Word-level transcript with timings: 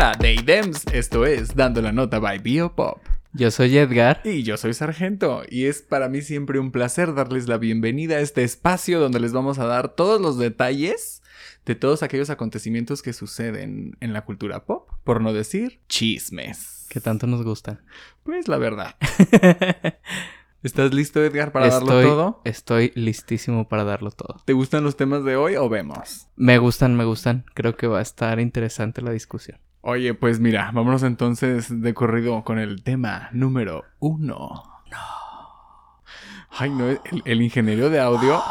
Hola, 0.00 0.16
Daydems. 0.16 0.84
Esto 0.92 1.26
es 1.26 1.56
Dando 1.56 1.82
la 1.82 1.90
Nota 1.90 2.20
by 2.20 2.38
Biopop. 2.38 3.00
Yo 3.32 3.50
soy 3.50 3.76
Edgar. 3.76 4.20
Y 4.24 4.44
yo 4.44 4.56
soy 4.56 4.72
Sargento. 4.72 5.42
Y 5.50 5.64
es 5.64 5.82
para 5.82 6.08
mí 6.08 6.22
siempre 6.22 6.60
un 6.60 6.70
placer 6.70 7.14
darles 7.14 7.48
la 7.48 7.58
bienvenida 7.58 8.14
a 8.14 8.20
este 8.20 8.44
espacio 8.44 9.00
donde 9.00 9.18
les 9.18 9.32
vamos 9.32 9.58
a 9.58 9.66
dar 9.66 9.96
todos 9.96 10.20
los 10.20 10.38
detalles 10.38 11.24
de 11.66 11.74
todos 11.74 12.04
aquellos 12.04 12.30
acontecimientos 12.30 13.02
que 13.02 13.12
suceden 13.12 13.96
en 13.98 14.12
la 14.12 14.24
cultura 14.24 14.66
pop, 14.66 14.88
por 15.02 15.20
no 15.20 15.32
decir 15.32 15.80
chismes. 15.88 16.86
Que 16.88 17.00
tanto 17.00 17.26
nos 17.26 17.42
gustan. 17.42 17.80
Pues 18.22 18.46
la 18.46 18.58
verdad. 18.58 18.94
¿Estás 20.62 20.94
listo, 20.94 21.24
Edgar, 21.24 21.50
para 21.50 21.70
darlo 21.70 21.98
Estoy- 21.98 22.04
todo? 22.04 22.40
Estoy 22.44 22.92
listísimo 22.94 23.68
para 23.68 23.82
darlo 23.82 24.12
todo. 24.12 24.44
¿Te 24.44 24.52
gustan 24.52 24.84
los 24.84 24.96
temas 24.96 25.24
de 25.24 25.34
hoy 25.34 25.56
o 25.56 25.68
vemos? 25.68 26.28
Me 26.36 26.58
gustan, 26.58 26.96
me 26.96 27.04
gustan. 27.04 27.46
Creo 27.54 27.76
que 27.76 27.88
va 27.88 27.98
a 27.98 28.02
estar 28.02 28.38
interesante 28.38 29.02
la 29.02 29.10
discusión. 29.10 29.58
Oye, 29.80 30.14
pues 30.14 30.40
mira, 30.40 30.70
vámonos 30.72 31.02
entonces 31.02 31.80
de 31.80 31.94
corrido 31.94 32.42
con 32.44 32.58
el 32.58 32.82
tema 32.82 33.28
número 33.32 33.84
uno. 33.98 34.62
No. 34.90 36.02
Ay, 36.50 36.70
no, 36.70 36.88
el, 36.88 37.00
el 37.24 37.42
ingeniero 37.42 37.88
de 37.90 38.00
audio 38.00 38.42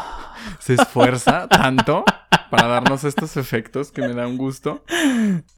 se 0.58 0.74
esfuerza 0.74 1.48
tanto 1.50 2.04
para 2.50 2.66
darnos 2.66 3.04
estos 3.04 3.36
efectos 3.36 3.92
que 3.92 4.02
me 4.02 4.14
da 4.14 4.26
un 4.26 4.38
gusto. 4.38 4.84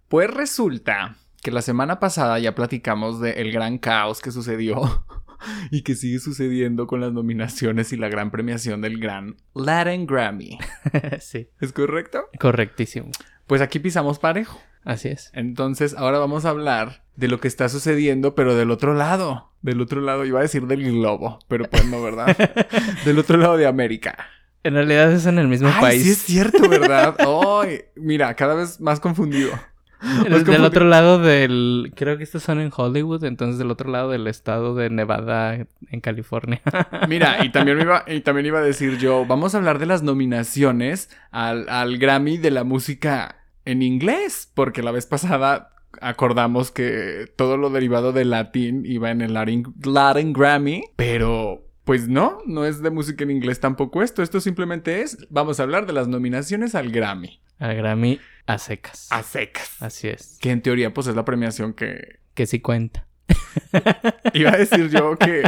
Pues 0.09 0.30
resulta 0.30 1.16
que 1.43 1.51
la 1.51 1.62
semana 1.62 2.01
pasada 2.01 2.38
ya 2.38 2.55
platicamos 2.55 3.21
del 3.21 3.52
gran 3.52 3.79
caos 3.79 4.21
que 4.21 4.30
sucedió 4.30 5.05
y 5.71 5.82
que 5.82 5.95
sigue 5.95 6.18
sucediendo 6.18 6.87
con 6.87 7.01
las 7.01 7.12
nominaciones 7.12 7.93
y 7.93 7.96
la 7.96 8.09
gran 8.09 8.30
premiación 8.30 8.80
del 8.80 8.98
gran 8.98 9.37
Latin 9.54 10.07
Grammy. 10.07 10.59
sí. 11.21 11.48
¿Es 11.60 11.73
correcto? 11.73 12.24
Correctísimo. 12.38 13.10
Pues 13.46 13.60
aquí 13.63 13.79
pisamos 13.79 14.18
parejo. 14.18 14.60
Así 14.84 15.09
es. 15.09 15.30
Entonces, 15.34 15.95
ahora 15.96 16.18
vamos 16.18 16.45
a 16.45 16.50
hablar 16.50 17.02
de 17.16 17.28
lo 17.28 17.38
que 17.38 17.48
está 17.48 17.68
sucediendo, 17.68 18.34
pero 18.34 18.54
del 18.54 18.70
otro 18.70 18.95
lado. 18.95 19.50
Del 19.62 19.80
otro 19.80 20.00
lado, 20.00 20.24
iba 20.24 20.38
a 20.38 20.42
decir 20.42 20.66
del 20.66 20.82
globo, 20.82 21.38
pero 21.48 21.66
pues 21.68 21.84
no, 21.86 22.02
¿verdad? 22.02 22.36
del 23.04 23.18
otro 23.18 23.36
lado 23.36 23.56
de 23.56 23.66
América. 23.66 24.16
En 24.62 24.74
realidad 24.74 25.12
es 25.12 25.26
en 25.26 25.38
el 25.38 25.48
mismo 25.48 25.68
Ay, 25.68 25.80
país. 25.80 26.02
sí 26.02 26.10
es 26.10 26.18
cierto, 26.18 26.68
¿verdad? 26.68 27.14
Ay, 27.18 27.82
mira, 27.96 28.34
cada 28.34 28.54
vez 28.54 28.80
más 28.80 29.01
confundido. 29.01 29.51
Más 30.30 30.46
del 30.46 30.64
otro 30.64 30.86
lado 30.86 31.18
del... 31.18 31.92
Creo 31.95 32.16
que 32.16 32.24
estos 32.24 32.42
son 32.42 32.58
en 32.58 32.70
Hollywood, 32.74 33.23
entonces 33.24 33.58
del 33.58 33.70
otro 33.70 33.90
lado 33.90 34.10
del 34.10 34.26
estado 34.28 34.74
de 34.74 34.88
Nevada, 34.88 35.66
en 35.90 36.01
California. 36.01 36.62
Mira, 37.08 37.45
y 37.45 37.51
también, 37.51 37.76
me 37.76 37.82
iba, 37.82 38.04
y 38.06 38.20
también 38.20 38.46
iba 38.46 38.60
a 38.60 38.62
decir 38.62 38.96
yo, 38.96 39.26
vamos 39.26 39.54
a 39.54 39.58
hablar 39.58 39.78
de 39.78 39.84
las 39.84 40.02
nominaciones 40.02 41.10
al, 41.30 41.68
al 41.68 41.98
Grammy 41.98 42.38
de 42.38 42.51
la 42.51 42.64
música 42.64 43.40
en 43.71 43.82
inglés, 43.82 44.51
porque 44.54 44.82
la 44.82 44.90
vez 44.90 45.07
pasada 45.07 45.74
acordamos 46.01 46.71
que 46.71 47.26
todo 47.37 47.57
lo 47.57 47.71
derivado 47.71 48.13
de 48.13 48.24
latín 48.24 48.85
iba 48.87 49.10
en 49.10 49.21
el 49.21 49.35
Latin, 49.35 49.65
Latin 49.85 50.32
Grammy, 50.32 50.85
pero 50.96 51.66
pues 51.85 52.07
no, 52.09 52.38
no 52.46 52.65
es 52.65 52.82
de 52.82 52.91
música 52.91 53.24
en 53.24 53.30
inglés 53.32 53.59
tampoco 53.59 54.02
esto, 54.02 54.23
esto 54.23 54.41
simplemente 54.41 55.02
es, 55.02 55.18
vamos 55.30 55.59
a 55.59 55.65
hablar 55.65 55.87
de 55.87 55.93
las 55.93 56.07
nominaciones 56.07 56.74
al 56.76 56.91
Grammy, 56.93 57.41
Al 57.59 57.74
Grammy 57.74 58.21
a 58.46 58.59
secas. 58.59 59.09
a 59.10 59.23
secas, 59.24 59.82
Así 59.82 60.09
es. 60.09 60.38
que 60.41 60.51
en 60.51 60.63
teoría 60.63 60.95
pues 60.95 61.07
es 61.09 61.16
la 61.16 61.24
premiación 61.24 61.73
que 61.74 62.21
Que 62.35 62.46
sí 62.46 62.60
cuenta. 62.60 63.07
iba 64.34 64.50
a 64.50 64.56
decir 64.56 64.88
yo 64.91 65.16
que, 65.16 65.43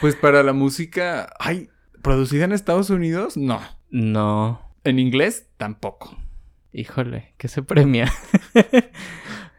pues 0.00 0.14
para 0.16 0.42
la 0.42 0.52
música, 0.52 1.32
ay, 1.38 1.68
producida 2.02 2.44
en 2.44 2.52
Estados 2.52 2.90
Unidos, 2.90 3.36
no. 3.36 3.60
No. 3.90 4.60
En 4.84 4.98
inglés, 4.98 5.48
tampoco. 5.56 6.16
Híjole, 6.72 7.34
¿qué 7.38 7.48
se 7.48 7.62
premia? 7.62 8.10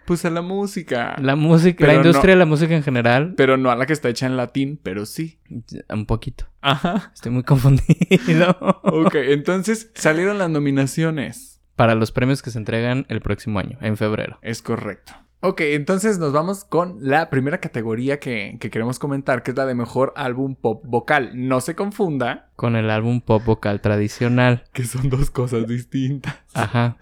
Pues 0.05 0.25
a 0.25 0.29
la 0.29 0.41
música. 0.41 1.15
La 1.21 1.37
música, 1.37 1.77
Pero 1.79 1.93
la 1.93 1.99
no- 1.99 2.05
industria 2.05 2.33
de 2.33 2.39
la 2.39 2.45
música 2.45 2.75
en 2.75 2.83
general, 2.83 3.35
Pero 3.37 3.55
no 3.55 3.71
a 3.71 3.77
la 3.77 3.85
que 3.85 3.93
está 3.93 4.09
hecha 4.09 4.25
en 4.25 4.35
latín, 4.35 4.77
pero 4.83 5.05
sí. 5.05 5.39
un 5.87 6.05
poquito. 6.05 6.45
Ajá. 6.59 7.11
Estoy 7.13 7.31
muy 7.31 7.43
confundido. 7.43 8.57
Ok, 8.83 9.15
entonces 9.15 9.91
salieron 9.95 10.39
las 10.39 10.49
nominaciones. 10.49 11.61
Para 11.77 11.95
los 11.95 12.11
premios 12.11 12.41
que 12.41 12.51
se 12.51 12.57
entregan 12.57 13.05
el 13.07 13.21
próximo 13.21 13.59
año, 13.59 13.77
en 13.79 13.95
febrero. 13.95 14.39
Es 14.41 14.61
correcto. 14.61 15.13
Ok, 15.45 15.59
entonces 15.59 16.19
nos 16.19 16.31
vamos 16.31 16.63
con 16.63 16.99
la 17.01 17.29
primera 17.29 17.57
categoría 17.59 18.17
que, 18.17 18.55
que 18.61 18.69
queremos 18.69 18.97
comentar, 18.97 19.43
que 19.43 19.51
es 19.51 19.57
la 19.57 19.65
de 19.65 19.75
mejor 19.75 20.13
álbum 20.15 20.55
pop 20.55 20.81
vocal. 20.85 21.31
No 21.33 21.59
se 21.59 21.75
confunda, 21.75 22.47
Con 22.55 22.77
el 22.77 22.89
álbum 22.89 23.19
pop 23.19 23.43
vocal 23.43 23.81
tradicional. 23.81 24.63
que 24.71 24.85
son 24.85 25.09
dos 25.09 25.29
cosas 25.31 25.67
distintas. 25.67 26.37
Ajá. 26.53 26.95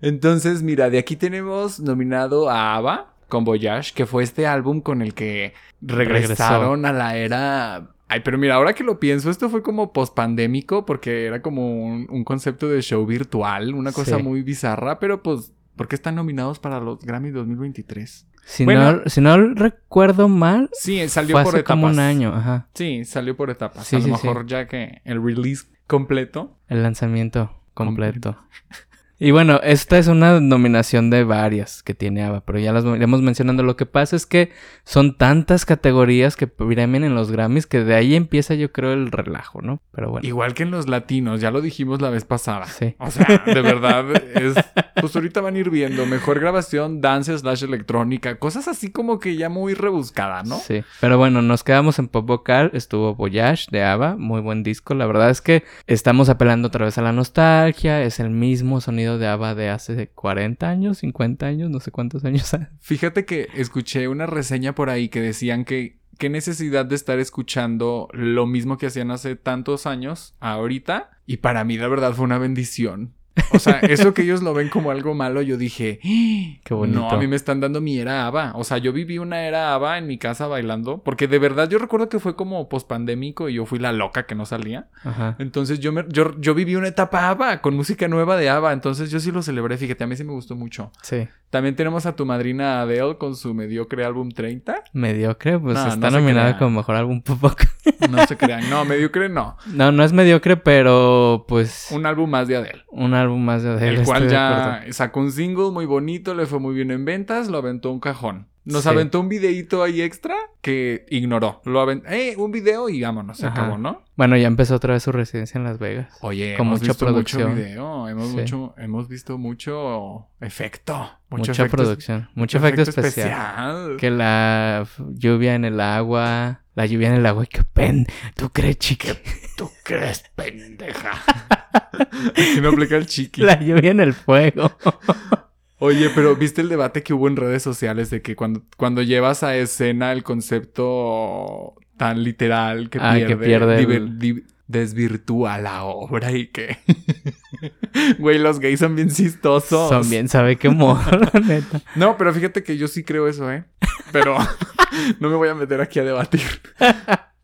Entonces, 0.00 0.62
mira, 0.62 0.90
de 0.90 0.98
aquí 0.98 1.16
tenemos 1.16 1.80
nominado 1.80 2.48
a 2.48 2.76
ABBA 2.76 3.14
con 3.28 3.42
Voyage, 3.44 3.92
que 3.94 4.06
fue 4.06 4.22
este 4.22 4.46
álbum 4.46 4.80
con 4.80 5.02
el 5.02 5.12
que 5.12 5.52
regresaron 5.80 6.86
a 6.86 6.92
la 6.92 7.16
era... 7.16 7.88
Ay, 8.10 8.20
pero 8.24 8.38
mira, 8.38 8.54
ahora 8.54 8.72
que 8.74 8.84
lo 8.84 9.00
pienso, 9.00 9.28
esto 9.28 9.50
fue 9.50 9.62
como 9.62 9.92
pospandémico 9.92 10.86
porque 10.86 11.26
era 11.26 11.42
como 11.42 11.84
un, 11.84 12.06
un 12.08 12.24
concepto 12.24 12.68
de 12.68 12.80
show 12.80 13.04
virtual, 13.04 13.74
una 13.74 13.92
cosa 13.92 14.16
Sí. 14.16 14.22
muy 14.22 14.42
bizarra, 14.42 14.98
pero 14.98 15.22
pues, 15.22 15.52
¿por 15.78 15.88
qué 15.88 15.94
están 15.94 16.14
nominados 16.16 16.58
para 16.58 16.78
los 16.80 16.98
Grammy 17.00 17.30
2023? 17.30 18.26
Si, 18.44 18.64
Bueno. 18.66 18.92
no, 18.92 19.02
si 19.06 19.20
no 19.22 19.36
recuerdo 19.54 20.28
mal, 20.28 20.68
Sí, 20.72 21.08
salió 21.08 21.34
fue 21.36 21.44
por 21.44 21.54
hace 21.54 21.60
etapas. 21.60 21.74
como 21.80 21.86
un 21.86 21.98
año. 21.98 22.34
Ajá. 22.34 22.68
Sí, 22.74 23.04
salió 23.06 23.36
por 23.36 23.48
etapas. 23.50 23.86
Sí, 23.86 23.96
a 23.96 23.98
lo 24.00 24.04
sí, 24.04 24.10
mejor 24.10 24.46
ya 24.46 24.66
que 24.66 25.00
el 25.04 25.22
release 25.22 25.66
completo. 25.86 26.58
El 26.68 26.82
lanzamiento 26.82 27.54
completo. 27.74 28.36
Y 29.20 29.32
bueno, 29.32 29.58
esta 29.64 29.98
es 29.98 30.06
una 30.06 30.38
nominación 30.38 31.10
de 31.10 31.24
varias 31.24 31.82
que 31.82 31.92
tiene 31.92 32.22
ABBA, 32.22 32.42
pero 32.42 32.60
ya 32.60 32.72
las 32.72 32.84
iremos 32.84 33.20
mencionando. 33.20 33.64
Lo 33.64 33.76
que 33.76 33.84
pasa 33.84 34.14
es 34.14 34.26
que 34.26 34.52
son 34.84 35.16
tantas 35.16 35.66
categorías 35.66 36.36
que 36.36 36.46
premian 36.46 37.02
en 37.02 37.16
los 37.16 37.32
Grammys 37.32 37.66
que 37.66 37.82
de 37.82 37.96
ahí 37.96 38.14
empieza 38.14 38.54
yo 38.54 38.70
creo 38.70 38.92
el 38.92 39.10
relajo, 39.10 39.60
¿no? 39.60 39.82
Pero 39.90 40.10
bueno. 40.10 40.26
Igual 40.26 40.54
que 40.54 40.62
en 40.62 40.70
los 40.70 40.86
latinos, 40.86 41.40
ya 41.40 41.50
lo 41.50 41.60
dijimos 41.60 42.00
la 42.00 42.10
vez 42.10 42.24
pasada. 42.24 42.66
Sí. 42.66 42.94
O 42.98 43.10
sea, 43.10 43.42
de 43.44 43.60
verdad, 43.60 44.04
es. 44.36 44.54
Pues 45.00 45.14
ahorita 45.16 45.40
van 45.40 45.56
a 45.56 45.58
ir 45.58 45.70
viendo. 45.70 46.06
Mejor 46.06 46.38
grabación, 46.38 47.00
dance 47.00 47.36
slash 47.36 47.64
electrónica. 47.64 48.38
Cosas 48.38 48.68
así 48.68 48.92
como 48.92 49.18
que 49.18 49.36
ya 49.36 49.48
muy 49.48 49.74
rebuscada, 49.74 50.44
¿no? 50.44 50.58
Sí, 50.58 50.84
pero 51.00 51.18
bueno, 51.18 51.42
nos 51.42 51.64
quedamos 51.64 51.98
en 51.98 52.06
pop 52.06 52.24
vocal. 52.24 52.70
Estuvo 52.72 53.16
Voyage 53.16 53.66
de 53.72 53.82
ABBA, 53.82 54.16
muy 54.16 54.40
buen 54.40 54.62
disco. 54.62 54.94
La 54.94 55.06
verdad 55.06 55.30
es 55.30 55.40
que 55.40 55.64
estamos 55.88 56.28
apelando 56.28 56.68
otra 56.68 56.84
vez 56.84 56.98
a 56.98 57.02
la 57.02 57.12
nostalgia. 57.12 58.02
Es 58.02 58.20
el 58.20 58.30
mismo 58.30 58.80
sonido 58.80 59.07
de 59.16 59.28
ABBA 59.28 59.54
de 59.54 59.70
hace 59.70 60.08
40 60.08 60.68
años, 60.68 60.98
50 60.98 61.46
años, 61.46 61.70
no 61.70 61.80
sé 61.80 61.90
cuántos 61.90 62.24
años. 62.24 62.54
Fíjate 62.80 63.24
que 63.24 63.48
escuché 63.54 64.08
una 64.08 64.26
reseña 64.26 64.74
por 64.74 64.90
ahí 64.90 65.08
que 65.08 65.22
decían 65.22 65.64
que 65.64 65.98
qué 66.18 66.28
necesidad 66.28 66.84
de 66.84 66.96
estar 66.96 67.18
escuchando 67.18 68.08
lo 68.12 68.46
mismo 68.46 68.76
que 68.76 68.88
hacían 68.88 69.10
hace 69.10 69.36
tantos 69.36 69.86
años 69.86 70.34
ahorita. 70.40 71.10
Y 71.24 71.38
para 71.38 71.64
mí, 71.64 71.78
la 71.78 71.88
verdad, 71.88 72.12
fue 72.12 72.24
una 72.24 72.38
bendición. 72.38 73.14
O 73.52 73.58
sea, 73.58 73.80
eso 73.80 74.14
que 74.14 74.22
ellos 74.22 74.42
lo 74.42 74.54
ven 74.54 74.68
como 74.68 74.90
algo 74.90 75.14
malo, 75.14 75.42
yo 75.42 75.56
dije, 75.56 76.00
"Ah, 76.04 76.60
Qué 76.64 76.74
bonito. 76.74 77.00
no, 77.00 77.10
a 77.10 77.16
mí 77.18 77.26
me 77.26 77.36
están 77.36 77.60
dando 77.60 77.80
mi 77.80 77.98
era 77.98 78.26
ABBA. 78.26 78.52
O 78.54 78.64
sea, 78.64 78.78
yo 78.78 78.92
viví 78.92 79.18
una 79.18 79.42
era 79.46 79.74
ABBA 79.74 79.98
en 79.98 80.06
mi 80.06 80.18
casa 80.18 80.46
bailando, 80.46 80.98
porque 81.02 81.28
de 81.28 81.38
verdad 81.38 81.68
yo 81.68 81.78
recuerdo 81.78 82.08
que 82.08 82.18
fue 82.18 82.36
como 82.36 82.68
pospandémico 82.68 83.48
y 83.48 83.54
yo 83.54 83.66
fui 83.66 83.78
la 83.78 83.92
loca 83.92 84.26
que 84.26 84.34
no 84.34 84.46
salía. 84.46 84.88
Ajá. 85.04 85.36
Entonces 85.38 85.80
yo, 85.80 85.92
me, 85.92 86.04
yo, 86.08 86.38
yo 86.38 86.54
viví 86.54 86.76
una 86.76 86.88
etapa 86.88 87.28
ABBA 87.30 87.60
con 87.60 87.74
música 87.74 88.08
nueva 88.08 88.36
de 88.36 88.48
ABBA, 88.48 88.72
entonces 88.72 89.10
yo 89.10 89.20
sí 89.20 89.30
lo 89.32 89.42
celebré, 89.42 89.76
fíjate, 89.76 90.04
a 90.04 90.06
mí 90.06 90.16
sí 90.16 90.24
me 90.24 90.32
gustó 90.32 90.56
mucho. 90.56 90.90
Sí. 91.02 91.28
También 91.50 91.76
tenemos 91.76 92.04
a 92.04 92.14
tu 92.14 92.26
madrina 92.26 92.82
Adele 92.82 93.16
con 93.16 93.34
su 93.34 93.54
mediocre 93.54 94.04
álbum 94.04 94.30
30. 94.30 94.84
Mediocre, 94.92 95.58
pues 95.58 95.76
No, 95.76 95.86
no 95.86 95.92
está 95.94 96.10
se 96.10 96.16
nominada 96.18 96.58
como 96.58 96.76
mejor 96.78 96.96
álbum 96.96 97.22
pop. 97.22 97.38
No 98.10 98.26
se 98.26 98.36
crean, 98.36 98.68
no, 98.70 98.84
mediocre 98.84 99.28
no. 99.28 99.56
No, 99.66 99.90
no 99.92 100.04
es 100.04 100.12
mediocre, 100.12 100.56
pero 100.56 101.44
pues 101.48 101.88
un, 101.90 101.98
Un 102.00 102.06
álbum 102.06 102.30
más 102.30 102.46
de 102.48 102.56
Adele. 102.56 102.84
álbum 102.92 103.10
más 103.36 103.62
de 103.62 103.70
Adele. 103.70 104.00
el 104.00 104.04
cual 104.04 104.28
ya 104.28 104.84
sacó 104.90 105.20
un 105.20 105.32
single 105.32 105.70
muy 105.70 105.86
bonito, 105.86 106.34
le 106.34 106.46
fue 106.46 106.58
muy 106.58 106.74
bien 106.74 106.90
en 106.90 107.04
ventas, 107.04 107.48
lo 107.48 107.58
aventó 107.58 107.90
un 107.90 108.00
cajón. 108.00 108.46
Nos 108.70 108.82
Sí. 108.82 108.88
aventó 108.90 109.20
un 109.20 109.28
videíto 109.28 109.82
ahí 109.82 110.02
extra 110.02 110.34
que 110.60 111.06
ignoró. 111.08 111.62
Lo 111.64 111.80
aventó, 111.80 112.08
eh, 112.10 112.34
un 112.36 112.50
video 112.52 112.88
y 112.90 113.00
vámonos, 113.00 113.38
se 113.38 113.46
Ajá. 113.46 113.62
acabó, 113.62 113.78
¿no? 113.78 114.02
Bueno, 114.14 114.36
ya 114.36 114.46
empezó 114.46 114.74
otra 114.74 114.92
vez 114.94 115.02
su 115.02 115.10
residencia 115.12 115.56
en 115.58 115.64
Las 115.64 115.78
Vegas. 115.78 116.12
Oye, 116.20 116.54
Con 116.56 116.66
hemos 116.66 116.80
mucha 116.80 116.92
visto 116.92 117.06
producción. 117.06 117.50
mucho 117.50 117.62
video, 117.64 118.08
hemos, 118.08 118.28
Sí. 118.28 118.36
mucho, 118.36 118.74
hemos 118.76 119.08
visto 119.08 119.38
mucho 119.38 120.26
efecto. 120.40 120.94
Mucho 121.30 121.40
Mucha 121.50 121.52
efecto- 121.52 121.76
producción, 121.76 122.28
mucho 122.34 122.58
efecto, 122.58 122.82
especial. 122.82 123.06
especial. 123.28 123.96
Que 123.98 124.10
la 124.10 124.86
lluvia 125.14 125.54
en 125.54 125.64
el 125.64 125.80
agua, 125.80 126.60
la 126.74 126.84
lluvia 126.86 127.08
en 127.08 127.14
el 127.14 127.26
agua, 127.26 127.44
y 127.44 127.46
qué 127.46 127.62
pen. 127.62 128.06
¿Tú 128.36 128.50
crees, 128.50 128.78
chique? 128.78 129.16
¿Tú 129.56 129.70
crees, 129.82 130.24
pendeja? 130.34 131.12
que 132.34 132.60
no 132.60 132.68
aplica 132.70 132.96
el 132.96 133.06
chiqui. 133.06 133.40
La 133.42 133.58
lluvia 133.60 133.90
en 133.92 134.00
el 134.00 134.12
fuego. 134.14 134.72
Oye, 135.80 136.10
pero 136.14 136.34
¿viste 136.36 136.60
el 136.60 136.68
debate 136.68 137.02
que 137.02 137.14
hubo 137.14 137.28
en 137.28 137.36
redes 137.36 137.62
sociales 137.62 138.10
de 138.10 138.20
que 138.22 138.34
cuando, 138.36 138.62
cuando 138.76 139.02
llevas 139.02 139.42
a 139.42 139.56
escena 139.56 140.12
el 140.12 140.24
concepto 140.24 141.74
tan 141.96 142.22
literal 142.24 142.90
que 142.90 142.98
Ah, 143.00 143.14
pierde, 143.14 143.28
que 143.28 143.36
pierde 143.36 143.78
diver- 143.80 143.96
el- 143.96 144.18
di- 144.18 144.44
desvirtúa 144.66 145.58
la 145.58 145.84
obra 145.84 146.32
y 146.32 146.48
que... 146.48 146.76
Güey, 148.18 148.38
los 148.38 148.60
gays 148.60 148.78
son 148.80 148.94
bien 148.96 149.08
chistosos. 149.10 149.88
Son 149.88 150.08
bien, 150.10 150.28
sabe 150.28 150.56
qué 150.56 150.68
modo, 150.68 151.00
la 151.32 151.40
neta. 151.40 151.80
No, 151.96 152.16
pero 152.16 152.32
fíjate 152.34 152.62
que 152.62 152.76
yo 152.76 152.86
sí 152.88 153.02
creo 153.02 153.26
eso, 153.28 153.50
¿eh? 153.50 153.64
Pero 154.12 154.36
no 155.20 155.28
me 155.30 155.36
voy 155.36 155.48
a 155.48 155.54
meter 155.54 155.80
aquí 155.80 155.98
a 155.98 156.04
debatir. 156.04 156.42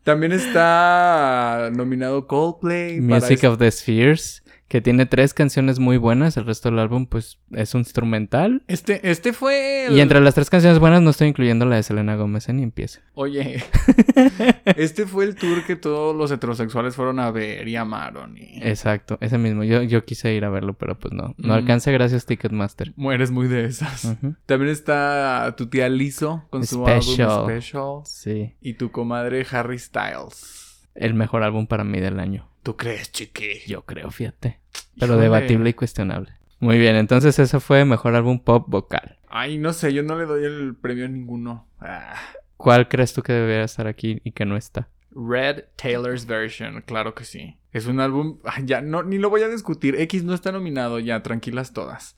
También 0.03 0.31
está 0.33 1.71
nominado 1.73 2.27
Coldplay. 2.27 3.01
Music 3.01 3.43
of 3.43 3.57
the 3.57 3.71
Spheres, 3.71 4.43
que 4.67 4.81
tiene 4.81 5.05
tres 5.05 5.33
canciones 5.35 5.77
muy 5.79 5.97
buenas. 5.97 6.37
El 6.37 6.45
resto 6.45 6.69
del 6.69 6.79
álbum, 6.79 7.05
pues, 7.05 7.37
es 7.51 7.73
un 7.75 7.81
instrumental. 7.81 8.63
Este, 8.67 9.11
este 9.11 9.31
fue. 9.31 9.85
el- 9.85 9.93
Y 9.97 10.01
entre 10.01 10.19
las 10.21 10.33
tres 10.33 10.49
canciones 10.49 10.79
buenas 10.79 11.01
no 11.03 11.11
estoy 11.11 11.27
incluyendo 11.27 11.65
la 11.65 11.75
de 11.75 11.83
Selena 11.83 12.15
Gómez, 12.15 12.49
¿eh? 12.49 12.53
ni 12.53 12.63
empieza. 12.63 13.01
Oye, 13.13 13.63
este 14.75 15.05
fue 15.05 15.25
el 15.25 15.35
tour 15.35 15.63
que 15.65 15.75
todos 15.75 16.15
los 16.15 16.31
heterosexuales 16.31 16.95
fueron 16.95 17.19
a 17.19 17.31
ver 17.31 17.67
y 17.67 17.75
amaron. 17.75 18.37
Y... 18.37 18.59
Exacto, 18.63 19.17
ese 19.21 19.37
mismo. 19.37 19.63
Yo, 19.63 19.83
yo 19.83 20.03
quise 20.05 20.33
ir 20.33 20.45
a 20.45 20.49
verlo, 20.49 20.73
pero 20.73 20.97
pues 20.97 21.13
no. 21.13 21.33
No 21.37 21.49
Mm. 21.53 21.57
alcancé 21.57 21.91
gracias 21.91 22.25
Ticketmaster. 22.25 22.93
Mueres 22.95 23.31
muy 23.31 23.47
de 23.47 23.65
esas. 23.65 24.15
También 24.45 24.71
está 24.71 25.53
tu 25.57 25.67
tía 25.67 25.89
Lizzo 25.89 26.45
con 26.49 26.65
su 26.65 26.85
álbum 26.87 27.01
Special. 27.45 28.01
Sí. 28.05 28.55
Y 28.61 28.73
tu 28.73 28.91
comadre 28.91 29.45
Harry 29.51 29.77
Styles. 29.79 30.87
El 30.95 31.13
mejor 31.13 31.43
álbum 31.43 31.67
para 31.67 31.83
mí 31.83 31.99
del 31.99 32.19
año. 32.19 32.47
¿Tú 32.65 32.75
crees, 32.75 33.11
chiqui? 33.11 33.59
Yo 33.67 33.85
creo, 33.85 34.09
fíjate. 34.09 34.59
Pero 34.99 35.13
Híjole. 35.13 35.21
debatible 35.21 35.69
y 35.69 35.73
cuestionable. 35.73 36.33
Muy 36.59 36.79
bien, 36.79 36.95
entonces 36.95 37.37
eso 37.37 37.59
fue 37.59 37.85
mejor 37.85 38.15
álbum 38.15 38.39
pop 38.39 38.65
vocal. 38.67 39.19
Ay, 39.29 39.59
no 39.59 39.71
sé, 39.71 39.93
yo 39.93 40.01
no 40.01 40.17
le 40.17 40.25
doy 40.25 40.45
el 40.45 40.75
premio 40.75 41.05
a 41.05 41.07
ninguno. 41.07 41.67
Ah. 41.79 42.15
¿Cuál 42.57 42.87
crees 42.87 43.13
tú 43.13 43.21
que 43.21 43.33
debería 43.33 43.65
estar 43.65 43.85
aquí 43.85 44.19
y 44.23 44.31
que 44.31 44.45
no 44.45 44.57
está? 44.57 44.89
Red 45.11 45.65
Taylor's 45.75 46.25
Version, 46.25 46.81
claro 46.87 47.13
que 47.13 47.23
sí. 47.23 47.55
Es 47.71 47.85
un 47.85 47.99
álbum, 47.99 48.39
ya 48.63 48.81
no, 48.81 49.03
ni 49.03 49.19
lo 49.19 49.29
voy 49.29 49.43
a 49.43 49.47
discutir. 49.47 50.01
X 50.01 50.23
no 50.23 50.33
está 50.33 50.51
nominado, 50.51 50.97
ya, 50.97 51.21
tranquilas 51.21 51.71
todas. 51.71 52.17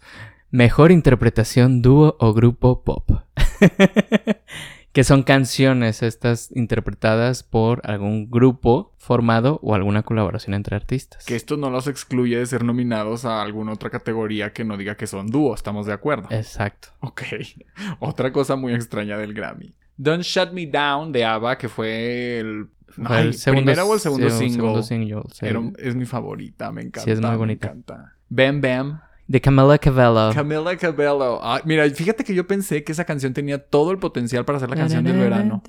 Mejor 0.50 0.94
interpretación 0.94 1.82
dúo 1.82 2.16
o 2.22 2.34
grupo 2.34 2.86
pop. 2.86 3.12
que 4.98 5.04
son 5.04 5.22
canciones 5.22 6.02
estas 6.02 6.50
interpretadas 6.56 7.44
por 7.44 7.84
algún 7.88 8.32
grupo 8.32 8.96
formado 8.98 9.60
o 9.62 9.76
alguna 9.76 10.02
colaboración 10.02 10.56
entre 10.56 10.76
artistas. 10.76 11.24
Que 11.24 11.36
esto 11.36 11.56
no 11.56 11.70
los 11.70 11.86
excluye 11.86 12.36
de 12.40 12.44
ser 12.48 12.64
nominados 12.64 13.24
a 13.24 13.44
alguna 13.44 13.74
otra 13.74 13.92
categoría 13.92 14.54
que 14.54 14.64
no 14.64 14.76
diga 14.76 14.98
que 14.98 15.06
son 15.06 15.28
dúo, 15.28 15.54
estamos 15.54 15.86
de 15.86 15.94
acuerdo. 15.94 16.30
Exacto. 16.32 16.88
Ok. 17.02 17.22
Otra 18.00 18.32
cosa 18.34 18.56
muy 18.56 18.74
extraña 18.74 19.20
del 19.20 19.36
Grammy. 19.36 19.76
Don't 19.98 20.24
Shut 20.24 20.52
Me 20.52 20.66
Down 20.66 21.12
de 21.12 21.26
ABBA, 21.26 21.60
que 21.60 21.70
fue 21.70 22.40
el. 22.40 22.68
Fue 22.88 23.22
el 23.22 23.34
segundo, 23.36 23.62
¿Primera 23.66 23.86
o 23.86 23.94
el 23.94 24.00
segundo 24.00 24.30
single? 24.32 24.50
segundo 24.56 24.82
single, 24.82 25.22
sí. 25.32 25.46
Era 25.46 25.60
un- 25.60 25.76
es 25.78 25.94
mi 25.94 26.06
favorita, 26.06 26.72
me 26.72 26.82
encanta. 26.82 27.02
Sí, 27.04 27.12
es 27.12 27.22
muy 27.22 27.30
me 27.30 27.38
bonita. 27.38 27.68
encanta. 27.68 28.16
Bam 28.30 28.62
Bam. 28.62 29.02
De 29.28 29.42
Camila 29.42 29.78
Cabello. 29.78 30.32
Camila 30.34 30.78
Cabello. 30.78 31.40
Ay, 31.44 31.62
mira, 31.66 31.90
fíjate 31.90 32.24
que 32.24 32.34
yo 32.34 32.48
pensé 32.48 32.84
que 32.84 32.94
esa 32.94 33.04
canción 33.04 33.34
tenía 33.34 33.64
todo 33.64 33.92
el 33.92 34.00
potencial 34.00 34.46
para 34.46 34.60
ser 34.60 34.70
la 34.70 34.78
canción 34.78 35.04
del 35.04 35.18
verano. 35.18 35.62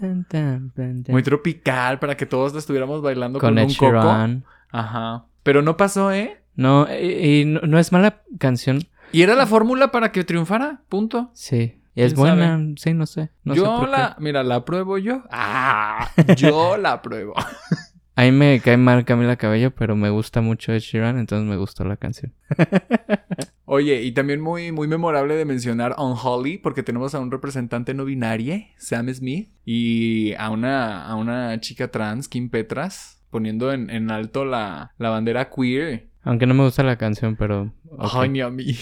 Muy 1.08 1.22
tropical, 1.22 1.98
para 1.98 2.16
que 2.16 2.26
todos 2.26 2.52
la 2.52 2.60
estuviéramos 2.60 3.02
bailando 3.02 3.40
con, 3.40 3.54
Con 3.54 3.64
un 3.64 3.74
coco. 3.74 4.42
Ajá. 4.70 5.24
Pero 5.42 5.62
no 5.62 5.76
pasó, 5.76 6.12
¿eh? 6.12 6.42
No, 6.54 6.86
y, 6.92 7.40
y 7.40 7.44
no, 7.44 7.60
no 7.62 7.78
es 7.78 7.92
mala 7.92 8.22
canción. 8.38 8.84
Y 9.12 9.22
era 9.22 9.34
la 9.34 9.46
fórmula 9.46 9.90
para 9.90 10.12
que 10.12 10.24
triunfara. 10.24 10.82
Punto. 10.88 11.30
Sí. 11.32 11.80
Y 11.94 12.02
es 12.02 12.14
¿Quién 12.14 12.26
buena. 12.36 12.60
Sí, 12.76 12.94
no 12.94 13.06
sé. 13.06 13.30
No 13.42 13.54
yo 13.56 13.86
la. 13.86 14.14
Mira, 14.20 14.44
la 14.44 14.56
apruebo 14.56 14.98
yo. 14.98 15.24
Ah, 15.32 16.10
yo 16.36 16.76
la 16.76 16.92
apruebo. 16.92 17.34
A 18.18 18.22
mí 18.22 18.32
me 18.32 18.58
cae 18.58 18.76
mal 18.76 19.04
Camila 19.04 19.36
Cabello, 19.36 19.70
pero 19.70 19.94
me 19.94 20.10
gusta 20.10 20.40
mucho 20.40 20.72
Ed 20.72 20.80
Sheeran, 20.80 21.20
entonces 21.20 21.48
me 21.48 21.56
gustó 21.56 21.84
la 21.84 21.96
canción. 21.96 22.32
Oye, 23.64 24.02
y 24.02 24.10
también 24.10 24.40
muy, 24.40 24.72
muy 24.72 24.88
memorable 24.88 25.36
de 25.36 25.44
mencionar 25.44 25.94
Unholy, 25.96 26.58
porque 26.58 26.82
tenemos 26.82 27.14
a 27.14 27.20
un 27.20 27.30
representante 27.30 27.94
no 27.94 28.04
binario, 28.04 28.56
Sam 28.76 29.08
Smith, 29.14 29.50
y 29.64 30.32
a 30.32 30.50
una, 30.50 31.06
a 31.06 31.14
una 31.14 31.60
chica 31.60 31.92
trans, 31.92 32.26
Kim 32.26 32.50
Petras, 32.50 33.22
poniendo 33.30 33.72
en, 33.72 33.88
en 33.88 34.10
alto 34.10 34.44
la, 34.44 34.90
la 34.98 35.10
bandera 35.10 35.48
queer. 35.48 36.08
Aunque 36.24 36.46
no 36.46 36.54
me 36.54 36.64
gusta 36.64 36.82
la 36.82 36.98
canción, 36.98 37.36
pero... 37.36 37.72
ok. 37.88 38.10
Ay, 38.14 38.30
ni 38.30 38.40
a 38.40 38.50
mí. 38.50 38.76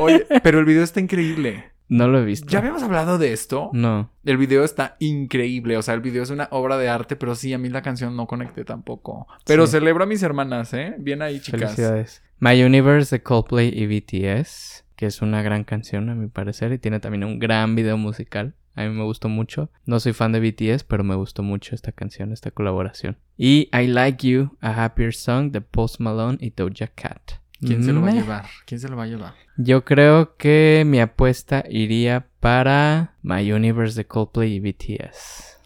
Oye, 0.00 0.26
pero 0.42 0.58
el 0.58 0.64
video 0.64 0.82
está 0.82 0.98
increíble. 0.98 1.77
No 1.88 2.06
lo 2.08 2.18
he 2.20 2.24
visto. 2.24 2.46
¿Ya 2.48 2.58
habíamos 2.58 2.82
hablado 2.82 3.16
de 3.18 3.32
esto? 3.32 3.70
No. 3.72 4.10
El 4.24 4.36
video 4.36 4.62
está 4.64 4.96
increíble. 4.98 5.76
O 5.76 5.82
sea, 5.82 5.94
el 5.94 6.00
video 6.00 6.22
es 6.22 6.30
una 6.30 6.48
obra 6.50 6.76
de 6.76 6.88
arte, 6.88 7.16
pero 7.16 7.34
sí, 7.34 7.52
a 7.54 7.58
mí 7.58 7.68
la 7.70 7.82
canción 7.82 8.14
no 8.16 8.26
conecté 8.26 8.64
tampoco. 8.64 9.26
Pero 9.46 9.66
Sí. 9.66 9.72
celebro 9.72 10.04
a 10.04 10.06
mis 10.06 10.22
hermanas, 10.22 10.74
¿eh? 10.74 10.94
Bien 10.98 11.22
ahí, 11.22 11.40
chicas. 11.40 11.60
Felicidades. 11.74 12.22
My 12.40 12.62
Universe 12.62 13.16
de 13.16 13.22
Coldplay 13.22 13.72
y 13.74 13.86
BTS, 13.86 14.84
que 14.96 15.06
es 15.06 15.22
una 15.22 15.42
gran 15.42 15.64
canción 15.64 16.10
a 16.10 16.14
mi 16.14 16.28
parecer 16.28 16.72
y 16.72 16.78
tiene 16.78 17.00
también 17.00 17.24
un 17.24 17.38
gran 17.38 17.74
video 17.74 17.96
musical. 17.96 18.54
A 18.74 18.82
mí 18.84 18.90
me 18.90 19.02
gustó 19.02 19.28
mucho. 19.28 19.70
No 19.86 19.98
soy 19.98 20.12
fan 20.12 20.30
de 20.30 20.38
BTS, 20.40 20.84
pero 20.84 21.02
me 21.02 21.16
gustó 21.16 21.42
mucho 21.42 21.74
esta 21.74 21.90
canción, 21.90 22.32
esta 22.32 22.52
colaboración. 22.52 23.16
Y 23.36 23.68
I 23.76 23.88
Like 23.88 24.28
You, 24.28 24.56
A 24.60 24.84
Happier 24.84 25.14
Song 25.14 25.50
de 25.50 25.62
Post 25.62 25.98
Malone 26.00 26.38
y 26.40 26.50
Doja 26.50 26.86
Cat. 26.86 27.32
¿Quién 27.60 27.82
se 27.82 27.92
lo 27.92 28.00
va 28.02 28.08
a 28.08 28.12
Meh. 28.12 28.20
llevar? 28.20 28.46
¿Quién 28.66 28.80
se 28.80 28.88
lo 28.88 28.96
va 28.96 29.04
a 29.04 29.06
llevar? 29.06 29.34
Yo 29.56 29.84
creo 29.84 30.36
que 30.36 30.84
mi 30.86 31.00
apuesta 31.00 31.64
iría 31.68 32.26
para 32.40 33.14
My 33.22 33.50
Universe 33.52 33.96
de 33.96 34.06
Coldplay 34.06 34.54
y 34.54 34.60
BTS. 34.60 35.58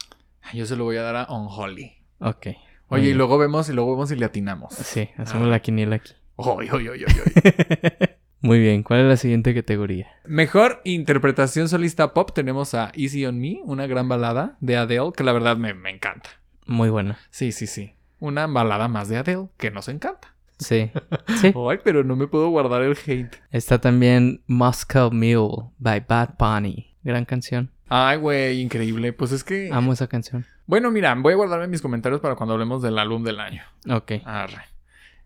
Yo 0.55 0.65
se 0.67 0.77
lo 0.77 0.85
voy 0.85 0.97
a 0.97 1.03
dar 1.03 1.17
a 1.17 1.27
Unholy. 1.31 1.93
Ok. 2.21 2.49
Oye, 2.89 3.11
y 3.11 3.15
luego 3.15 3.39
vemos 3.39 3.69
y 3.69 3.73
luego 3.73 3.93
vemos 3.93 4.11
y 4.13 4.17
le 4.17 4.27
atinamos. 4.27 4.75
Sí, 4.75 5.09
hacemos 5.17 5.49
la 5.49 5.61
quiniela 5.61 5.97
aquí. 5.97 6.13
Oy, 6.37 6.69
oy, 6.71 6.89
oy, 6.89 7.05
oy, 7.05 7.05
oy. 7.05 7.43
Muy 8.41 8.59
bien, 8.59 8.83
¿cuál 8.83 9.01
es 9.01 9.07
la 9.07 9.17
siguiente 9.17 9.55
categoría? 9.55 10.09
Mejor 10.27 10.81
interpretación 10.85 11.69
solista 11.69 12.13
pop 12.13 12.33
tenemos 12.35 12.75
a 12.75 12.91
Easy 12.95 13.25
on 13.25 13.39
Me, 13.39 13.61
una 13.65 13.87
gran 13.87 14.09
balada 14.09 14.57
de 14.61 14.77
Adele, 14.77 15.13
que 15.17 15.23
la 15.25 15.33
verdad 15.33 15.57
me, 15.57 15.75
me 15.75 15.91
encanta. 15.91 16.29
Muy 16.67 16.91
buena. 16.91 17.19
Sí, 17.31 17.53
sí, 17.53 17.67
sí. 17.67 17.95
Una 18.19 18.47
balada 18.47 18.89
más 18.89 19.09
de 19.09 19.19
Adele, 19.19 19.49
que 19.59 19.71
nos 19.71 19.89
encanta. 19.89 20.35
Sí. 20.59 20.91
Sí. 21.41 21.53
Ay, 21.69 21.79
pero 21.83 22.05
no 22.05 22.15
me 22.15 22.27
puedo 22.27 22.49
guardar 22.51 22.83
el 22.83 22.97
hate. 23.07 23.37
Está 23.51 23.81
también 23.81 24.43
Moscow 24.47 25.11
Mule 25.11 25.71
by 25.79 26.05
Bad 26.07 26.35
Bunny. 26.39 26.95
Gran 27.03 27.25
canción. 27.25 27.71
Ay, 27.89 28.19
güey, 28.19 28.61
increíble. 28.61 29.13
Pues 29.13 29.33
es 29.33 29.43
que... 29.43 29.71
Amo 29.73 29.93
esa 29.93 30.07
canción. 30.07 30.47
Bueno, 30.67 30.91
mira, 30.91 31.15
voy 31.15 31.33
a 31.33 31.37
guardarme 31.37 31.67
mis 31.67 31.83
comentarios 31.83 32.21
para 32.21 32.37
cuando 32.37 32.55
hablemos 32.55 32.81
del 32.83 32.99
álbum 32.99 33.25
del 33.25 33.41
año. 33.41 33.63
Ok. 33.91 34.13
Arre. 34.25 34.63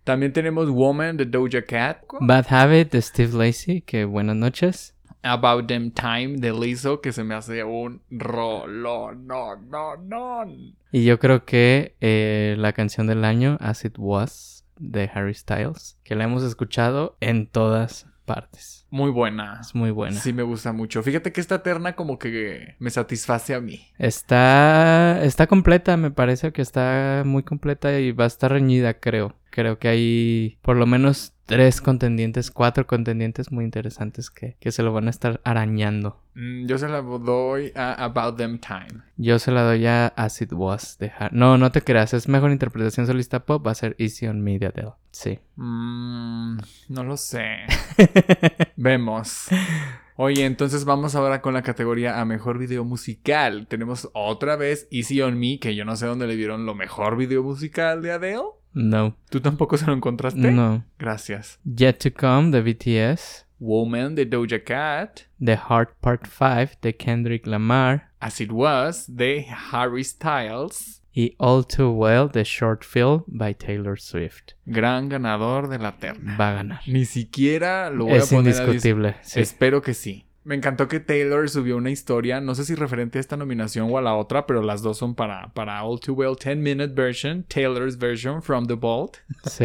También 0.04 0.33
tenemos 0.33 0.71
Woman 0.71 1.16
de 1.16 1.26
Doja 1.26 1.62
Cat. 1.62 1.99
Bad 2.21 2.47
Habit 2.49 2.92
de 2.92 3.02
Steve 3.02 3.37
Lacey, 3.37 3.83
que 3.83 4.04
buenas 4.04 4.37
noches. 4.37 4.95
About 5.23 5.66
Them 5.66 5.90
Time 5.90 6.37
de 6.37 6.52
Lizzo, 6.52 7.00
que 7.00 7.12
se 7.12 7.25
me 7.25 7.35
hace 7.35 7.64
un 7.64 8.00
rolón. 8.11 9.26
No, 9.26 9.56
no, 9.56 9.97
no. 9.97 10.45
Y 10.92 11.04
yo 11.04 11.18
creo 11.18 11.45
que 11.45 11.97
eh, 12.00 12.54
la 12.59 12.73
canción 12.73 13.09
del 13.09 13.25
año, 13.25 13.59
As 13.61 13.85
It 13.85 13.97
Was, 13.99 14.56
de 14.78 15.11
Harry 15.14 15.35
Styles, 15.35 15.99
que 16.04 16.14
la 16.14 16.25
hemos 16.25 16.42
escuchado 16.42 17.16
en 17.21 17.47
todas 17.47 18.06
partes. 18.26 18.87
Muy 18.90 19.11
buena. 19.11 19.59
Es 19.61 19.75
muy 19.75 19.90
buena. 19.90 20.21
Sí, 20.21 20.33
me 20.33 20.42
gusta 20.42 20.73
mucho. 20.73 21.02
Fíjate 21.02 21.33
que 21.33 21.40
esta 21.40 21.62
terna 21.62 21.95
como 21.97 22.18
que 22.18 22.75
me 22.78 22.90
satisface 22.90 23.54
a 23.54 23.61
mí. 23.61 23.87
Está, 23.99 25.23
está 25.23 25.47
completa, 25.47 25.97
me 25.97 26.11
parece 26.11 26.52
que 26.52 26.61
está 26.61 27.23
muy 27.25 27.42
completa 27.42 27.99
y 27.99 28.12
va 28.12 28.25
a 28.25 28.28
estar 28.28 28.52
reñida, 28.52 28.95
creo. 28.95 29.35
Creo 29.57 29.79
que 29.79 29.89
hay 29.89 30.59
por 30.61 30.77
lo 30.77 30.85
menos 30.85 31.33
tres 31.47 31.81
contendientes, 31.81 32.51
cuatro 32.51 32.87
contendientes 32.87 33.51
muy 33.51 33.65
interesantes 33.65 34.29
que, 34.31 34.59
que 34.61 34.71
se 34.71 34.83
lo 34.83 34.93
van 34.93 35.07
a 35.07 35.11
estar 35.11 35.41
arañando. 35.45 36.21
Mm, 36.35 36.67
yo 36.67 36.77
se 36.77 36.89
la 36.89 37.01
doy 37.01 37.73
a 37.75 37.95
About 38.05 38.37
Them 38.37 38.59
Time. 38.59 39.01
Yo 39.17 39.39
se 39.39 39.53
la 39.53 39.63
doy 39.63 39.87
a 39.87 40.09
As 40.09 40.43
It 40.43 40.53
Was 40.53 40.99
de 40.99 41.11
Har- 41.19 41.33
No, 41.33 41.57
no 41.57 41.73
te 41.73 41.81
creas, 41.81 42.13
es 42.13 42.29
mejor 42.29 42.51
interpretación 42.51 43.07
solista 43.07 43.47
pop, 43.47 43.67
va 43.67 43.71
a 43.71 43.75
ser 43.77 43.97
Easy 43.99 44.27
on 44.27 44.43
Me 44.43 44.59
de 44.59 44.67
Adele. 44.67 44.93
Sí. 45.11 45.39
Mm, 45.57 46.59
no 46.91 47.05
lo 47.05 47.17
sé. 47.17 47.61
Vemos. 48.77 49.47
Oye, 50.17 50.45
entonces 50.45 50.85
vamos 50.85 51.15
ahora 51.15 51.41
con 51.43 51.55
la 51.55 51.63
categoría 51.63 52.21
a 52.21 52.25
mejor 52.27 52.59
video 52.59 52.85
musical. 52.85 53.67
Tenemos 53.69 54.11
otra 54.13 54.57
vez 54.57 54.87
Easy 54.91 55.21
on 55.23 55.39
Me, 55.39 55.59
que 55.59 55.75
yo 55.75 55.85
no 55.87 55.97
sé 55.97 56.07
dónde 56.07 56.27
le 56.27 56.37
vieron 56.37 56.67
lo 56.67 56.75
mejor 56.75 57.17
video 57.17 57.43
musical 57.43 58.03
de 58.03 58.13
Adele. 58.13 58.43
No. 58.78 59.16
¿Tú 59.30 59.40
tampoco 59.40 59.78
se 59.78 59.87
lo 59.87 59.95
encontraste? 59.95 60.50
No. 60.52 60.85
Gracias. 60.99 61.59
Yet 61.64 61.99
to 62.00 62.12
Come 62.12 62.50
de 62.50 62.61
BTS. 62.62 63.47
Woman 63.59 64.14
de 64.14 64.26
Doja 64.26 64.62
Cat. 64.62 65.23
The 65.42 65.56
Heart 65.56 65.95
Part 66.02 66.26
5 66.26 66.78
de 66.83 66.95
Kendrick 66.95 67.47
Lamar. 67.47 68.11
As 68.21 68.38
It 68.40 68.50
Was 68.52 69.06
de 69.09 69.47
Harry 69.73 70.04
Styles. 70.04 71.02
Y 71.14 71.35
All 71.38 71.64
Too 71.66 71.90
Well 71.90 72.28
de 72.30 72.45
Short 72.45 72.85
Film 72.85 73.25
by 73.26 73.54
Taylor 73.54 73.99
Swift. 73.99 74.52
Gran 74.66 75.09
ganador 75.09 75.68
de 75.71 75.78
la 75.78 75.92
terna. 75.92 76.37
Va 76.37 76.50
a 76.50 76.54
ganar. 76.56 76.80
Ni 76.87 77.06
siquiera 77.06 77.88
lo 77.88 78.04
voy 78.04 78.18
Es 78.18 78.30
a 78.30 78.37
poner 78.37 78.52
dis- 78.52 78.61
indiscutible. 78.61 79.16
sí. 79.23 79.40
Espero 79.40 79.80
que 79.80 79.95
sí. 79.95 80.26
Me 80.47 80.55
encantó 80.55 80.87
que 80.87 81.00
Taylor 81.00 81.50
subió 81.50 81.76
una 81.76 81.91
historia, 81.91 82.41
no 82.41 82.55
sé 82.55 82.65
si 82.65 82.76
referente 82.76 83.19
a 83.19 83.21
esta 83.21 83.37
nominación 83.37 83.88
o 83.91 83.99
a 83.99 84.00
la 84.00 84.15
otra, 84.15 84.47
pero 84.47 84.62
las 84.62 84.81
dos 84.81 84.97
son 84.97 85.17
para, 85.17 85.53
para 85.55 85.83
All 85.83 85.99
Too 85.99 86.15
Well 86.15 86.37
10 86.41 86.59
Minute 86.59 86.95
Version, 86.95 87.43
Taylor's 87.49 87.99
version 87.99 88.41
from 88.41 88.69
the 88.69 88.75
Vault. 88.75 89.17
Sí. 89.45 89.65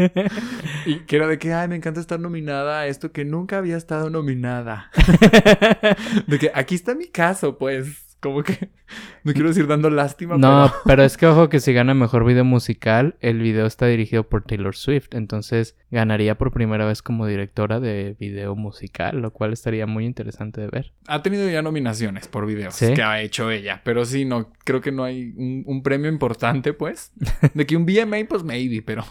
y 0.86 1.00
que 1.00 1.16
era 1.16 1.26
de 1.26 1.38
que, 1.38 1.52
ay, 1.52 1.68
me 1.68 1.76
encanta 1.76 2.00
estar 2.00 2.18
nominada 2.18 2.80
a 2.80 2.86
esto 2.86 3.12
que 3.12 3.26
nunca 3.26 3.58
había 3.58 3.76
estado 3.76 4.08
nominada. 4.08 4.90
de 6.26 6.38
que 6.38 6.50
aquí 6.54 6.74
está 6.74 6.94
mi 6.94 7.08
caso, 7.08 7.58
pues. 7.58 8.11
Como 8.22 8.44
que 8.44 8.70
no 9.24 9.32
quiero 9.32 9.48
decir 9.48 9.66
dando 9.66 9.90
lástima. 9.90 10.38
No, 10.38 10.70
pero... 10.70 10.82
pero 10.86 11.02
es 11.02 11.16
que 11.16 11.26
ojo 11.32 11.48
que 11.48 11.58
si 11.58 11.72
gana 11.72 11.92
mejor 11.92 12.24
video 12.24 12.44
musical, 12.44 13.16
el 13.20 13.40
video 13.40 13.66
está 13.66 13.86
dirigido 13.86 14.28
por 14.28 14.44
Taylor 14.44 14.76
Swift. 14.76 15.08
Entonces 15.10 15.76
ganaría 15.90 16.38
por 16.38 16.52
primera 16.52 16.86
vez 16.86 17.02
como 17.02 17.26
directora 17.26 17.80
de 17.80 18.16
video 18.20 18.54
musical, 18.54 19.20
lo 19.20 19.32
cual 19.32 19.52
estaría 19.52 19.86
muy 19.86 20.06
interesante 20.06 20.60
de 20.60 20.68
ver. 20.68 20.92
Ha 21.08 21.20
tenido 21.22 21.50
ya 21.50 21.62
nominaciones 21.62 22.28
por 22.28 22.46
videos 22.46 22.76
¿Sí? 22.76 22.94
que 22.94 23.02
ha 23.02 23.20
hecho 23.20 23.50
ella. 23.50 23.82
Pero 23.84 24.04
sí, 24.04 24.24
no, 24.24 24.52
creo 24.64 24.80
que 24.80 24.92
no 24.92 25.02
hay 25.02 25.34
un, 25.36 25.64
un 25.66 25.82
premio 25.82 26.08
importante, 26.08 26.72
pues. 26.72 27.12
De 27.54 27.66
que 27.66 27.76
un 27.76 27.84
VMA, 27.84 28.28
pues 28.28 28.44
maybe, 28.44 28.82
pero. 28.82 29.04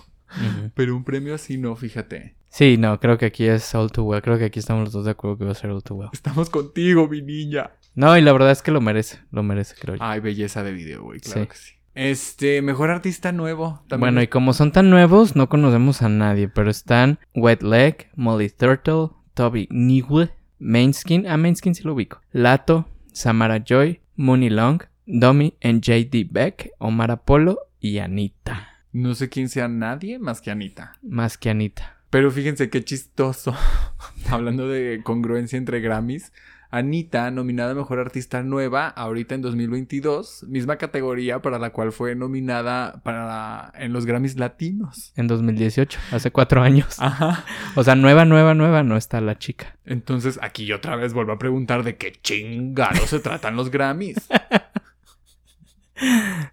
Pero 0.76 0.96
un 0.96 1.04
premio 1.04 1.36
así 1.36 1.58
no, 1.58 1.76
fíjate. 1.76 2.38
Sí, 2.48 2.78
no, 2.78 3.00
creo 3.02 3.18
que 3.18 3.26
aquí 3.26 3.46
es 3.46 3.76
All 3.76 3.92
Too 3.92 4.04
Well. 4.04 4.22
Creo 4.22 4.38
que 4.38 4.46
aquí 4.46 4.60
estamos 4.60 4.86
los 4.86 4.94
dos 4.94 5.04
de 5.04 5.12
acuerdo 5.12 5.38
que 5.38 5.44
va 5.44 5.52
a 5.52 5.56
ser 5.56 5.70
All 5.70 5.84
Too 5.84 5.96
Well. 5.96 6.10
Estamos 6.14 6.50
contigo, 6.50 7.10
mi 7.10 7.22
niña. 7.22 7.72
No, 7.96 8.18
y 8.18 8.22
la 8.22 8.32
verdad 8.34 8.52
es 8.52 8.62
que 8.62 8.72
lo 8.72 8.82
merece. 8.82 9.20
Lo 9.32 9.44
merece, 9.44 9.76
creo 9.80 9.96
yo. 9.96 10.04
Ay, 10.04 10.20
belleza 10.20 10.64
de 10.64 10.72
video, 10.72 11.04
güey, 11.04 11.20
claro 11.20 11.42
Sí. 11.42 11.48
que 11.48 11.56
sí. 11.56 11.74
Este, 11.94 12.62
mejor 12.62 12.90
artista 12.90 13.32
nuevo. 13.34 13.84
También 13.90 14.00
Bueno, 14.00 14.22
y 14.22 14.28
como 14.28 14.54
son 14.54 14.72
tan 14.72 14.90
nuevos, 14.90 15.36
no 15.36 15.50
conocemos 15.50 16.02
a 16.02 16.10
nadie, 16.10 16.48
pero 16.48 16.70
están 16.70 17.20
Wet 17.36 17.64
Leg, 17.64 18.10
Molly 18.16 18.50
Turtle, 18.50 19.10
Toby 19.34 19.68
Nigwe, 19.70 20.32
Mainskin, 20.60 21.28
a 21.28 21.36
Mainskin 21.36 21.76
sí 21.76 21.84
lo 21.84 21.94
ubico, 21.94 22.22
Lato, 22.32 22.88
Samara 23.12 23.62
Joy, 23.64 24.00
Mooney 24.16 24.50
Long, 24.50 24.84
Domi 25.06 25.58
JD 25.62 26.28
Beck, 26.32 26.72
Omar 26.78 27.12
Apollo 27.12 27.60
y 27.80 27.98
Anita. 27.98 28.70
No 28.94 29.14
sé 29.16 29.28
quién 29.30 29.50
sea 29.50 29.68
nadie 29.68 30.20
más 30.20 30.40
que 30.42 30.52
Anita. 30.52 30.94
Más 31.02 31.38
que 31.38 31.50
Anita. 31.50 31.98
Pero 32.10 32.30
fíjense 32.32 32.70
qué 32.70 32.84
chistoso. 32.84 33.56
Hablando 34.30 34.68
de 34.68 35.02
congruencia 35.04 35.58
entre 35.58 35.82
Grammys. 35.82 36.32
Anita, 36.72 37.30
nominada 37.32 37.72
a 37.72 37.76
Mejor 37.76 38.00
Artista 38.00 38.42
Nueva, 38.44 38.88
ahorita 38.88 39.36
en 39.36 39.42
2022, 39.42 40.46
misma 40.48 40.78
categoría 40.78 41.42
para 41.42 41.60
la 41.60 41.72
cual 41.72 41.92
fue 41.92 42.16
nominada 42.16 43.02
para 43.04 43.74
en 43.76 43.92
los 43.92 44.06
Grammys 44.06 44.38
Latinos. 44.38 45.12
En 45.18 45.28
2018, 45.28 46.00
hace 46.12 46.32
cuatro 46.32 46.62
años. 46.62 46.96
Ajá. 47.00 47.44
O 47.76 47.84
sea, 47.84 47.96
nueva, 47.96 48.24
nueva, 48.24 48.54
nueva 48.54 48.84
no 48.84 48.96
está 48.96 49.20
la 49.20 49.38
chica. 49.38 49.76
Entonces 49.86 50.40
aquí 50.42 50.66
yo 50.66 50.78
otra 50.78 50.96
vez 50.96 51.14
vuelvo 51.14 51.34
a 51.34 51.40
preguntar 51.40 51.84
de 51.84 51.98
qué 51.98 52.14
chingados 52.14 53.10
se 53.10 53.20
tratan 53.20 53.58
los 53.58 53.70
Grammys. 53.70 54.30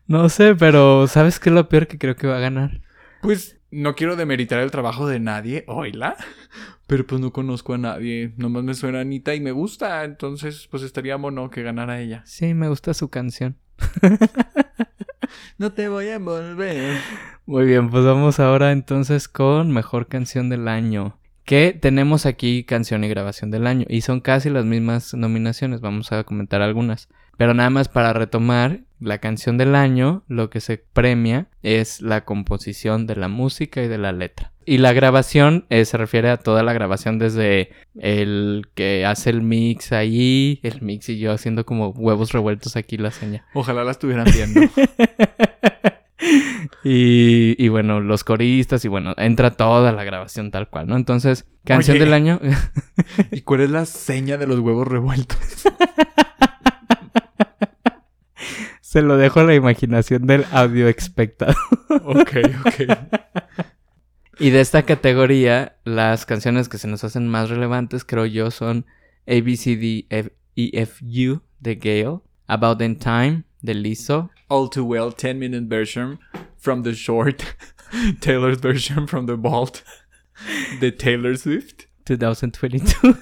No 0.07 0.29
sé, 0.29 0.55
pero 0.55 1.07
¿sabes 1.07 1.41
qué 1.41 1.49
es 1.49 1.55
lo 1.55 1.71
peor 1.71 1.87
que 1.87 1.97
creo 1.97 2.17
que 2.17 2.27
va 2.27 2.37
a 2.37 2.41
ganar? 2.41 2.83
Pues 3.23 3.59
no 3.71 3.95
quiero 3.95 4.17
demeritar 4.17 4.61
el 4.61 4.71
trabajo 4.71 5.07
de 5.07 5.21
nadie, 5.21 5.65
oíla. 5.67 6.17
Pero 6.89 7.07
pues 7.07 7.21
no 7.21 7.33
conozco 7.33 7.75
a 7.75 7.79
nadie. 7.79 8.33
Nomás 8.37 8.65
me 8.65 8.75
suena 8.75 9.01
Anita 9.01 9.35
y 9.35 9.41
me 9.41 9.53
gusta. 9.53 10.03
Entonces, 10.05 10.67
pues 10.71 10.83
estaría 10.83 11.19
mono 11.19 11.51
que 11.51 11.63
ganara 11.63 12.01
ella. 12.01 12.23
Sí, 12.25 12.55
me 12.55 12.69
gusta 12.69 12.95
su 12.95 13.09
canción. 13.09 13.57
No 15.59 15.73
te 15.73 15.89
voy 15.89 16.07
a 16.07 16.15
envolver. 16.15 16.99
Muy 17.45 17.67
bien, 17.67 17.91
pues 17.91 18.05
vamos 18.05 18.41
ahora 18.41 18.73
entonces 18.73 19.29
con 19.29 19.73
mejor 19.73 20.07
canción 20.07 20.49
del 20.49 20.69
año. 20.69 21.19
Que 21.45 21.77
tenemos 21.79 22.27
aquí 22.27 22.65
canción 22.65 23.05
y 23.05 23.09
grabación 23.09 23.51
del 23.51 23.67
año. 23.67 23.85
Y 23.89 24.03
son 24.03 24.21
casi 24.21 24.51
las 24.51 24.65
mismas 24.65 25.15
nominaciones. 25.15 25.81
Vamos 25.81 26.13
a 26.13 26.25
comentar 26.25 26.63
algunas. 26.63 27.09
Pero 27.37 27.55
nada 27.55 27.71
más 27.71 27.89
para 27.89 28.13
retomar, 28.13 28.81
la 29.01 29.19
canción 29.19 29.59
del 29.59 29.75
año, 29.75 30.25
lo 30.29 30.51
que 30.51 30.61
se 30.61 30.79
premia 30.79 31.49
es 31.63 32.01
la 32.01 32.25
composición 32.25 33.07
de 33.07 33.17
la 33.17 33.29
música 33.29 33.83
y 33.83 33.89
de 33.89 33.99
la 33.99 34.13
letra. 34.13 34.53
Y 34.65 34.79
la 34.79 34.93
grabación 34.93 35.65
eh, 35.71 35.85
se 35.87 35.97
refiere 35.97 36.29
a 36.29 36.37
toda 36.37 36.63
la 36.63 36.75
grabación 36.75 37.19
desde 37.19 37.71
el 37.99 38.69
que 38.75 39.07
hace 39.07 39.31
el 39.31 39.41
mix 39.41 39.93
ahí, 39.93 40.61
el 40.63 40.83
mix 40.83 41.09
y 41.09 41.19
yo 41.19 41.33
haciendo 41.33 41.65
como 41.65 41.89
huevos 41.89 42.33
revueltos 42.33 42.77
aquí 42.77 42.99
la 42.99 43.11
seña. 43.11 43.47
Ojalá 43.55 43.85
la 43.85 43.93
estuvieran 43.93 44.27
viendo. 44.33 44.61
Y, 46.85 47.55
y 47.63 47.69
bueno, 47.69 48.01
los 48.01 48.25
coristas 48.25 48.85
y 48.85 48.89
bueno, 48.89 49.15
entra 49.17 49.51
toda 49.53 49.93
la 49.93 50.05
grabación 50.05 50.51
tal 50.51 50.69
cual, 50.69 50.87
¿no? 50.87 50.97
Entonces, 50.97 51.47
canción 51.65 51.97
Oye. 51.97 52.05
del 52.05 52.15
año. 52.15 52.41
¿Y 53.31 53.43
cuál 53.43 53.63
es 53.63 53.71
la 53.71 53.85
seña 53.85 54.37
de 54.37 54.47
los 54.47 54.61
huevos 54.61 54.87
revueltos? 54.87 55.39
Se 58.89 59.03
lo 59.03 59.19
dejo 59.19 59.41
a 59.41 59.45
la 59.45 59.55
imaginación 59.55 60.27
del 60.27 60.47
audio 60.51 60.89
espectador. 60.89 61.57
ok, 61.91 62.37
ok. 62.65 62.99
Y 64.41 64.49
de 64.49 64.61
esta 64.63 64.85
categoría, 64.85 65.77
las 65.85 66.25
canciones 66.25 66.71
que 66.71 66.79
se 66.79 66.89
nos 66.89 67.05
hacen 67.05 67.29
más 67.29 67.51
relevantes, 67.51 68.03
creo 68.07 68.25
yo, 68.25 68.51
son 68.51 68.87
A, 69.27 69.43
B, 69.43 69.59
C, 69.59 69.77
D, 69.77 70.07
F, 70.09 70.33
E, 70.57 70.71
F, 70.73 71.05
U 71.05 71.43
de 71.61 71.75
Gale, 71.75 72.21
About 72.47 72.81
in 72.81 72.97
Time 72.97 73.43
de 73.61 73.75
Lizzo, 73.75 74.31
All 74.49 74.71
Too 74.71 74.85
Well 74.85 75.13
10 75.13 75.39
Minute 75.39 75.67
Version 75.69 76.19
from 76.57 76.83
the 76.83 76.95
Short. 76.95 77.45
Taylor's 78.21 78.59
version 78.59 79.07
from 79.07 79.27
the 79.27 79.37
Vault. 79.37 79.83
De 80.81 80.91
Taylor 80.91 81.37
Swift. 81.37 81.89
2022, 82.07 83.19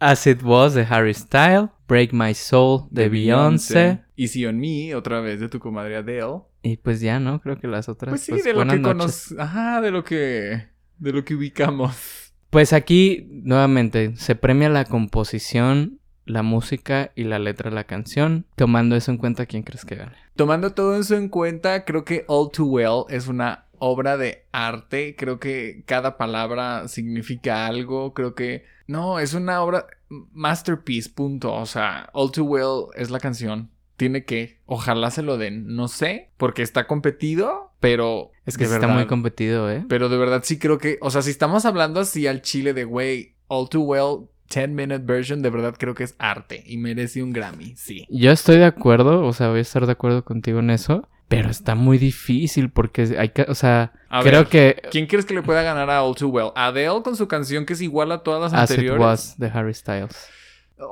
As 0.00 0.26
It 0.26 0.42
Was 0.42 0.74
de 0.74 0.86
Harry 0.86 1.14
Styles, 1.14 1.68
Break 1.86 2.12
My 2.12 2.32
Soul 2.32 2.88
de, 2.92 3.08
Beyoncé. 3.08 4.00
Easy 4.22 4.44
on 4.46 4.58
Me, 4.58 4.94
otra 4.94 5.20
vez 5.20 5.40
de 5.40 5.48
tu 5.48 5.58
comadre 5.60 5.96
Adele. 5.96 6.40
Y 6.62 6.76
pues 6.76 7.00
ya, 7.00 7.18
¿no? 7.20 7.40
Creo 7.40 7.58
que 7.58 7.66
las 7.68 7.88
otras. 7.88 8.10
Pues 8.10 8.20
sí, 8.22 8.32
pues, 8.32 8.44
de 8.44 8.52
lo 8.52 8.66
que 8.66 8.78
noches. 8.78 9.32
conoc- 9.32 9.40
Ajá, 9.40 9.80
de 9.80 9.90
lo 9.90 10.04
que. 10.04 10.68
De 10.98 11.12
lo 11.12 11.24
que 11.24 11.34
ubicamos. 11.34 12.32
Pues 12.50 12.72
aquí, 12.72 13.26
nuevamente, 13.30 14.16
se 14.16 14.34
premia 14.34 14.68
la 14.68 14.84
composición, 14.84 16.00
la 16.26 16.42
música 16.42 17.12
y 17.14 17.24
la 17.24 17.38
letra 17.38 17.70
de 17.70 17.76
la 17.76 17.84
canción. 17.84 18.44
Tomando 18.56 18.96
eso 18.96 19.10
en 19.10 19.18
cuenta, 19.18 19.46
¿quién 19.46 19.62
crees 19.62 19.84
que 19.84 19.94
gane? 19.96 20.16
Tomando 20.36 20.72
todo 20.72 20.96
eso 20.98 21.16
en 21.16 21.28
cuenta, 21.28 21.84
creo 21.84 22.04
que 22.04 22.24
All 22.28 22.50
Too 22.50 22.66
Well 22.66 23.04
es 23.08 23.28
una 23.28 23.66
obra 23.78 24.16
de 24.16 24.44
arte. 24.52 25.14
Creo 25.16 25.38
que 25.40 25.82
cada 25.86 26.18
palabra 26.18 26.88
significa 26.88 27.66
algo. 27.66 28.12
Creo 28.14 28.34
que. 28.34 28.64
No, 28.86 29.18
es 29.20 29.32
una 29.34 29.62
obra. 29.62 29.86
Masterpiece, 30.32 31.08
punto. 31.10 31.54
O 31.54 31.66
sea, 31.66 32.10
All 32.12 32.30
Too 32.32 32.44
Well 32.44 32.86
es 32.96 33.10
la 33.10 33.20
canción. 33.20 33.70
Tiene 34.00 34.24
que. 34.24 34.56
Ojalá 34.64 35.10
se 35.10 35.20
lo 35.22 35.36
den. 35.36 35.76
No 35.76 35.86
sé, 35.86 36.30
porque 36.38 36.62
está 36.62 36.86
competido, 36.86 37.70
pero. 37.80 38.30
Es 38.46 38.56
que 38.56 38.64
de 38.66 38.72
está 38.74 38.86
verdad- 38.86 38.94
muy 38.94 39.06
competido, 39.06 39.70
¿eh? 39.70 39.84
Pero 39.90 40.08
de 40.08 40.16
verdad 40.16 40.40
sí 40.42 40.58
creo 40.58 40.78
que. 40.78 40.96
O 41.02 41.10
sea, 41.10 41.20
si 41.20 41.30
estamos 41.30 41.66
hablando 41.66 42.00
así 42.00 42.26
al 42.26 42.40
chile 42.40 42.72
de, 42.72 42.84
güey, 42.84 43.34
All 43.48 43.68
Too 43.68 43.82
Well 43.82 44.28
10 44.48 44.70
Minute 44.70 45.04
Version, 45.04 45.42
de 45.42 45.50
verdad 45.50 45.74
creo 45.78 45.94
que 45.94 46.04
es 46.04 46.14
arte 46.18 46.62
y 46.66 46.78
merece 46.78 47.22
un 47.22 47.34
Grammy, 47.34 47.76
sí. 47.76 48.06
Yo 48.08 48.30
estoy 48.32 48.56
de 48.56 48.64
acuerdo, 48.64 49.22
o 49.26 49.34
sea, 49.34 49.48
voy 49.50 49.58
a 49.58 49.60
estar 49.60 49.84
de 49.84 49.92
acuerdo 49.92 50.24
contigo 50.24 50.60
en 50.60 50.70
eso. 50.70 51.06
Pero 51.28 51.50
está 51.50 51.74
muy 51.74 51.98
difícil 51.98 52.70
porque 52.70 53.02
hay 53.18 53.28
que, 53.28 53.42
o 53.42 53.54
sea, 53.54 53.92
A 54.08 54.22
creo 54.22 54.40
ver, 54.40 54.48
que 54.48 54.82
¿Quién 54.90 55.06
crees 55.08 55.26
que 55.26 55.34
le 55.34 55.42
pueda 55.42 55.62
ganar 55.62 55.90
a 55.90 56.02
All 56.02 56.16
Too 56.16 56.28
Well? 56.28 56.52
Adele 56.56 57.02
con 57.04 57.14
su 57.16 57.28
canción 57.28 57.66
que 57.66 57.74
es 57.74 57.82
igual 57.82 58.10
a 58.12 58.22
todas 58.22 58.40
las 58.50 58.54
As 58.54 58.70
It 58.70 58.78
anteriores. 58.78 59.00
Was 59.00 59.38
de 59.38 59.46
Harry 59.48 59.74
Styles. 59.74 60.26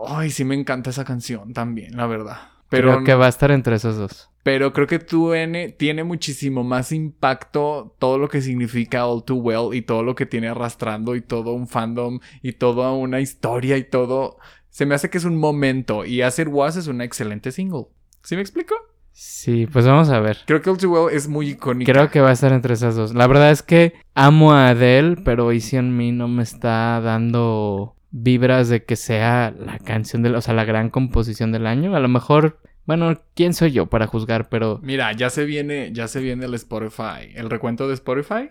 Ay, 0.06 0.30
sí 0.30 0.44
me 0.44 0.54
encanta 0.54 0.90
esa 0.90 1.04
canción 1.06 1.54
también, 1.54 1.96
la 1.96 2.06
verdad. 2.06 2.36
Pero 2.68 2.92
Creo 2.92 3.04
que 3.04 3.14
va 3.14 3.26
a 3.26 3.30
estar 3.30 3.50
entre 3.50 3.76
esos 3.76 3.96
dos. 3.96 4.30
Pero 4.42 4.72
creo 4.72 4.86
que 4.86 4.98
2N 4.98 5.76
tiene 5.76 6.04
muchísimo 6.04 6.64
más 6.64 6.92
impacto 6.92 7.94
todo 7.98 8.18
lo 8.18 8.28
que 8.28 8.40
significa 8.40 9.06
All 9.06 9.24
Too 9.24 9.36
Well 9.36 9.76
y 9.76 9.82
todo 9.82 10.02
lo 10.02 10.14
que 10.14 10.26
tiene 10.26 10.48
arrastrando 10.48 11.16
y 11.16 11.20
todo 11.20 11.52
un 11.52 11.68
fandom 11.68 12.20
y 12.42 12.52
toda 12.52 12.92
una 12.92 13.20
historia 13.20 13.76
y 13.76 13.84
todo. 13.84 14.38
Se 14.70 14.86
me 14.86 14.94
hace 14.94 15.10
que 15.10 15.18
es 15.18 15.24
un 15.24 15.36
momento 15.36 16.04
y 16.04 16.22
As 16.22 16.38
It 16.38 16.48
Was 16.50 16.76
es 16.76 16.86
una 16.86 17.04
excelente 17.04 17.52
single. 17.52 17.88
¿Sí 18.22 18.36
me 18.36 18.42
explico? 18.42 18.74
Sí, 19.12 19.66
pues 19.66 19.84
vamos 19.84 20.10
a 20.10 20.20
ver. 20.20 20.38
Creo 20.46 20.62
que 20.62 20.70
All 20.70 20.78
Too 20.78 20.90
Well 20.90 21.14
es 21.14 21.26
muy 21.28 21.50
icónica. 21.50 21.92
Creo 21.92 22.10
que 22.10 22.20
va 22.20 22.30
a 22.30 22.32
estar 22.32 22.52
entre 22.52 22.74
esas 22.74 22.94
dos. 22.94 23.14
La 23.14 23.26
verdad 23.26 23.50
es 23.50 23.62
que 23.62 23.94
amo 24.14 24.52
a 24.52 24.68
Adele, 24.68 25.16
pero 25.24 25.50
Easy 25.52 25.76
on 25.76 25.94
Me 25.96 26.12
no 26.12 26.28
me 26.28 26.42
está 26.42 27.00
dando 27.00 27.96
vibras 28.10 28.68
de 28.68 28.84
que 28.84 28.96
sea 28.96 29.50
la 29.58 29.78
canción 29.78 30.22
del, 30.22 30.34
o 30.34 30.40
sea, 30.40 30.54
la 30.54 30.64
gran 30.64 30.90
composición 30.90 31.52
del 31.52 31.66
año. 31.66 31.94
A 31.94 32.00
lo 32.00 32.08
mejor, 32.08 32.58
bueno, 32.86 33.20
¿quién 33.34 33.52
soy 33.52 33.70
yo 33.72 33.86
para 33.86 34.06
juzgar? 34.06 34.48
Pero 34.48 34.80
Mira, 34.82 35.12
ya 35.12 35.28
se 35.28 35.44
viene, 35.44 35.90
ya 35.92 36.08
se 36.08 36.20
viene 36.20 36.46
el 36.46 36.54
Spotify, 36.54 37.30
el 37.34 37.50
recuento 37.50 37.86
de 37.86 37.94
Spotify 37.94 38.50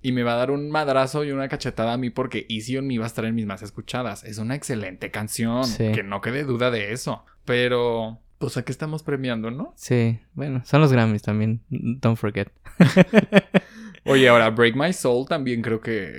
y 0.00 0.12
me 0.12 0.22
va 0.22 0.34
a 0.34 0.36
dar 0.36 0.50
un 0.52 0.70
madrazo 0.70 1.24
y 1.24 1.32
una 1.32 1.48
cachetada 1.48 1.92
a 1.94 1.96
mí 1.96 2.10
porque 2.10 2.46
Easy 2.48 2.76
on 2.76 2.86
Me 2.86 2.98
va 2.98 3.04
a 3.04 3.08
estar 3.08 3.24
en 3.24 3.34
mis 3.34 3.46
más 3.46 3.62
escuchadas. 3.62 4.22
Es 4.24 4.38
una 4.38 4.54
excelente 4.54 5.10
canción, 5.10 5.64
Sí. 5.64 5.90
que 5.92 6.02
no 6.04 6.20
quede 6.20 6.44
duda 6.44 6.70
de 6.70 6.92
eso. 6.92 7.24
Pero, 7.44 8.20
pues, 8.38 8.56
¿a 8.56 8.64
qué 8.64 8.70
estamos 8.72 9.02
premiando, 9.02 9.50
no? 9.50 9.72
sí, 9.76 10.20
bueno, 10.34 10.62
son 10.64 10.80
los 10.80 10.92
Grammys 10.92 11.22
también. 11.22 11.60
Don't 11.68 12.16
forget. 12.16 12.48
Oye, 14.04 14.28
ahora 14.28 14.50
Break 14.50 14.76
My 14.76 14.92
Soul 14.92 15.26
también 15.26 15.62
creo 15.62 15.80
que 15.80 16.10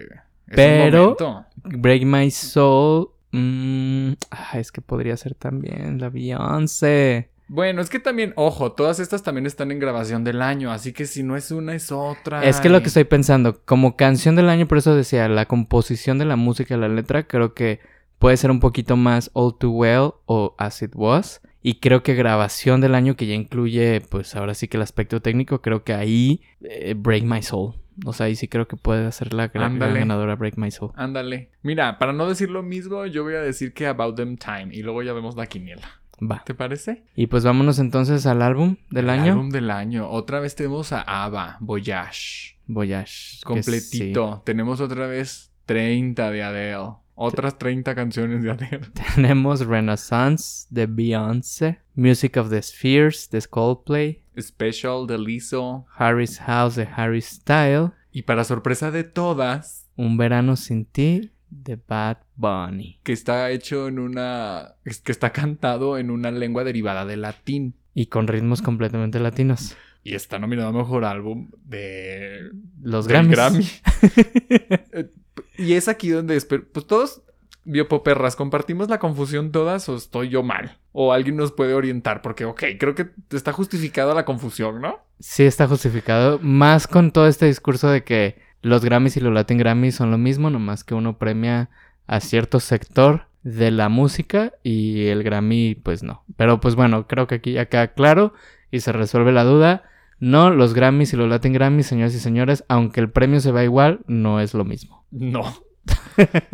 es 0.48 0.56
Pero- 0.56 0.98
un 0.98 1.04
momento. 1.18 1.46
Break 1.66 2.04
My 2.04 2.32
Soul 2.32 3.10
Mm, 3.38 4.14
ah, 4.32 4.60
es 4.60 4.72
que 4.72 4.80
podría 4.80 5.18
ser 5.18 5.36
también 5.36 6.00
la 6.00 6.10
Beyoncé. 6.10 7.32
Bueno, 7.50 7.82
es 7.82 7.90
que 7.90 8.00
también, 8.00 8.32
ojo, 8.38 8.72
todas 8.72 9.02
estas 9.02 9.24
también 9.24 9.46
están 9.46 9.72
en 9.72 9.80
grabación 9.80 10.24
del 10.24 10.42
año, 10.42 10.72
así 10.72 10.94
que 10.94 11.06
si 11.06 11.22
no 11.22 11.36
es 11.36 11.52
una 11.52 11.76
es 11.76 11.92
otra. 11.92 12.46
Es 12.46 12.62
que 12.62 12.70
lo 12.70 12.82
que 12.82 12.88
estoy 12.88 13.04
pensando, 13.04 13.62
como 13.66 13.98
canción 13.98 14.38
del 14.38 14.48
año, 14.48 14.70
por 14.70 14.78
eso 14.78 14.96
decía, 14.96 15.28
la 15.28 15.48
composición 15.48 16.18
de 16.18 16.24
la 16.24 16.38
música 16.38 16.78
la 16.78 16.88
letra, 16.88 17.28
creo 17.28 17.54
que 17.54 17.82
puede 18.20 18.38
ser 18.38 18.52
un 18.52 18.62
poquito 18.62 18.96
más 18.96 19.30
All 19.34 19.58
Too 19.58 19.72
Well 19.72 20.12
o 20.26 20.56
As 20.58 20.82
It 20.82 20.94
Was. 20.96 21.42
Y 21.62 21.80
creo 21.82 22.04
que 22.04 22.16
grabación 22.16 22.80
del 22.80 22.96
año, 22.96 23.18
que 23.18 23.28
ya 23.28 23.34
incluye, 23.34 24.00
pues 24.00 24.34
ahora 24.36 24.54
sí 24.54 24.70
que 24.70 24.78
el 24.78 24.84
aspecto 24.84 25.22
técnico, 25.22 25.62
creo 25.62 25.84
que 25.84 25.94
ahí 25.94 26.42
eh, 26.62 26.94
Break 26.96 27.26
My 27.26 27.42
Soul. 27.42 27.74
O 28.06 28.14
sea, 28.14 28.26
ahí 28.26 28.36
sí 28.36 28.48
creo 28.48 28.68
que 28.68 28.76
puede 28.76 29.12
ser 29.12 29.34
la 29.34 29.48
gran, 29.48 29.80
ganadora 29.80 30.36
Break 30.36 30.58
My 30.58 30.72
Soul. 30.72 30.92
Ándale. 30.96 31.50
Mira, 31.62 31.98
para 31.98 32.14
no 32.14 32.28
decir 32.28 32.50
lo 32.50 32.64
mismo, 32.64 33.06
yo 33.06 33.24
voy 33.24 33.36
a 33.36 33.42
decir 33.42 33.74
que 33.74 33.88
About 33.88 34.16
Them 34.16 34.38
Time 34.38 34.70
y 34.72 34.82
luego 34.84 35.02
ya 35.04 35.14
vemos 35.14 35.36
la 35.36 35.48
quiniela. 35.48 35.88
Va. 36.20 36.44
¿Te 36.46 36.54
parece? 36.54 37.04
Y 37.16 37.28
pues 37.28 37.44
vámonos 37.44 37.80
entonces 37.80 38.26
al 38.26 38.42
álbum 38.42 38.78
del 38.90 39.06
El 39.06 39.10
año. 39.12 39.32
álbum 39.34 39.50
del 39.50 39.70
año. 39.70 40.10
Otra 40.10 40.40
vez 40.40 40.56
tenemos 40.56 40.92
a 40.94 41.02
ABBA, 41.02 41.58
Voyage. 41.60 42.58
Voyage. 42.68 43.40
Completito. 43.44 44.42
Tenemos 44.46 44.80
otra 44.82 45.08
vez 45.08 45.52
30 45.66 46.32
de 46.32 46.44
Adele. 46.44 46.94
Otras 47.18 47.58
30 47.58 47.96
canciones 47.96 48.44
de 48.44 48.52
Adele. 48.52 48.82
Tenemos 49.16 49.66
Renaissance 49.66 50.68
de 50.70 50.86
Beyoncé. 50.86 51.80
Music 51.96 52.36
of 52.38 52.50
the 52.50 52.62
Spheres 52.62 53.30
de 53.30 53.42
Coldplay. 53.42 54.22
Special 54.40 55.08
de 55.08 55.18
Lizzo. 55.18 55.86
Harry's 55.98 56.40
House 56.40 56.76
de 56.76 56.88
Harry 56.96 57.22
Style. 57.22 57.92
Y 58.12 58.24
para 58.24 58.44
sorpresa 58.44 58.92
de 58.92 59.04
todas, 59.04 59.90
Un 59.96 60.18
verano 60.18 60.56
sin 60.56 60.86
ti 60.86 61.32
de 61.50 61.78
Bad 61.88 62.18
Bunny. 62.36 63.00
que 63.04 63.14
está 63.14 63.50
hecho 63.52 63.88
en 63.88 64.00
una... 64.00 64.76
es 64.84 65.00
que 65.00 65.12
está 65.12 65.32
cantado 65.32 65.98
en 65.98 66.10
una 66.12 66.32
lengua 66.32 66.64
derivada 66.64 67.06
del 67.06 67.22
latín. 67.22 67.76
Y 67.94 68.08
con 68.08 68.28
ritmos 68.28 68.62
completamente 68.62 69.20
latinos. 69.20 69.76
Y 70.04 70.16
está 70.16 70.38
nominado 70.38 70.70
a 70.70 70.74
Mejor 70.74 71.06
Álbum 71.06 71.50
de... 71.64 72.52
Los 72.82 73.08
del 73.08 73.28
Grammys. 73.30 73.82
Eh, 74.92 75.12
y 75.58 75.74
es 75.74 75.88
aquí 75.88 76.10
donde... 76.10 76.38
esper- 76.38 76.66
Pues 76.72 76.86
todos, 76.88 77.22
biopoperras, 77.66 78.36
¿compartimos 78.36 78.90
la 78.90 79.00
confusión 79.00 79.52
todas 79.52 79.90
o 79.90 79.96
estoy 79.96 80.30
yo 80.30 80.44
mal? 80.44 80.78
O 80.94 81.12
alguien 81.12 81.36
nos 81.36 81.52
puede 81.52 81.74
orientar, 81.74 82.22
porque, 82.22 82.46
ok, 82.46 82.64
creo 82.80 82.96
que 82.96 83.10
está 83.32 83.52
justificada 83.52 84.14
la 84.14 84.26
confusión, 84.26 84.82
¿no? 84.82 85.00
Sí 85.20 85.44
está 85.44 85.68
justificado. 85.68 86.40
Más 86.42 86.88
con 86.88 87.12
todo 87.12 87.28
este 87.28 87.48
discurso 87.48 87.90
de 87.90 88.04
que 88.04 88.40
los 88.62 88.84
Grammys 88.84 89.18
y 89.18 89.20
los 89.20 89.34
Latin 89.34 89.58
Grammys 89.58 89.96
son 89.96 90.12
lo 90.12 90.18
mismo, 90.18 90.50
nomás 90.50 90.84
que 90.84 90.96
uno 90.96 91.18
premia 91.18 91.70
a 92.08 92.20
cierto 92.20 92.60
sector 92.60 93.28
de 93.44 93.70
la 93.70 93.90
música 93.90 94.54
y 94.64 95.06
el 95.06 95.24
Grammy 95.24 95.76
pues 95.76 96.02
no. 96.02 96.24
Pero 96.36 96.60
pues 96.60 96.76
bueno, 96.76 97.08
creo 97.08 97.28
que 97.28 97.36
aquí 97.36 97.54
ya 97.54 97.68
queda 97.68 97.94
claro 97.94 98.34
y 98.72 98.80
se 98.80 98.92
resuelve 98.92 99.32
la 99.32 99.44
duda. 99.44 99.84
No, 100.20 100.50
los 100.50 100.74
Grammys 100.74 101.14
y 101.14 101.18
los 101.18 101.30
Latin 101.30 101.54
Grammys, 101.54 101.86
señores 101.86 102.16
y 102.16 102.20
señores, 102.20 102.64
aunque 102.68 103.02
el 103.02 103.12
premio 103.12 103.40
se 103.40 103.52
va 103.52 103.64
igual, 103.64 104.00
no 104.08 104.40
es 104.40 104.54
lo 104.54 104.66
mismo. 104.66 105.06
No. 105.12 105.44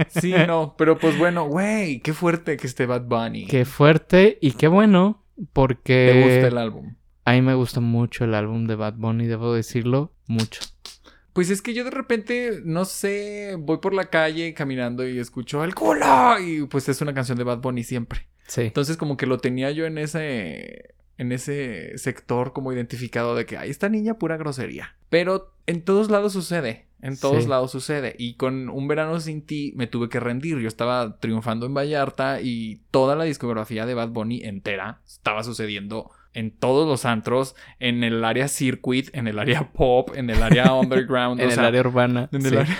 Sí, 0.10 0.34
no, 0.48 0.76
pero 0.78 0.98
pues 0.98 1.18
bueno, 1.18 1.46
güey, 1.46 2.00
qué 2.02 2.14
fuerte 2.14 2.58
que 2.58 2.68
esté 2.68 2.86
Bad 2.86 3.04
Bunny. 3.04 3.48
Qué 3.48 3.66
fuerte 3.66 4.38
y 4.42 4.52
qué 4.54 4.68
bueno, 4.68 5.24
porque 5.54 6.12
¿Te 6.14 6.22
gusta 6.24 6.48
el 6.48 6.58
álbum? 6.58 6.96
a 7.26 7.34
mí 7.34 7.42
me 7.42 7.54
gusta 7.54 7.80
mucho 7.80 8.26
el 8.26 8.34
álbum 8.34 8.66
de 8.68 8.76
Bad 8.76 8.96
Bunny, 8.96 9.28
debo 9.28 9.54
decirlo, 9.54 10.14
mucho. 10.28 10.62
Pues 11.34 11.50
es 11.50 11.62
que 11.62 11.74
yo 11.74 11.84
de 11.86 11.92
repente, 11.92 12.62
no 12.66 12.84
sé, 12.84 13.56
voy 13.58 13.78
por 13.78 13.94
la 13.94 14.10
calle 14.10 14.54
caminando 14.54 15.08
y 15.08 15.18
escucho 15.18 15.64
el 15.64 15.74
culo 15.76 16.38
y 16.40 16.66
pues 16.66 16.90
es 16.90 17.02
una 17.02 17.14
canción 17.14 17.38
de 17.38 17.46
Bad 17.46 17.60
Bunny 17.60 17.84
siempre. 17.84 18.28
Sí. 18.48 18.62
Entonces 18.62 18.98
como 18.98 19.16
que 19.16 19.28
lo 19.28 19.38
tenía 19.38 19.72
yo 19.72 19.86
en 19.86 19.98
ese 19.98 20.96
en 21.18 21.32
ese 21.32 21.98
sector 21.98 22.54
como 22.54 22.72
identificado 22.74 23.36
de 23.36 23.46
que 23.46 23.58
hay 23.58 23.70
esta 23.70 23.90
niña 23.90 24.16
pura 24.16 24.38
grosería. 24.38 24.96
Pero 25.10 25.54
en 25.68 25.84
todos 25.84 26.10
lados 26.10 26.34
sucede, 26.34 26.88
en 27.02 27.18
todos 27.18 27.44
Sí. 27.44 27.50
lados 27.50 27.72
sucede 27.72 28.16
y 28.18 28.36
con 28.36 28.70
Un 28.70 28.88
verano 28.88 29.20
sin 29.20 29.42
ti 29.46 29.74
me 29.76 29.88
tuve 29.88 30.10
que 30.10 30.20
rendir. 30.20 30.58
Yo 30.60 30.68
estaba 30.68 31.18
triunfando 31.20 31.66
en 31.66 31.74
Vallarta 31.74 32.42
y 32.42 32.82
toda 32.92 33.16
la 33.16 33.24
discografía 33.26 33.86
de 33.86 33.94
Bad 33.94 34.10
Bunny 34.10 34.42
entera 34.44 35.02
estaba 35.06 35.44
sucediendo 35.44 36.12
en 36.34 36.50
todos 36.52 36.88
los 36.88 37.04
antros, 37.04 37.56
en 37.80 38.06
el 38.06 38.24
área 38.24 38.48
circuit, 38.48 39.10
en 39.12 39.28
el 39.28 39.38
área 39.38 39.70
pop, 39.74 40.12
en 40.16 40.30
el 40.30 40.42
área 40.42 40.72
underground, 40.74 41.42
en 41.42 41.48
o 41.48 41.50
el 41.50 41.56
sea, 41.56 41.68
área 41.68 41.82
urbana. 41.82 42.30
en 42.32 42.42
sí. 42.42 42.48
el 42.48 42.58
área. 42.60 42.78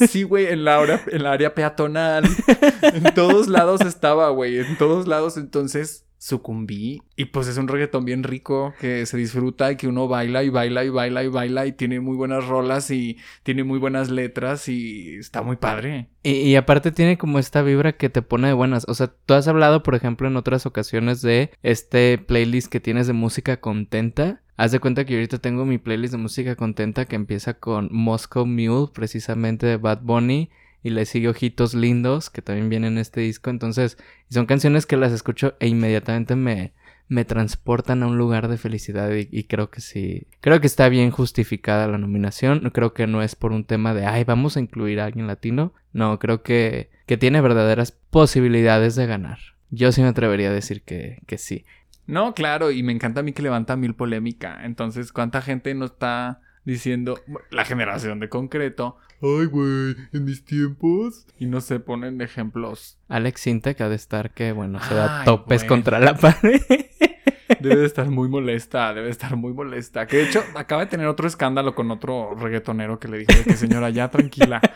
Sí, 0.08 0.22
güey, 0.24 0.46
en 0.46 0.64
la 0.64 0.78
área, 0.80 1.00
en 1.12 1.22
la 1.22 1.30
área 1.32 1.54
peatonal. 1.54 2.24
En 2.82 3.14
todos 3.14 3.46
lados 3.46 3.82
estaba, 3.82 4.30
güey. 4.30 4.58
En 4.58 4.76
todos 4.78 5.06
lados. 5.06 5.36
Entonces 5.36 6.06
sucumbí. 6.18 7.00
Y 7.16 7.26
pues 7.26 7.48
es 7.48 7.56
un 7.56 7.68
reggaetón 7.68 8.04
bien 8.04 8.22
rico 8.22 8.74
que 8.80 9.06
se 9.06 9.16
disfruta 9.16 9.72
y 9.72 9.76
que 9.76 9.88
uno 9.88 10.08
baila 10.08 10.42
y 10.42 10.50
baila 10.50 10.84
y 10.84 10.90
baila 10.90 11.24
y 11.24 11.28
baila 11.28 11.66
y 11.66 11.72
tiene 11.72 12.00
muy 12.00 12.16
buenas 12.16 12.46
rolas 12.46 12.90
y 12.90 13.16
tiene 13.44 13.64
muy 13.64 13.78
buenas 13.78 14.10
letras 14.10 14.68
y 14.68 15.16
está 15.16 15.42
muy 15.42 15.56
padre. 15.56 16.08
Y, 16.22 16.32
y 16.32 16.56
aparte 16.56 16.92
tiene 16.92 17.16
como 17.16 17.38
esta 17.38 17.62
vibra 17.62 17.96
que 17.96 18.10
te 18.10 18.22
pone 18.22 18.48
de 18.48 18.54
buenas. 18.54 18.84
O 18.88 18.94
sea, 18.94 19.12
tú 19.24 19.34
has 19.34 19.48
hablado, 19.48 19.82
por 19.82 19.94
ejemplo, 19.94 20.28
en 20.28 20.36
otras 20.36 20.66
ocasiones 20.66 21.22
de 21.22 21.50
este 21.62 22.18
playlist 22.18 22.70
que 22.70 22.80
tienes 22.80 23.06
de 23.06 23.12
música 23.12 23.60
contenta. 23.60 24.42
Haz 24.56 24.72
de 24.72 24.80
cuenta 24.80 25.04
que 25.04 25.14
ahorita 25.14 25.38
tengo 25.38 25.64
mi 25.64 25.78
playlist 25.78 26.12
de 26.12 26.18
música 26.18 26.56
contenta 26.56 27.04
que 27.04 27.14
empieza 27.14 27.54
con 27.54 27.88
Moscow 27.92 28.44
Mule, 28.44 28.88
precisamente 28.92 29.66
de 29.66 29.76
Bad 29.76 30.00
Bunny. 30.02 30.50
Y 30.82 30.90
le 30.90 31.06
sigue 31.06 31.28
Ojitos 31.28 31.74
Lindos, 31.74 32.30
que 32.30 32.42
también 32.42 32.68
viene 32.68 32.86
en 32.86 32.98
este 32.98 33.20
disco. 33.20 33.50
Entonces, 33.50 33.98
son 34.30 34.46
canciones 34.46 34.86
que 34.86 34.96
las 34.96 35.12
escucho 35.12 35.54
e 35.60 35.66
inmediatamente 35.66 36.36
me, 36.36 36.72
me 37.08 37.24
transportan 37.24 38.02
a 38.02 38.06
un 38.06 38.18
lugar 38.18 38.48
de 38.48 38.58
felicidad. 38.58 39.10
Y, 39.12 39.44
creo 39.44 39.70
que 39.70 39.80
sí. 39.80 40.26
Creo 40.40 40.60
que 40.60 40.66
está 40.66 40.88
bien 40.88 41.10
justificada 41.10 41.88
la 41.88 41.98
nominación. 41.98 42.70
Creo 42.70 42.92
que 42.94 43.06
no 43.06 43.22
es 43.22 43.34
por 43.34 43.52
un 43.52 43.64
tema 43.64 43.94
de, 43.94 44.06
ay, 44.06 44.24
vamos 44.24 44.56
a 44.56 44.60
incluir 44.60 45.00
a 45.00 45.06
alguien 45.06 45.26
latino. 45.26 45.72
No, 45.92 46.18
creo 46.18 46.42
que, 46.42 46.90
que 47.06 47.16
tiene 47.16 47.40
verdaderas 47.40 47.92
posibilidades 47.92 48.94
de 48.94 49.06
ganar. 49.06 49.38
Yo 49.70 49.90
sí 49.92 50.02
me 50.02 50.08
atrevería 50.08 50.50
a 50.50 50.52
decir 50.52 50.82
que, 50.82 51.18
que 51.26 51.38
sí. 51.38 51.64
No, 52.06 52.34
claro, 52.34 52.70
y 52.70 52.82
me 52.82 52.92
encanta 52.92 53.20
a 53.20 53.22
mí 53.22 53.32
que 53.32 53.42
levanta 53.42 53.76
mil 53.76 53.94
polémica. 53.94 54.60
Entonces, 54.64 55.12
¿cuánta 55.12 55.42
gente 55.42 55.74
no 55.74 55.84
está 55.84 56.40
diciendo 56.72 57.18
la 57.50 57.64
generación 57.64 58.20
de 58.20 58.28
concreto? 58.28 58.96
Ay, 59.20 59.46
güey, 59.46 59.96
en 60.12 60.24
mis 60.24 60.44
tiempos. 60.44 61.26
Y 61.38 61.46
no 61.46 61.60
se 61.60 61.80
ponen 61.80 62.20
ejemplos. 62.20 62.98
Alex 63.08 63.40
Sintek 63.40 63.80
ha 63.80 63.88
de 63.88 63.96
estar 63.96 64.30
que, 64.32 64.52
bueno, 64.52 64.78
se 64.80 64.94
da 64.94 65.20
Ay, 65.20 65.24
topes 65.24 65.62
güey. 65.62 65.68
contra 65.68 65.98
la 65.98 66.14
pared. 66.16 66.60
Debe 67.60 67.76
de 67.76 67.86
estar 67.92 68.08
muy 68.10 68.28
molesta, 68.28 68.88
debe 68.94 69.06
de 69.06 69.10
estar 69.10 69.34
muy 69.34 69.52
molesta. 69.52 70.06
Que 70.06 70.18
de 70.18 70.24
hecho 70.24 70.44
acaba 70.54 70.82
de 70.84 70.90
tener 70.90 71.06
otro 71.06 71.26
escándalo 71.26 71.74
con 71.74 71.90
otro 71.90 72.34
reggaetonero 72.36 73.00
que 73.00 73.08
le 73.08 73.18
dijo 73.18 73.32
de 73.32 73.44
que 73.44 73.56
señora, 73.56 73.90
ya 73.90 74.10
tranquila. 74.10 74.60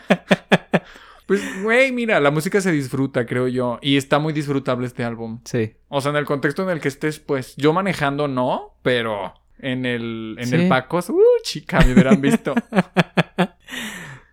Pues, 1.25 1.63
güey, 1.63 1.93
mira, 1.93 2.19
la 2.19 2.31
música 2.31 2.59
se 2.59 2.69
disfruta, 2.73 3.25
creo 3.25 3.47
yo. 3.47 3.79
Y 3.81 3.95
está 3.95 4.19
muy 4.19 4.33
disfrutable 4.33 4.85
este 4.85 5.05
álbum. 5.05 5.39
sí. 5.45 5.73
O 5.87 6.01
sea, 6.01 6.11
en 6.11 6.17
el 6.17 6.25
contexto 6.25 6.63
en 6.63 6.69
el 6.69 6.81
que 6.81 6.89
estés, 6.89 7.19
pues, 7.19 7.55
yo 7.55 7.71
manejando 7.71 8.27
no, 8.27 8.75
pero 8.81 9.33
en 9.59 9.85
el, 9.85 10.35
en 10.39 10.47
Sí. 10.47 10.55
el 10.55 10.67
Pacos, 10.67 11.09
uh, 11.09 11.21
chica, 11.43 11.79
me 11.85 11.93
hubieran 11.93 12.21
visto. 12.21 12.53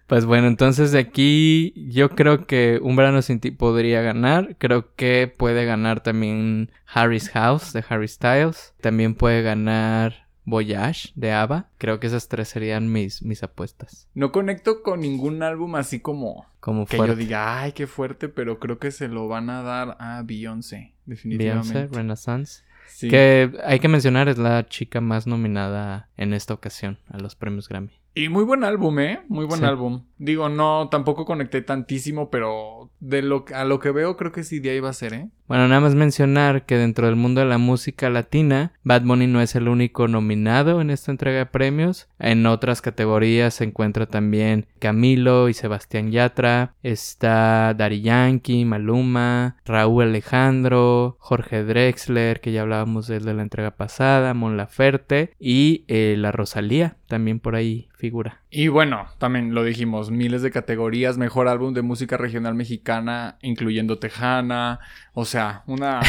Pues 0.06 0.24
bueno, 0.24 0.48
entonces 0.48 0.90
de 0.90 0.98
aquí 0.98 1.72
yo 1.88 2.10
creo 2.10 2.44
que 2.48 2.80
Un 2.82 2.96
verano 2.96 3.22
sin 3.22 3.38
ti 3.38 3.52
podría 3.52 4.02
ganar. 4.02 4.56
Creo 4.58 4.92
que 4.96 5.32
puede 5.38 5.64
ganar 5.64 6.02
también 6.02 6.72
Harry's 6.92 7.28
House 7.28 7.72
de 7.72 7.84
Harry 7.88 8.08
Styles. 8.08 8.74
También 8.80 9.14
puede 9.14 9.42
ganar 9.42 10.26
Voyage 10.44 11.10
de 11.14 11.30
ABBA. 11.30 11.68
Creo 11.78 12.00
que 12.00 12.08
esas 12.08 12.26
tres 12.26 12.48
serían 12.48 12.90
mis, 12.90 13.22
mis 13.22 13.44
apuestas. 13.44 14.08
No 14.14 14.32
conecto 14.32 14.82
con 14.82 15.00
ningún 15.00 15.44
álbum 15.44 15.76
así 15.76 16.00
como 16.00 16.44
Como 16.58 16.86
que 16.86 16.96
yo 16.96 17.14
diga, 17.14 17.60
ay, 17.60 17.70
qué 17.70 17.86
fuerte, 17.86 18.28
pero 18.28 18.58
creo 18.58 18.80
que 18.80 18.90
se 18.90 19.06
lo 19.06 19.28
van 19.28 19.48
a 19.48 19.62
dar 19.62 19.96
a 20.00 20.22
Beyoncé, 20.24 20.92
definitivamente. 21.06 21.72
Beyoncé, 21.72 21.96
Renaissance. 21.96 22.62
Sí. 22.90 23.08
Que 23.08 23.50
hay 23.64 23.78
que 23.80 23.88
mencionar 23.88 24.28
es 24.28 24.38
la 24.38 24.66
chica 24.68 25.00
más 25.00 25.26
nominada 25.26 26.08
en 26.16 26.34
esta 26.34 26.54
ocasión 26.54 26.98
a 27.08 27.18
los 27.18 27.34
premios 27.36 27.68
Grammy. 27.68 27.92
Y 28.14 28.28
muy 28.28 28.44
buen 28.44 28.64
álbum, 28.64 28.98
¿eh? 28.98 29.20
Muy 29.28 29.46
buen 29.46 29.60
Sí. 29.60 29.66
álbum. 29.66 30.04
Digo, 30.18 30.48
no, 30.48 30.88
tampoco 30.90 31.24
conecté 31.24 31.62
tantísimo, 31.62 32.28
pero 32.30 32.89
de 33.00 33.22
lo 33.22 33.44
a 33.54 33.64
lo 33.64 33.80
que 33.80 33.90
veo 33.90 34.16
creo 34.16 34.32
que 34.32 34.44
sí 34.44 34.60
de 34.60 34.70
ahí 34.70 34.80
va 34.80 34.90
a 34.90 34.94
ser, 34.94 35.14
¿eh? 35.14 35.28
Bueno, 35.48 35.66
nada 35.66 35.80
más 35.80 35.96
mencionar 35.96 36.64
que 36.64 36.76
dentro 36.76 37.06
del 37.06 37.16
mundo 37.16 37.40
de 37.40 37.46
la 37.48 37.58
música 37.58 38.08
latina, 38.08 38.72
Bad 38.84 39.02
Bunny 39.02 39.26
no 39.26 39.40
es 39.40 39.56
el 39.56 39.66
único 39.66 40.06
nominado 40.06 40.80
en 40.80 40.90
esta 40.90 41.10
entrega 41.10 41.38
de 41.38 41.46
premios. 41.46 42.08
En 42.20 42.46
otras 42.46 42.80
categorías 42.80 43.54
se 43.54 43.64
encuentra 43.64 44.06
también 44.06 44.66
Camilo 44.78 45.48
y 45.48 45.54
Sebastián 45.54 46.12
Yatra, 46.12 46.74
está 46.84 47.74
Dari 47.74 48.00
Yankee, 48.00 48.64
Maluma, 48.64 49.56
Raúl 49.64 50.04
Alejandro, 50.04 51.16
Jorge 51.18 51.64
Drexler, 51.64 52.40
que 52.40 52.52
ya 52.52 52.62
hablábamos 52.62 53.08
de 53.08 53.16
él 53.16 53.24
de 53.24 53.34
la 53.34 53.42
entrega 53.42 53.72
pasada, 53.72 54.34
Mon 54.34 54.56
Laferte 54.56 55.34
y 55.40 55.84
eh, 55.88 56.14
la 56.16 56.30
Rosalía 56.30 56.96
también 57.08 57.40
por 57.40 57.56
ahí 57.56 57.88
figura. 57.96 58.39
Y 58.50 58.68
bueno, 58.68 59.06
también 59.18 59.54
lo 59.54 59.62
dijimos, 59.62 60.10
miles 60.10 60.42
de 60.42 60.50
categorías, 60.50 61.18
mejor 61.18 61.46
álbum 61.46 61.72
de 61.72 61.82
música 61.82 62.16
regional 62.16 62.56
mexicana, 62.56 63.38
incluyendo 63.42 63.98
Tejana, 63.98 64.80
o 65.14 65.24
sea, 65.24 65.62
una... 65.66 66.00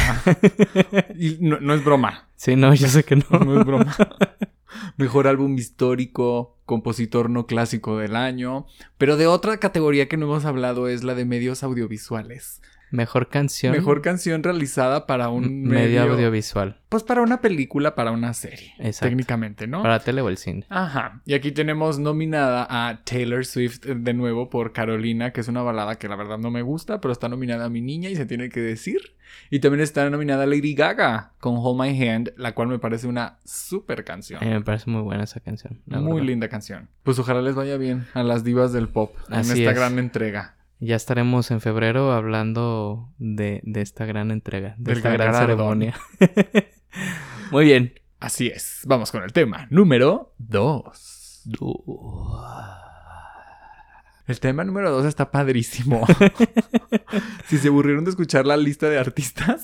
y 1.16 1.38
no, 1.40 1.60
no 1.60 1.76
es 1.76 1.84
broma, 1.84 2.28
Sí, 2.42 2.56
no, 2.56 2.74
yo 2.74 2.88
sé 2.88 3.04
que 3.04 3.18
no. 3.18 3.26
no 3.30 3.60
es 3.60 3.68
broma. 3.68 3.96
Mejor 4.98 5.28
álbum 5.28 5.56
histórico, 5.60 6.58
compositor 6.66 7.30
no 7.30 7.46
clásico 7.46 8.00
del 8.00 8.16
año. 8.16 8.66
Pero 8.98 9.16
de 9.16 9.28
otra 9.28 9.58
categoría 9.58 10.10
que 10.10 10.18
no 10.18 10.26
hemos 10.26 10.46
hablado 10.46 10.88
es 10.88 11.04
la 11.04 11.14
de 11.14 11.24
medios 11.24 11.62
audiovisuales. 11.62 12.64
Mejor 12.92 13.30
canción. 13.30 13.72
Mejor 13.72 14.02
canción 14.02 14.44
realizada 14.44 15.08
para 15.08 15.30
un 15.30 15.64
medio, 15.64 16.04
audiovisual. 16.04 16.78
Pues 16.90 17.04
para 17.04 17.22
una 17.22 17.40
película, 17.40 17.96
para 17.96 18.12
una 18.12 18.34
serie. 18.34 18.74
Exacto. 18.78 19.08
Técnicamente, 19.08 19.66
¿no? 19.66 19.82
Para 19.82 20.00
tele 20.00 20.22
o 20.22 20.28
el 20.28 20.38
cine. 20.38 20.66
Ajá. 20.70 21.22
Y 21.26 21.34
aquí 21.34 21.52
tenemos 21.54 22.00
nominada 22.00 22.68
a 22.70 23.04
Taylor 23.04 23.46
Swift 23.46 23.86
eh, 23.86 23.96
de 23.96 24.14
nuevo 24.14 24.50
por 24.50 24.74
Carolina, 24.74 25.32
que 25.32 25.40
es 25.40 25.48
una 25.48 25.62
balada 25.62 25.96
que 25.96 26.10
la 26.10 26.18
verdad 26.18 26.38
no 26.38 26.52
me 26.52 26.62
gusta, 26.62 27.00
pero 27.00 27.14
está 27.14 27.30
nominada 27.30 27.66
a 27.66 27.70
mi 27.70 27.82
niña 27.82 28.10
y 28.10 28.16
se 28.16 28.26
tiene 28.26 28.50
que 28.50 28.60
decir. 28.60 29.16
Y 29.50 29.60
también 29.60 29.82
está 29.82 30.10
nominada 30.10 30.46
Lady 30.46 30.74
Gaga 30.74 31.32
con 31.40 31.56
Hold 31.58 31.82
My 31.82 32.10
Hand, 32.10 32.34
la 32.36 32.54
cual 32.54 32.68
me 32.68 32.80
parece 32.80 33.08
una 33.08 33.38
super 33.46 34.04
canción. 34.04 34.44
Eh, 34.44 34.50
me 34.50 34.62
parece 34.62 34.90
muy 34.90 35.02
buena 35.02 35.24
esa 35.24 35.40
canción. 35.40 35.82
Muy 35.86 36.14
verdad. 36.14 36.28
linda 36.28 36.50
canción. 36.50 36.90
Pues 37.04 37.18
ojalá 37.20 37.42
les 37.42 37.56
vaya 37.56 37.78
bien 37.78 38.06
a 38.14 38.24
las 38.24 38.44
divas 38.44 38.74
del 38.74 38.90
pop 38.90 39.16
en 39.30 39.40
esta 39.40 39.54
es. 39.54 39.76
gran 39.76 39.98
entrega. 39.98 40.56
Ya 40.84 40.96
estaremos 40.96 41.52
en 41.52 41.62
febrero 41.62 42.12
hablando 42.12 43.14
de, 43.20 43.62
de 43.64 43.82
esta 43.82 44.06
gran 44.06 44.32
entrega, 44.32 44.74
de 44.80 44.84
Del 44.84 44.98
esta 44.98 45.12
gran 45.12 45.32
galardón. 45.32 45.80
ceremonia. 45.80 45.96
muy 47.52 47.66
bien. 47.66 47.94
Así 48.20 48.48
es. 48.48 48.82
Vamos 48.86 49.12
con 49.12 49.24
el 49.24 49.32
tema 49.32 49.68
número 49.70 50.34
2. 50.40 51.50
El 54.26 54.40
tema 54.40 54.64
número 54.64 54.90
2 54.90 55.06
está 55.06 55.30
padrísimo. 55.30 56.06
si 57.46 57.60
se 57.60 57.68
aburrieron 57.68 58.04
de 58.04 58.10
escuchar 58.10 58.48
la 58.48 58.58
lista 58.58 58.90
de 58.90 58.98
artistas, 58.98 59.62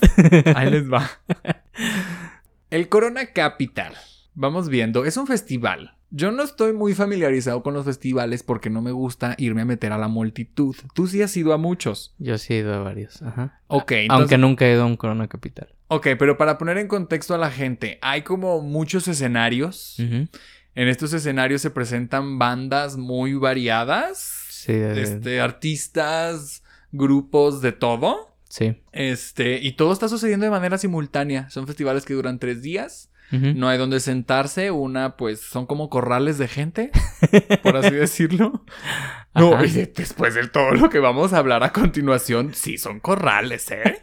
ahí 0.54 0.70
les 0.70 0.88
va. 0.88 1.10
El 2.70 2.88
Corona 2.88 3.32
Capital. 3.32 3.94
Vamos 4.34 4.68
viendo, 4.68 5.04
es 5.04 5.16
un 5.16 5.26
festival. 5.26 5.97
Yo 6.10 6.30
no 6.32 6.42
estoy 6.42 6.72
muy 6.72 6.94
familiarizado 6.94 7.62
con 7.62 7.74
los 7.74 7.84
festivales 7.84 8.42
porque 8.42 8.70
no 8.70 8.80
me 8.80 8.92
gusta 8.92 9.34
irme 9.38 9.62
a 9.62 9.64
meter 9.66 9.92
a 9.92 9.98
la 9.98 10.08
multitud. 10.08 10.74
Tú 10.94 11.06
sí 11.06 11.20
has 11.22 11.36
ido 11.36 11.52
a 11.52 11.58
muchos. 11.58 12.14
Yo 12.18 12.38
sí 12.38 12.54
he 12.54 12.58
ido 12.58 12.72
a 12.74 12.78
varios. 12.78 13.20
Ajá. 13.20 13.60
Ok, 13.66 13.92
entonces- 13.92 14.10
Aunque 14.10 14.38
nunca 14.38 14.66
he 14.66 14.72
ido 14.72 14.84
a 14.84 14.86
un 14.86 14.96
Corona 14.96 15.28
Capital. 15.28 15.68
Ok, 15.88 16.08
pero 16.18 16.38
para 16.38 16.56
poner 16.58 16.78
en 16.78 16.88
contexto 16.88 17.34
a 17.34 17.38
la 17.38 17.50
gente, 17.50 17.98
hay 18.00 18.22
como 18.22 18.60
muchos 18.62 19.06
escenarios. 19.08 19.96
En 19.98 20.88
estos 20.88 21.12
escenarios 21.12 21.60
se 21.60 21.70
presentan 21.70 22.38
bandas 22.38 22.96
muy 22.96 23.34
variadas. 23.34 24.46
Sí, 24.50 24.72
de- 24.72 25.02
Este, 25.02 25.40
artistas, 25.40 26.62
grupos 26.92 27.60
de 27.60 27.72
todo. 27.72 28.34
sí. 28.48 28.80
Este, 28.92 29.58
y 29.58 29.72
todo 29.72 29.92
está 29.92 30.08
sucediendo 30.08 30.44
de 30.44 30.50
manera 30.50 30.78
simultánea. 30.78 31.50
Son 31.50 31.66
festivales 31.66 32.04
que 32.06 32.14
duran 32.14 32.38
tres 32.38 32.62
días. 32.62 33.10
No 33.30 33.68
hay 33.68 33.76
donde 33.78 34.00
sentarse. 34.00 34.70
Una, 34.70 35.16
pues, 35.16 35.40
son 35.40 35.66
como 35.66 35.90
corrales 35.90 36.38
de 36.38 36.48
gente, 36.48 36.90
por 37.62 37.76
así 37.76 37.94
decirlo. 37.94 38.64
No, 39.34 39.54
Ajá. 39.54 39.66
y 39.66 39.70
de- 39.70 39.86
después 39.94 40.34
de 40.34 40.48
todo 40.48 40.72
lo 40.72 40.88
que 40.88 40.98
vamos 40.98 41.32
a 41.32 41.38
hablar 41.38 41.62
a 41.62 41.72
continuación, 41.72 42.54
sí 42.54 42.78
son 42.78 43.00
corrales, 43.00 43.70
¿eh? 43.70 44.00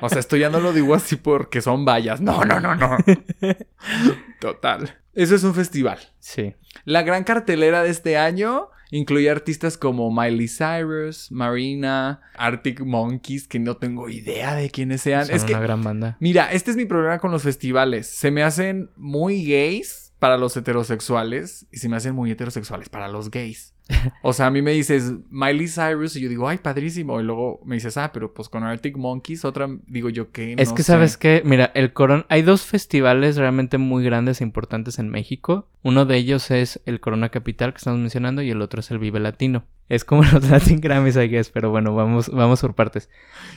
O 0.00 0.08
sea, 0.08 0.18
esto 0.18 0.36
ya 0.36 0.50
no 0.50 0.58
lo 0.60 0.72
digo 0.72 0.94
así 0.94 1.16
porque 1.16 1.60
son 1.62 1.84
vallas. 1.84 2.20
No, 2.20 2.44
no, 2.44 2.58
no, 2.60 2.74
no. 2.74 2.96
Total. 4.40 4.96
Eso 5.14 5.34
es 5.34 5.44
un 5.44 5.54
festival. 5.54 5.98
Sí. 6.18 6.54
La 6.84 7.02
gran 7.02 7.24
cartelera 7.24 7.82
de 7.82 7.90
este 7.90 8.16
año 8.16 8.68
incluye 8.90 9.30
artistas 9.30 9.76
como 9.76 10.10
Miley 10.10 10.48
Cyrus, 10.48 11.30
Marina, 11.30 12.20
Arctic 12.36 12.80
Monkeys, 12.80 13.46
que 13.46 13.58
no 13.58 13.76
tengo 13.76 14.08
idea 14.08 14.54
de 14.54 14.70
quiénes 14.70 15.02
sean. 15.02 15.26
Son 15.26 15.36
es 15.36 15.44
que, 15.44 15.52
una 15.52 15.62
gran 15.62 15.82
banda. 15.82 16.16
mira, 16.20 16.52
este 16.52 16.70
es 16.70 16.76
mi 16.76 16.84
problema 16.84 17.18
con 17.18 17.30
los 17.30 17.42
festivales. 17.42 18.06
Se 18.06 18.30
me 18.30 18.42
hacen 18.42 18.90
muy 18.96 19.44
gays 19.44 20.09
para 20.20 20.36
los 20.38 20.56
heterosexuales 20.56 21.66
y 21.72 21.78
se 21.78 21.88
me 21.88 21.96
hacen 21.96 22.14
muy 22.14 22.30
heterosexuales 22.30 22.88
para 22.88 23.08
los 23.08 23.30
gays. 23.30 23.74
O 24.22 24.32
sea, 24.32 24.46
a 24.46 24.50
mí 24.50 24.62
me 24.62 24.70
dices 24.70 25.12
Miley 25.30 25.66
Cyrus 25.66 26.14
y 26.14 26.20
yo 26.20 26.28
digo, 26.28 26.48
ay, 26.48 26.58
padrísimo. 26.58 27.20
Y 27.20 27.24
luego 27.24 27.60
me 27.64 27.74
dices, 27.74 27.96
ah, 27.96 28.12
pero 28.12 28.32
pues 28.32 28.48
con 28.48 28.62
Arctic 28.62 28.96
Monkeys, 28.96 29.44
otra, 29.44 29.68
digo 29.86 30.10
yo 30.10 30.30
que 30.30 30.54
Es 30.58 30.68
no 30.68 30.74
que 30.76 30.82
sé. 30.84 30.92
sabes 30.92 31.16
que, 31.16 31.42
mira, 31.44 31.72
el 31.74 31.92
Corona, 31.92 32.24
hay 32.28 32.42
dos 32.42 32.62
festivales 32.62 33.36
realmente 33.36 33.78
muy 33.78 34.04
grandes 34.04 34.40
e 34.40 34.44
importantes 34.44 34.98
en 35.00 35.08
México. 35.08 35.66
Uno 35.82 36.04
de 36.06 36.16
ellos 36.18 36.50
es 36.52 36.80
el 36.86 37.00
Corona 37.00 37.30
Capital 37.30 37.72
que 37.72 37.78
estamos 37.78 37.98
mencionando 37.98 38.42
y 38.42 38.50
el 38.50 38.62
otro 38.62 38.80
es 38.80 38.90
el 38.92 38.98
Vive 39.00 39.18
Latino. 39.18 39.64
Es 39.88 40.04
como 40.04 40.22
los 40.32 40.48
Latin 40.48 40.80
Grammys, 40.80 41.16
I 41.16 41.26
guess, 41.28 41.50
pero 41.50 41.70
bueno, 41.70 41.94
vamos, 41.94 42.28
vamos 42.28 42.60
por 42.60 42.74
partes. 42.74 43.08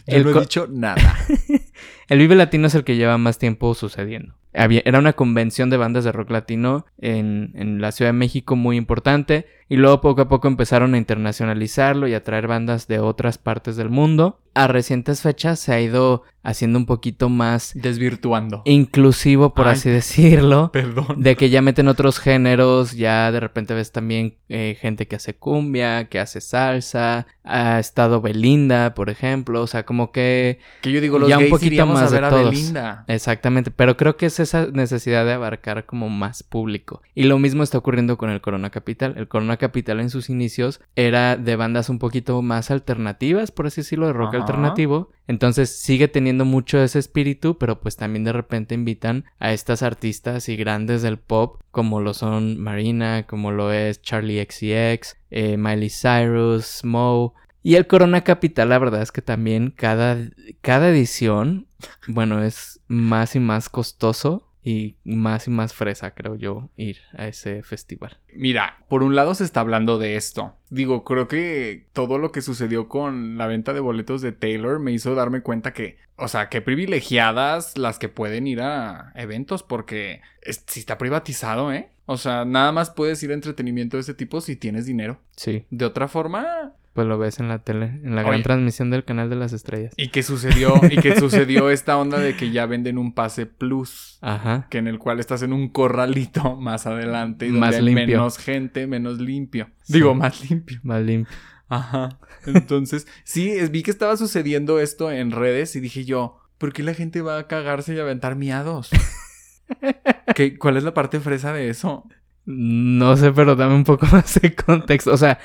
Yo 0.08 0.18
el 0.18 0.24
no 0.24 0.32
he 0.32 0.40
dicho 0.42 0.68
nada. 0.70 1.16
El 2.10 2.20
Vive 2.20 2.36
Latino 2.36 2.68
es 2.68 2.76
el 2.76 2.84
que 2.84 2.96
lleva 2.96 3.18
más 3.18 3.38
tiempo 3.40 3.74
sucediendo. 3.76 4.34
Había- 4.56 4.84
era 4.86 5.00
una 5.00 5.14
convención 5.14 5.70
de 5.72 5.78
bandas 5.78 6.04
de 6.04 6.12
rock 6.12 6.30
latino 6.30 6.86
en, 7.00 7.52
en 7.56 7.82
la 7.82 7.92
Ciudad 7.92 8.10
de 8.10 8.18
México 8.18 8.56
muy 8.56 8.78
importante 8.78 9.48
y 9.68 9.78
luego 9.78 10.00
poco 10.02 10.22
a 10.22 10.28
poco 10.28 10.48
empezaron 10.48 10.94
a 10.94 10.98
internacionalizarlo 11.00 12.08
y 12.08 12.14
a 12.14 12.24
traer 12.24 12.46
bandas 12.48 12.88
de 12.88 13.00
otras 13.00 13.40
partes 13.40 13.76
del 13.78 13.90
mundo. 13.90 14.40
A 14.56 14.68
recientes 14.68 15.24
fechas 15.24 15.60
se 15.60 15.74
ha 15.74 15.82
ido 15.82 16.22
haciendo 16.44 16.78
un 16.78 16.86
poquito 16.86 17.28
más 17.30 17.72
Desvirtuando. 17.74 18.62
inclusivo, 18.66 19.56
por 19.56 19.66
Ay. 19.68 19.74
así 19.74 19.90
decirlo. 19.90 20.70
Perdón. 20.72 21.24
De 21.24 21.36
que 21.36 21.50
ya 21.50 21.64
meten 21.64 21.88
otros 21.88 22.20
géneros, 22.20 22.92
ya 22.92 23.32
de 23.32 23.40
repente 23.40 23.74
ves 23.74 23.92
también 23.92 24.36
eh, 24.50 24.78
gente 24.80 25.08
que 25.08 25.16
hace 25.16 25.34
cumbia, 25.34 26.06
que 26.10 26.20
hace 26.20 26.40
salsa, 26.40 27.26
ha 27.44 27.80
estado 27.80 28.22
Belinda, 28.22 28.94
por 28.94 29.10
ejemplo, 29.10 29.64
o 29.64 29.68
sea, 29.68 29.84
como 29.88 30.12
que 30.12 30.60
Que 30.82 30.92
yo 30.92 31.02
digo, 31.02 31.18
los 31.18 31.30
Ya 31.30 31.38
un 31.38 31.44
gays 31.46 31.50
poquito 31.52 31.72
de 32.00 32.18
a 32.18 32.30
todos. 32.30 32.50
Belinda. 32.50 33.06
Exactamente, 33.08 33.72
pero 33.72 33.98
creo 33.98 34.18
que 34.18 34.28
es 34.28 34.40
esa 34.40 34.68
necesidad 34.68 35.26
de 35.26 35.34
abarcar 35.34 35.86
como 35.86 36.10
más 36.10 36.44
público. 36.44 37.02
Y 37.16 37.24
lo 37.24 37.40
mismo 37.40 37.64
está 37.64 37.78
ocurriendo 37.78 38.18
con 38.18 38.30
el 38.30 38.42
Corona 38.42 38.70
Capital. 38.70 39.16
El 39.18 39.28
Corona 39.28 39.58
Capital 39.58 40.00
en 40.00 40.10
sus 40.10 40.30
inicios 40.30 40.82
era 40.96 41.38
de 41.38 41.56
bandas 41.56 41.90
un 41.90 42.00
poquito 42.00 42.42
más 42.42 42.72
alternativas, 42.72 43.52
por 43.52 43.68
así 43.68 43.82
decirlo, 43.82 44.08
de 44.08 44.14
rock 44.14 44.36
Ajá. 44.36 44.44
alternativo. 44.44 45.12
Entonces 45.28 45.70
sigue 45.80 46.08
teniendo 46.08 46.44
mucho 46.44 46.82
ese 46.82 47.00
espíritu, 47.00 47.58
pero 47.58 47.80
pues 47.80 47.96
también 47.96 48.24
de 48.26 48.34
repente 48.34 48.76
invitan 48.76 49.26
a 49.40 49.54
estas 49.54 49.82
artistas 49.82 50.50
y 50.50 50.58
grandes 50.58 51.02
del 51.02 51.18
pop, 51.18 51.62
como 51.72 52.02
lo 52.02 52.14
son 52.14 52.60
Marina, 52.60 53.26
como 53.26 53.52
lo 53.52 53.72
es 53.72 54.02
Charlie 54.02 54.44
XCX, 54.44 55.18
eh, 55.32 55.58
Miley 55.58 55.90
Cyrus, 55.90 56.82
Moe. 56.84 57.32
Y 57.64 57.76
el 57.76 57.88
Corona 57.88 58.24
Capital, 58.24 58.70
la 58.70 58.78
verdad 58.80 59.02
es 59.02 59.12
que 59.12 59.22
también 59.22 59.72
cada, 59.76 60.18
cada 60.62 60.90
edición, 60.90 61.68
bueno, 62.08 62.44
es 62.44 62.82
más 62.88 63.36
y 63.36 63.40
más 63.40 63.70
costoso 63.70 64.50
y 64.66 64.96
más 65.04 65.48
y 65.48 65.52
más 65.52 65.74
fresa, 65.74 66.12
creo 66.14 66.36
yo, 66.36 66.70
ir 66.78 66.98
a 67.18 67.28
ese 67.28 67.64
festival. 67.64 68.18
Mira, 68.34 68.78
por 68.88 69.04
un 69.04 69.16
lado 69.16 69.34
se 69.36 69.44
está 69.44 69.60
hablando 69.62 69.98
de 69.98 70.16
esto. 70.16 70.56
Digo, 70.70 71.04
creo 71.04 71.28
que 71.28 71.88
todo 71.94 72.18
lo 72.18 72.32
que 72.32 72.42
sucedió 72.42 72.88
con 72.88 73.38
la 73.38 73.48
venta 73.48 73.74
de 73.74 73.80
boletos 73.82 74.22
de 74.22 74.32
Taylor 74.34 74.80
me 74.80 74.92
hizo 74.94 75.16
darme 75.16 75.42
cuenta 75.42 75.74
que, 75.74 75.98
o 76.18 76.28
sea, 76.30 76.48
qué 76.50 76.62
privilegiadas 76.62 77.78
las 77.78 78.00
que 78.00 78.10
pueden 78.10 78.48
ir 78.48 78.62
a 78.62 79.12
eventos 79.16 79.64
porque 79.64 80.22
es- 80.42 80.64
si 80.68 80.80
está 80.80 80.98
privatizado, 80.98 81.74
¿eh? 81.74 81.90
O 82.06 82.18
sea, 82.18 82.46
nada 82.46 82.72
más 82.72 82.90
puedes 82.90 83.22
ir 83.24 83.32
a 83.32 83.36
entretenimiento 83.36 83.98
de 83.98 84.02
ese 84.02 84.14
tipo 84.14 84.42
si 84.42 84.56
tienes 84.56 84.86
dinero. 84.86 85.20
Sí, 85.36 85.66
De 85.70 85.86
otra 85.86 86.08
forma, 86.08 86.74
pues 86.94 87.08
lo 87.08 87.18
ves 87.18 87.40
en 87.40 87.48
la 87.48 87.60
tele, 87.60 87.86
en 88.04 88.16
la 88.16 88.22
Oye. 88.22 88.30
gran 88.30 88.44
transmisión 88.44 88.90
del 88.92 89.04
canal 89.04 89.30
de 89.30 89.36
las 89.36 89.52
estrellas. 89.54 89.94
y 89.98 90.10
que 90.10 90.22
sucedió, 90.24 90.76
y 90.90 90.98
que 90.98 91.16
sucedió 91.20 91.70
esta 91.70 91.98
onda 91.98 92.20
de 92.20 92.36
que 92.36 92.52
ya 92.52 92.66
venden 92.68 92.98
un 92.98 93.14
pase 93.14 93.46
plus. 93.48 94.20
Ajá. 94.22 94.68
que 94.70 94.78
en 94.78 94.88
el 94.88 95.00
cual 95.00 95.20
estás 95.20 95.42
en 95.44 95.54
un 95.54 95.70
corralito 95.70 96.56
más 96.60 96.86
adelante 96.88 97.46
donde 97.48 97.60
Más 97.60 97.76
hay 97.76 97.82
limpio. 97.82 98.06
menos 98.06 98.38
gente, 98.38 98.88
menos 98.88 99.20
limpio. 99.20 99.70
Sí. 99.84 99.94
Digo, 99.94 100.14
más 100.16 100.50
limpio. 100.50 100.80
Más 100.84 101.02
limpio. 101.02 101.36
Ajá. 101.68 102.20
Entonces, 102.46 103.08
sí, 103.24 103.56
vi 103.72 103.82
que 103.84 103.90
estaba 103.92 104.16
sucediendo 104.16 104.80
esto 104.80 105.10
en 105.12 105.32
redes 105.32 105.76
y 105.76 105.80
dije 105.80 106.06
yo, 106.06 106.38
¿por 106.60 106.72
qué 106.74 106.84
la 106.84 106.94
gente 106.94 107.22
va 107.22 107.40
a 107.40 107.48
cagarse 107.48 107.96
y 107.96 108.00
a 108.00 108.04
aventar 108.04 108.36
miados? 108.36 108.92
¿Qué, 110.36 110.58
¿Cuál 110.58 110.78
es 110.78 110.84
la 110.84 110.94
parte 110.94 111.20
fresa 111.20 111.54
de 111.54 111.70
eso? 111.70 112.08
No 112.46 113.16
sé, 113.18 113.32
pero 113.32 113.56
dame 113.56 113.76
un 113.76 113.84
poco 113.86 114.06
más 114.12 114.40
de 114.40 114.54
contexto. 114.54 115.12
O 115.12 115.18
sea, 115.18 115.40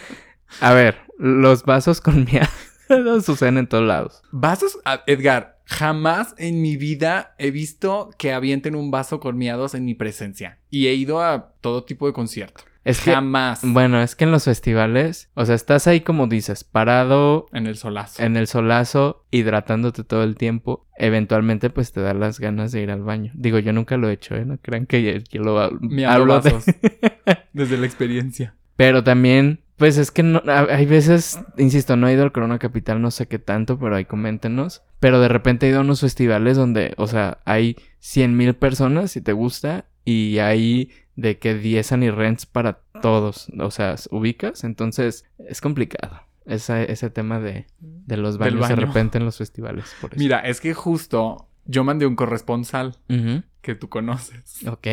a 0.60 0.72
ver, 0.74 0.98
los 1.18 1.64
vasos 1.64 2.00
con 2.00 2.24
miedo 2.88 3.20
suceden 3.20 3.58
en 3.58 3.66
todos 3.66 3.84
lados. 3.86 4.22
Vasos, 4.30 4.78
Edgar, 5.06 5.58
jamás 5.66 6.34
en 6.38 6.62
mi 6.62 6.76
vida 6.76 7.34
he 7.38 7.50
visto 7.50 8.10
que 8.18 8.32
avienten 8.32 8.74
un 8.74 8.90
vaso 8.90 9.20
con 9.20 9.36
miados 9.36 9.74
en 9.74 9.84
mi 9.84 9.94
presencia. 9.94 10.58
Y 10.70 10.86
he 10.86 10.94
ido 10.94 11.22
a 11.22 11.52
todo 11.60 11.84
tipo 11.84 12.06
de 12.06 12.12
concierto. 12.12 12.62
Es 12.84 13.00
que, 13.02 13.12
Jamás. 13.12 13.60
bueno, 13.62 14.00
es 14.00 14.14
que 14.16 14.24
en 14.24 14.30
los 14.30 14.44
festivales, 14.44 15.28
o 15.34 15.44
sea, 15.44 15.54
estás 15.54 15.86
ahí 15.86 16.00
como 16.00 16.26
dices, 16.26 16.64
parado 16.64 17.46
En 17.52 17.66
el 17.66 17.76
solazo. 17.76 18.22
en 18.22 18.38
el 18.38 18.46
solazo, 18.46 19.26
hidratándote 19.30 20.04
todo 20.04 20.22
el 20.22 20.36
tiempo. 20.36 20.86
Eventualmente, 20.96 21.68
pues 21.68 21.92
te 21.92 22.00
da 22.00 22.14
las 22.14 22.40
ganas 22.40 22.72
de 22.72 22.80
ir 22.80 22.90
al 22.90 23.02
baño. 23.02 23.32
Digo, 23.34 23.58
yo 23.58 23.74
nunca 23.74 23.98
lo 23.98 24.08
he 24.08 24.14
hecho, 24.14 24.36
¿eh? 24.36 24.46
No 24.46 24.56
crean 24.56 24.86
que 24.86 25.02
yo, 25.02 25.12
yo 25.30 25.42
lo 25.42 25.70
Me 25.82 26.06
hablo 26.06 26.34
hablo 26.36 26.40
de... 26.40 27.38
Desde 27.52 27.76
la 27.76 27.84
experiencia. 27.84 28.54
Pero 28.78 29.02
también, 29.04 29.60
pues 29.76 29.98
es 29.98 30.10
que 30.12 30.22
no, 30.22 30.40
ha- 30.46 30.68
hay 30.74 30.86
veces, 30.86 31.38
insisto, 31.58 31.96
no 31.96 32.06
he 32.08 32.12
ido 32.14 32.22
al 32.22 32.32
Corona 32.32 32.58
Capital, 32.58 33.02
no 33.02 33.10
sé 33.10 33.26
qué 33.26 33.38
tanto, 33.38 33.76
pero 33.78 33.94
ahí 33.96 34.04
coméntenos. 34.06 34.82
Pero 35.00 35.20
de 35.20 35.28
repente 35.28 35.66
he 35.66 35.70
ido 35.70 35.78
a 35.80 35.82
unos 35.82 36.00
festivales 36.00 36.56
donde, 36.56 36.94
o 36.96 37.06
sea, 37.08 37.38
hay 37.44 37.76
100 37.98 38.36
mil 38.36 38.54
personas 38.54 39.10
si 39.10 39.20
te 39.20 39.32
gusta 39.32 39.84
y 40.04 40.38
hay 40.38 40.90
de 41.16 41.38
que 41.38 41.54
10 41.54 41.90
Rents 42.14 42.46
para 42.46 42.80
todos, 43.02 43.48
o 43.58 43.70
sea, 43.72 43.96
ubicas. 44.12 44.62
Entonces 44.64 45.24
es 45.38 45.60
complicado 45.60 46.20
ese, 46.46 46.90
ese 46.90 47.10
tema 47.10 47.40
de, 47.40 47.66
de 47.80 48.16
los 48.16 48.38
baños 48.38 48.60
de 48.68 48.74
repente 48.86 49.18
en 49.18 49.24
los 49.24 49.38
festivales. 49.38 49.92
Por 50.00 50.12
eso. 50.14 50.18
Mira, 50.22 50.38
es 50.38 50.60
que 50.60 50.72
justo 50.72 51.48
yo 51.66 51.82
mandé 51.84 52.06
un 52.06 52.14
corresponsal 52.16 52.96
que 53.60 53.74
tú 53.74 53.88
conoces. 53.88 54.64
Ok. 54.68 54.86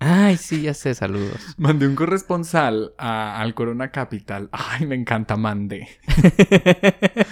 Ay, 0.00 0.36
sí, 0.36 0.62
ya 0.62 0.74
sé, 0.74 0.94
saludos. 0.94 1.40
Mandé 1.58 1.86
un 1.88 1.94
corresponsal 1.96 2.92
a- 2.98 3.40
al 3.40 3.54
Corona 3.54 3.90
Capital. 3.90 4.48
Ay, 4.52 4.86
me 4.86 4.94
encanta, 4.94 5.36
mandé. 5.36 5.88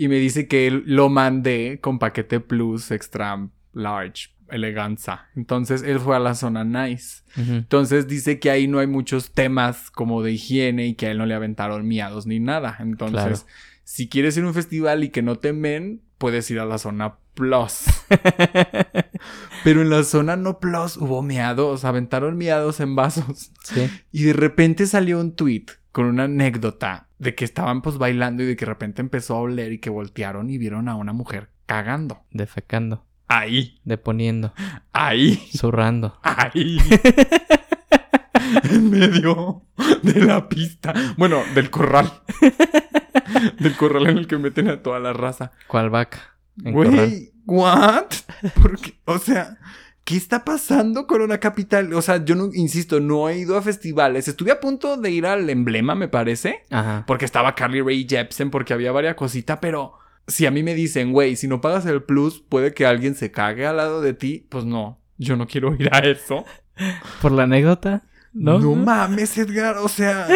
Y 0.00 0.06
me 0.06 0.14
dice 0.16 0.46
que 0.46 0.68
él 0.68 0.84
lo 0.86 1.08
mandé 1.08 1.80
con 1.80 1.98
paquete 1.98 2.38
plus 2.38 2.92
extra 2.92 3.48
large, 3.72 4.28
eleganza. 4.48 5.26
Entonces 5.34 5.82
él 5.82 5.98
fue 5.98 6.14
a 6.14 6.20
la 6.20 6.36
zona 6.36 6.62
nice. 6.62 7.22
Entonces 7.36 8.06
dice 8.06 8.38
que 8.38 8.48
ahí 8.52 8.68
no 8.68 8.78
hay 8.78 8.86
muchos 8.86 9.32
temas 9.32 9.90
como 9.90 10.22
de 10.22 10.30
higiene 10.30 10.86
y 10.86 10.94
que 10.94 11.06
a 11.06 11.10
él 11.10 11.18
no 11.18 11.26
le 11.26 11.34
aventaron 11.34 11.88
miados 11.88 12.26
ni 12.26 12.38
nada. 12.38 12.76
Entonces, 12.78 13.20
Claro. 13.22 13.36
si 13.82 14.08
quieres 14.08 14.36
ir 14.36 14.44
a 14.44 14.46
un 14.46 14.54
festival 14.54 15.02
y 15.02 15.08
que 15.08 15.22
no 15.22 15.34
te 15.40 15.52
men, 15.52 16.00
puedes 16.16 16.48
ir 16.52 16.60
a 16.60 16.64
la 16.64 16.78
zona 16.78 17.16
plus. 17.34 17.86
Pero 19.64 19.82
en 19.82 19.90
la 19.90 20.02
zona 20.04 20.36
no 20.36 20.58
plus 20.60 20.96
hubo 20.96 21.22
miados, 21.22 21.84
aventaron 21.84 22.36
miados 22.36 22.80
en 22.80 22.94
vasos. 22.96 23.50
sí. 23.62 23.90
Y 24.12 24.24
de 24.24 24.32
repente 24.32 24.86
salió 24.86 25.20
un 25.20 25.34
tweet 25.34 25.66
con 25.92 26.06
una 26.06 26.24
anécdota 26.24 27.08
de 27.18 27.34
que 27.34 27.44
estaban 27.44 27.82
pues 27.82 27.98
bailando 27.98 28.42
y 28.42 28.46
de 28.46 28.56
que 28.56 28.64
de 28.64 28.70
repente 28.70 29.00
empezó 29.02 29.34
a 29.36 29.40
oler 29.40 29.72
y 29.72 29.78
que 29.78 29.90
voltearon 29.90 30.50
y 30.50 30.58
vieron 30.58 30.88
a 30.88 30.94
una 30.94 31.12
mujer 31.12 31.50
cagando. 31.66 32.22
Defecando, 32.30 33.04
Ahí, 33.26 33.80
deponiendo, 33.84 34.54
ahí, 34.92 35.48
zurrando. 35.54 36.18
ahí. 36.22 36.78
en 38.70 38.90
medio 38.90 39.62
de 40.02 40.24
la 40.24 40.48
pista. 40.48 40.94
Bueno, 41.16 41.42
del 41.54 41.70
corral. 41.70 42.10
del 43.58 43.76
corral 43.76 44.06
en 44.08 44.18
el 44.18 44.26
que 44.26 44.38
meten 44.38 44.68
a 44.68 44.82
toda 44.82 44.98
la 45.00 45.12
raza. 45.12 45.52
¿Cuál 45.66 45.90
vaca? 45.90 46.36
En. 46.64 46.72
Güey, 46.72 47.32
¿what? 47.48 48.06
Porque, 48.62 48.94
o 49.06 49.18
sea, 49.18 49.58
¿qué 50.04 50.16
está 50.16 50.44
pasando 50.44 51.06
con 51.06 51.22
una 51.22 51.38
capital? 51.38 51.92
O 51.94 52.02
sea, 52.02 52.24
yo 52.24 52.34
no, 52.34 52.50
insisto, 52.52 53.00
no 53.00 53.28
he 53.28 53.38
ido 53.38 53.56
a 53.56 53.62
festivales. 53.62 54.28
Estuve 54.28 54.52
a 54.52 54.60
punto 54.60 54.96
de 54.96 55.10
ir 55.10 55.26
al 55.26 55.50
emblema, 55.50 55.94
me 55.94 56.08
parece. 56.08 56.64
Ajá. 56.70 57.04
Porque 57.06 57.24
estaba 57.24 57.54
Carly 57.54 57.80
Rae 57.80 58.06
Jepsen, 58.08 58.50
porque 58.50 58.74
había 58.74 58.92
varias 58.92 59.16
cositas, 59.16 59.58
pero 59.60 59.94
si 60.26 60.46
a 60.46 60.50
mí 60.50 60.62
me 60.62 60.74
dicen, 60.74 61.12
güey, 61.12 61.36
si 61.36 61.48
no 61.48 61.60
pagas 61.60 61.86
el 61.86 62.02
plus, 62.02 62.40
puede 62.40 62.74
que 62.74 62.86
alguien 62.86 63.14
se 63.14 63.30
cague 63.30 63.66
al 63.66 63.78
lado 63.78 64.02
de 64.02 64.12
ti, 64.12 64.46
pues 64.50 64.64
no, 64.64 65.00
yo 65.16 65.36
no 65.36 65.46
quiero 65.46 65.74
ir 65.74 65.88
a 65.92 65.98
eso. 66.00 66.44
¿Por 67.20 67.32
la 67.32 67.44
anécdota? 67.44 68.04
¿No? 68.32 68.58
No 68.58 68.74
mames, 68.74 69.36
Edgar, 69.38 69.78
o 69.78 69.88
sea. 69.88 70.28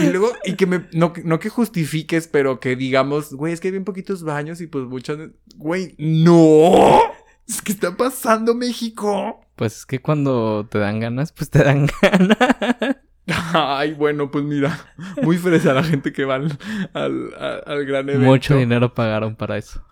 Y 0.00 0.06
luego, 0.10 0.32
y 0.44 0.54
que 0.54 0.66
me, 0.66 0.86
no, 0.92 1.12
no 1.24 1.38
que 1.40 1.48
justifiques, 1.48 2.28
pero 2.28 2.60
que 2.60 2.76
digamos, 2.76 3.32
güey, 3.34 3.52
es 3.52 3.60
que 3.60 3.68
hay 3.68 3.72
bien 3.72 3.84
poquitos 3.84 4.22
baños 4.22 4.60
y 4.60 4.66
pues 4.68 4.84
muchas, 4.84 5.18
güey, 5.56 5.94
no. 5.98 7.00
Es 7.48 7.60
que 7.62 7.72
está 7.72 7.96
pasando 7.96 8.54
México. 8.54 9.40
Pues 9.56 9.78
es 9.78 9.86
que 9.86 10.00
cuando 10.00 10.66
te 10.70 10.78
dan 10.78 11.00
ganas, 11.00 11.32
pues 11.32 11.50
te 11.50 11.64
dan 11.64 11.88
ganas. 12.02 12.38
Ay, 13.54 13.94
bueno, 13.94 14.30
pues 14.30 14.44
mira, 14.44 14.78
muy 15.22 15.36
fresa 15.38 15.72
la 15.74 15.82
gente 15.84 16.12
que 16.12 16.24
va 16.24 16.36
al, 16.36 16.58
al, 16.92 17.30
al- 17.66 17.84
gran 17.84 18.08
evento. 18.08 18.26
Mucho 18.26 18.56
dinero 18.56 18.94
pagaron 18.94 19.36
para 19.36 19.58
eso. 19.58 19.84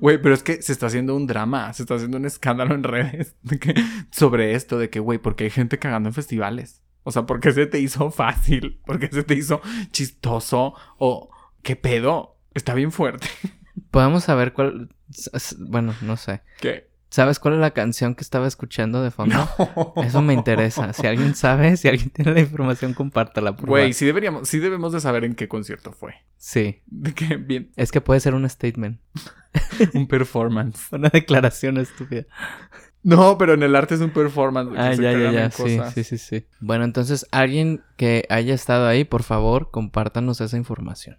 Güey, 0.00 0.20
pero 0.20 0.34
es 0.34 0.42
que 0.42 0.62
se 0.62 0.72
está 0.72 0.86
haciendo 0.86 1.14
un 1.14 1.26
drama, 1.26 1.72
se 1.74 1.82
está 1.82 1.94
haciendo 1.96 2.16
un 2.16 2.24
escándalo 2.24 2.74
en 2.74 2.82
redes 2.84 3.36
de 3.42 3.58
que- 3.58 3.74
sobre 4.10 4.54
esto, 4.54 4.78
de 4.78 4.90
que, 4.90 4.98
güey, 5.00 5.18
porque 5.18 5.44
hay 5.44 5.50
gente 5.50 5.78
cagando 5.78 6.08
en 6.08 6.14
festivales. 6.14 6.82
O 7.08 7.10
sea, 7.10 7.24
¿por 7.24 7.40
qué 7.40 7.52
se 7.52 7.64
te 7.64 7.80
hizo 7.80 8.10
fácil? 8.10 8.82
¿Por 8.84 8.98
qué 8.98 9.08
se 9.08 9.22
te 9.22 9.34
hizo 9.34 9.62
chistoso? 9.92 10.74
¿O 10.98 11.30
qué 11.62 11.74
pedo? 11.74 12.36
Está 12.52 12.74
bien 12.74 12.92
fuerte. 12.92 13.26
Podemos 13.90 14.24
saber 14.24 14.52
cuál. 14.52 14.90
Bueno, 15.58 15.94
no 16.02 16.18
sé. 16.18 16.42
¿Qué? 16.60 16.90
¿Sabes 17.08 17.38
cuál 17.38 17.54
es 17.54 17.60
la 17.60 17.70
canción 17.70 18.14
que 18.14 18.20
estaba 18.20 18.46
escuchando 18.46 19.02
de 19.02 19.10
fondo? 19.10 19.48
Eso 20.04 20.20
me 20.20 20.34
interesa. 20.34 20.92
Si 20.92 21.06
alguien 21.06 21.34
sabe, 21.34 21.78
si 21.78 21.88
alguien 21.88 22.10
tiene 22.10 22.34
la 22.34 22.40
información, 22.40 22.92
compártala, 22.92 23.56
por 23.56 23.70
Güey, 23.70 23.94
sí 23.94 24.04
deberíamos, 24.04 24.46
sí 24.46 24.58
debemos 24.58 24.92
de 24.92 25.00
saber 25.00 25.24
en 25.24 25.34
qué 25.34 25.48
concierto 25.48 25.92
fue. 25.92 26.12
Sí. 26.36 26.82
De 26.84 27.14
que 27.14 27.38
bien, 27.38 27.72
Es 27.76 27.90
que 27.90 28.02
puede 28.02 28.20
ser 28.20 28.34
un 28.34 28.46
statement. 28.46 29.00
un 29.94 30.06
performance. 30.06 30.78
Una 30.92 31.08
declaración 31.08 31.78
estúpida. 31.78 32.26
No, 33.08 33.38
pero 33.38 33.54
en 33.54 33.62
el 33.62 33.74
arte 33.74 33.94
es 33.94 34.02
un 34.02 34.10
performance. 34.10 34.70
Ah, 34.76 34.92
ya, 34.92 35.12
ya, 35.12 35.32
ya. 35.32 35.50
Sí, 35.50 35.80
sí, 35.94 36.04
sí, 36.04 36.18
sí. 36.18 36.46
Bueno, 36.60 36.84
entonces, 36.84 37.26
alguien 37.30 37.82
que 37.96 38.26
haya 38.28 38.52
estado 38.52 38.86
ahí, 38.86 39.04
por 39.04 39.22
favor, 39.22 39.70
compártanos 39.70 40.42
esa 40.42 40.58
información. 40.58 41.16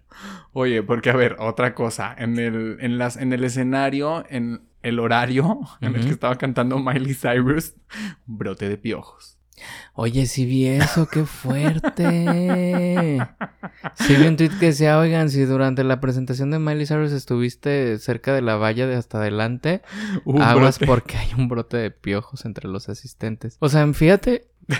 Oye, 0.52 0.84
porque 0.84 1.10
a 1.10 1.16
ver, 1.16 1.34
otra 1.40 1.74
cosa, 1.74 2.14
en 2.16 2.38
el, 2.38 2.76
en 2.78 2.96
las, 2.96 3.16
en 3.16 3.32
el 3.32 3.42
escenario, 3.42 4.24
en 4.30 4.62
el 4.82 5.00
horario 5.00 5.58
en 5.80 5.96
el 5.96 6.04
que 6.04 6.10
estaba 6.10 6.36
cantando 6.36 6.78
Miley 6.78 7.12
Cyrus, 7.12 7.74
brote 8.24 8.68
de 8.68 8.78
piojos. 8.78 9.39
Oye, 9.94 10.26
sí 10.26 10.46
vi 10.46 10.66
eso, 10.66 11.06
qué 11.08 11.24
fuerte. 11.24 13.18
Sí 13.94 14.16
vi 14.16 14.26
un 14.26 14.36
tweet 14.36 14.50
que 14.58 14.66
decía, 14.66 14.98
oigan, 14.98 15.30
si 15.30 15.44
durante 15.44 15.84
la 15.84 16.00
presentación 16.00 16.50
de 16.50 16.58
Miley 16.58 16.86
Cyrus 16.86 17.12
estuviste 17.12 17.98
cerca 17.98 18.32
de 18.32 18.42
la 18.42 18.56
valla 18.56 18.86
de 18.86 18.96
hasta 18.96 19.18
adelante, 19.18 19.82
Un 20.24 20.40
aguas 20.42 20.78
brote. 20.78 20.86
porque 20.86 21.16
hay 21.16 21.30
un 21.36 21.48
brote 21.48 21.76
de 21.76 21.90
piojos 21.90 22.44
entre 22.44 22.68
los 22.68 22.88
asistentes. 22.88 23.56
O 23.60 23.68
sea, 23.68 23.90
fíjate. 23.92 24.46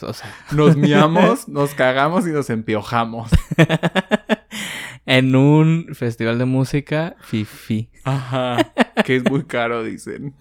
O 0.00 0.14
sea, 0.14 0.34
Nos 0.52 0.74
miamos, 0.76 1.46
nos 1.48 1.74
cagamos 1.74 2.26
y 2.26 2.30
nos 2.30 2.48
empiojamos. 2.48 3.30
en 5.06 5.34
un 5.34 5.88
festival 5.94 6.38
de 6.38 6.44
música, 6.44 7.16
fifi. 7.20 7.90
Ajá, 8.04 8.72
que 9.04 9.16
es 9.16 9.30
muy 9.30 9.44
caro, 9.44 9.82
dicen. 9.82 10.34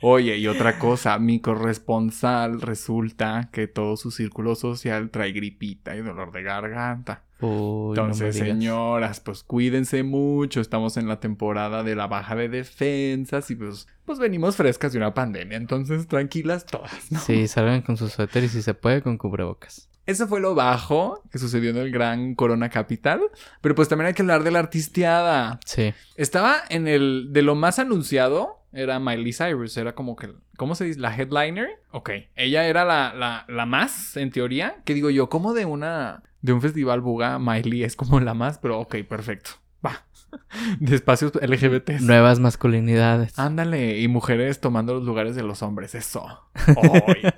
Oye, 0.00 0.36
y 0.36 0.46
otra 0.46 0.78
cosa, 0.78 1.18
mi 1.18 1.40
corresponsal 1.40 2.60
resulta 2.60 3.50
que 3.52 3.66
todo 3.66 3.96
su 3.96 4.10
círculo 4.10 4.54
social 4.54 5.10
trae 5.10 5.32
gripita 5.32 5.96
y 5.96 6.02
dolor 6.02 6.30
de 6.30 6.42
garganta. 6.42 7.24
Uy, 7.40 7.90
Entonces, 7.90 8.36
señoras, 8.36 9.20
pues 9.20 9.44
cuídense 9.44 10.02
mucho. 10.02 10.60
Estamos 10.60 10.96
en 10.96 11.08
la 11.08 11.20
temporada 11.20 11.84
de 11.84 11.94
la 11.94 12.06
baja 12.06 12.34
de 12.34 12.48
defensas 12.48 13.50
y 13.50 13.56
pues, 13.56 13.86
pues 14.04 14.18
venimos 14.18 14.56
frescas 14.56 14.92
de 14.92 14.98
una 14.98 15.14
pandemia. 15.14 15.56
Entonces, 15.56 16.06
tranquilas 16.08 16.66
todas, 16.66 17.10
¿no? 17.10 17.20
Sí, 17.20 17.46
salgan 17.46 17.82
con 17.82 17.96
su 17.96 18.08
suéter 18.08 18.44
y 18.44 18.48
si 18.48 18.62
se 18.62 18.74
puede, 18.74 19.02
con 19.02 19.18
cubrebocas. 19.18 19.88
Eso 20.08 20.26
fue 20.26 20.40
lo 20.40 20.54
bajo 20.54 21.22
que 21.30 21.38
sucedió 21.38 21.68
en 21.68 21.76
el 21.76 21.90
gran 21.90 22.34
Corona 22.34 22.70
Capital. 22.70 23.20
Pero 23.60 23.74
pues 23.74 23.90
también 23.90 24.06
hay 24.06 24.14
que 24.14 24.22
hablar 24.22 24.42
de 24.42 24.50
la 24.50 24.58
artisteada. 24.58 25.60
Sí. 25.66 25.92
Estaba 26.16 26.62
en 26.70 26.88
el. 26.88 27.28
De 27.30 27.42
lo 27.42 27.54
más 27.54 27.78
anunciado, 27.78 28.64
era 28.72 28.98
Miley 29.00 29.34
Cyrus. 29.34 29.76
Era 29.76 29.94
como 29.94 30.16
que. 30.16 30.30
¿Cómo 30.56 30.74
se 30.74 30.86
dice? 30.86 30.98
La 30.98 31.14
headliner. 31.14 31.68
Ok. 31.90 32.08
Ella 32.36 32.64
era 32.66 32.86
la, 32.86 33.12
la, 33.12 33.44
la 33.48 33.66
más, 33.66 34.16
en 34.16 34.30
teoría. 34.30 34.76
Que 34.86 34.94
digo 34.94 35.10
yo, 35.10 35.28
como 35.28 35.52
de 35.52 35.66
una. 35.66 36.22
De 36.40 36.54
un 36.54 36.62
festival 36.62 37.02
buga, 37.02 37.38
Miley 37.38 37.84
es 37.84 37.94
como 37.94 38.18
la 38.18 38.32
más, 38.32 38.58
pero 38.58 38.80
ok, 38.80 38.96
perfecto. 39.06 39.50
Va. 39.84 40.06
De 40.80 40.96
espacios 40.96 41.32
LGBT. 41.34 42.00
Nuevas 42.00 42.40
masculinidades. 42.40 43.38
Ándale, 43.38 43.98
y 44.00 44.08
mujeres 44.08 44.58
tomando 44.60 44.94
los 44.94 45.04
lugares 45.04 45.36
de 45.36 45.42
los 45.42 45.62
hombres, 45.62 45.94
eso. 45.94 46.48
Oye. 46.76 47.34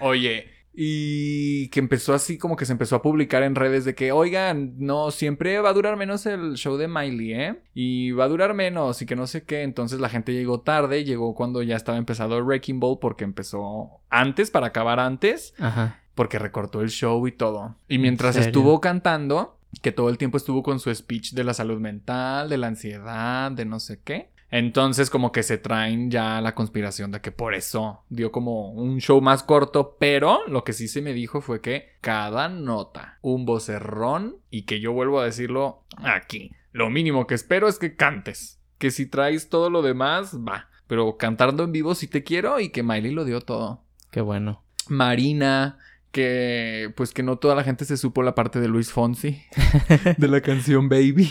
Oye, 0.00 0.54
y 0.76 1.68
que 1.68 1.78
empezó 1.78 2.14
así 2.14 2.36
como 2.36 2.56
que 2.56 2.66
se 2.66 2.72
empezó 2.72 2.96
a 2.96 3.02
publicar 3.02 3.44
en 3.44 3.54
redes 3.54 3.84
de 3.84 3.94
que, 3.94 4.10
oigan, 4.10 4.74
no, 4.78 5.12
siempre 5.12 5.60
va 5.60 5.68
a 5.68 5.72
durar 5.72 5.96
menos 5.96 6.26
el 6.26 6.54
show 6.54 6.76
de 6.76 6.88
Miley, 6.88 7.32
¿eh? 7.32 7.62
Y 7.74 8.10
va 8.10 8.24
a 8.24 8.28
durar 8.28 8.54
menos 8.54 9.00
y 9.00 9.06
que 9.06 9.14
no 9.14 9.28
sé 9.28 9.44
qué. 9.44 9.62
Entonces 9.62 10.00
la 10.00 10.08
gente 10.08 10.32
llegó 10.32 10.60
tarde, 10.60 11.04
llegó 11.04 11.34
cuando 11.34 11.62
ya 11.62 11.76
estaba 11.76 11.96
empezado 11.96 12.36
el 12.36 12.42
Wrecking 12.42 12.80
Ball 12.80 12.98
porque 13.00 13.22
empezó 13.22 14.00
antes, 14.10 14.50
para 14.50 14.68
acabar 14.68 14.98
antes, 14.98 15.54
Ajá. 15.58 16.00
porque 16.16 16.40
recortó 16.40 16.80
el 16.80 16.90
show 16.90 17.24
y 17.28 17.32
todo. 17.32 17.76
Y 17.88 17.98
mientras 17.98 18.34
estuvo 18.34 18.80
cantando, 18.80 19.58
que 19.80 19.92
todo 19.92 20.08
el 20.08 20.18
tiempo 20.18 20.38
estuvo 20.38 20.64
con 20.64 20.80
su 20.80 20.92
speech 20.92 21.34
de 21.34 21.44
la 21.44 21.54
salud 21.54 21.78
mental, 21.78 22.48
de 22.48 22.58
la 22.58 22.66
ansiedad, 22.66 23.52
de 23.52 23.64
no 23.64 23.78
sé 23.78 24.00
qué. 24.02 24.33
Entonces 24.56 25.10
como 25.10 25.32
que 25.32 25.42
se 25.42 25.58
traen 25.58 26.12
ya 26.12 26.40
la 26.40 26.54
conspiración 26.54 27.10
de 27.10 27.20
que 27.20 27.32
por 27.32 27.54
eso 27.54 28.04
dio 28.08 28.30
como 28.30 28.70
un 28.70 29.00
show 29.00 29.20
más 29.20 29.42
corto, 29.42 29.96
pero 29.98 30.46
lo 30.46 30.62
que 30.62 30.72
sí 30.72 30.86
se 30.86 31.02
me 31.02 31.12
dijo 31.12 31.40
fue 31.40 31.60
que 31.60 31.96
cada 32.00 32.48
nota, 32.48 33.18
un 33.20 33.46
vocerrón 33.46 34.36
y 34.50 34.62
que 34.62 34.78
yo 34.78 34.92
vuelvo 34.92 35.18
a 35.18 35.24
decirlo 35.24 35.82
aquí. 35.96 36.52
Lo 36.70 36.88
mínimo 36.88 37.26
que 37.26 37.34
espero 37.34 37.66
es 37.66 37.80
que 37.80 37.96
cantes, 37.96 38.60
que 38.78 38.92
si 38.92 39.06
traes 39.06 39.48
todo 39.48 39.70
lo 39.70 39.82
demás, 39.82 40.36
va, 40.36 40.68
pero 40.86 41.16
cantando 41.16 41.64
en 41.64 41.72
vivo 41.72 41.96
si 41.96 42.06
te 42.06 42.22
quiero 42.22 42.60
y 42.60 42.68
que 42.68 42.84
Miley 42.84 43.10
lo 43.10 43.24
dio 43.24 43.40
todo. 43.40 43.82
Qué 44.12 44.20
bueno. 44.20 44.62
Marina, 44.86 45.78
que 46.14 46.92
pues 46.96 47.12
que 47.12 47.24
no 47.24 47.38
toda 47.38 47.56
la 47.56 47.64
gente 47.64 47.84
se 47.84 47.96
supo 47.96 48.22
la 48.22 48.36
parte 48.36 48.60
de 48.60 48.68
Luis 48.68 48.92
Fonsi 48.92 49.42
de 50.16 50.28
la 50.28 50.40
canción 50.40 50.88
Baby. 50.88 51.24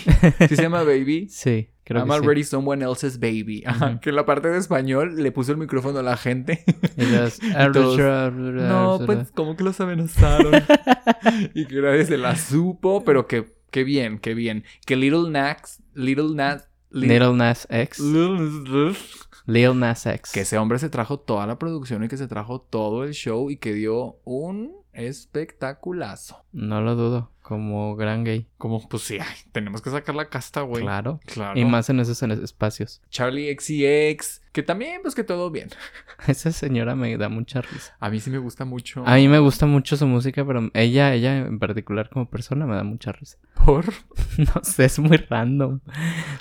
¿Sí 0.50 0.56
se 0.58 0.62
llama 0.62 0.84
Baby? 0.84 1.28
Sí, 1.32 1.70
creo 1.86 2.02
I'm 2.02 2.10
que 2.10 2.14
sí. 2.14 2.20
already 2.20 2.44
someone 2.44 2.84
else's 2.84 3.18
baby. 3.18 3.64
Ajá. 3.66 4.02
Que 4.02 4.10
en 4.10 4.18
la 4.18 4.26
parte 4.26 4.50
de 4.50 4.58
español 4.58 5.16
le 5.24 5.32
puso 5.32 5.54
el 5.54 5.58
micrófono 5.58 6.00
a 6.00 6.04
la 6.04 6.18
gente. 6.18 6.66
Y 6.98 7.06
los- 7.06 7.40
todos, 7.72 8.34
no, 8.34 9.00
pues 9.06 9.32
como 9.32 9.56
que 9.56 9.64
los 9.64 9.80
amenazaron. 9.80 10.52
y 11.54 11.66
que 11.66 11.76
nadie 11.82 12.06
se 12.06 12.18
la 12.18 12.36
supo, 12.36 13.04
pero 13.06 13.26
que, 13.26 13.46
que 13.72 13.86
bien, 13.86 14.20
que 14.20 14.34
bien. 14.34 14.66
Que 14.86 14.98
Little 14.98 15.30
Nax, 15.32 15.82
Little 15.94 16.36
Nas, 16.36 16.68
Li- 16.92 17.08
Little 17.08 17.34
Nas 17.34 17.68
X. 17.72 18.00
Little- 18.02 18.96
Lil 19.46 19.78
Nas 19.78 20.06
X. 20.06 20.32
que 20.32 20.42
ese 20.42 20.58
hombre 20.58 20.80
se 20.80 20.90
trajo 20.90 21.20
toda 21.20 21.46
la 21.46 21.60
producción 21.60 22.04
y 22.04 22.08
que 22.08 22.18
se 22.18 22.28
trajo 22.28 22.62
todo 22.62 23.04
el 23.04 23.14
show 23.14 23.50
y 23.50 23.58
que 23.58 23.74
dio 23.74 24.18
un 24.24 24.74
espectaculazo. 24.94 26.46
No 26.52 26.82
lo 26.82 26.96
dudo. 26.96 27.33
Como 27.44 27.98
gran 27.98 28.24
gay. 28.24 28.48
Como, 28.58 28.88
pues 28.88 29.04
sí, 29.04 29.18
ay, 29.20 29.36
tenemos 29.52 29.82
que 29.82 29.90
sacar 29.90 30.16
la 30.16 30.30
casta, 30.30 30.62
güey. 30.62 30.82
Claro. 30.82 31.20
Claro. 31.26 31.60
Y 31.60 31.66
más 31.66 31.90
en 31.90 32.00
esos 32.00 32.24
espacios. 32.24 33.02
Charlie 33.10 33.54
XCX, 33.54 34.42
que 34.54 34.64
también, 34.64 35.02
pues 35.02 35.14
que 35.14 35.26
todo 35.26 35.52
bien. 35.52 35.68
Esa 36.28 36.54
señora 36.54 36.96
me 36.96 37.18
da 37.18 37.28
mucha 37.28 37.60
risa. 37.60 37.98
A 38.00 38.10
mí 38.10 38.22
sí 38.22 38.30
me 38.30 38.38
gusta 38.38 38.64
mucho. 38.64 39.04
A 39.06 39.16
mí 39.16 39.28
me 39.28 39.40
gusta 39.40 39.66
mucho 39.66 39.98
su 39.98 40.08
música, 40.08 40.46
pero 40.46 40.72
ella, 40.74 41.14
ella 41.14 41.38
en 41.40 41.60
particular 41.60 42.10
como 42.10 42.30
persona 42.30 42.66
me 42.66 42.76
da 42.76 42.86
mucha 42.86 43.12
risa. 43.12 43.38
Por. 43.66 43.86
No 44.38 44.64
sé, 44.64 44.86
es 44.86 44.98
muy 44.98 45.18
random. 45.18 45.82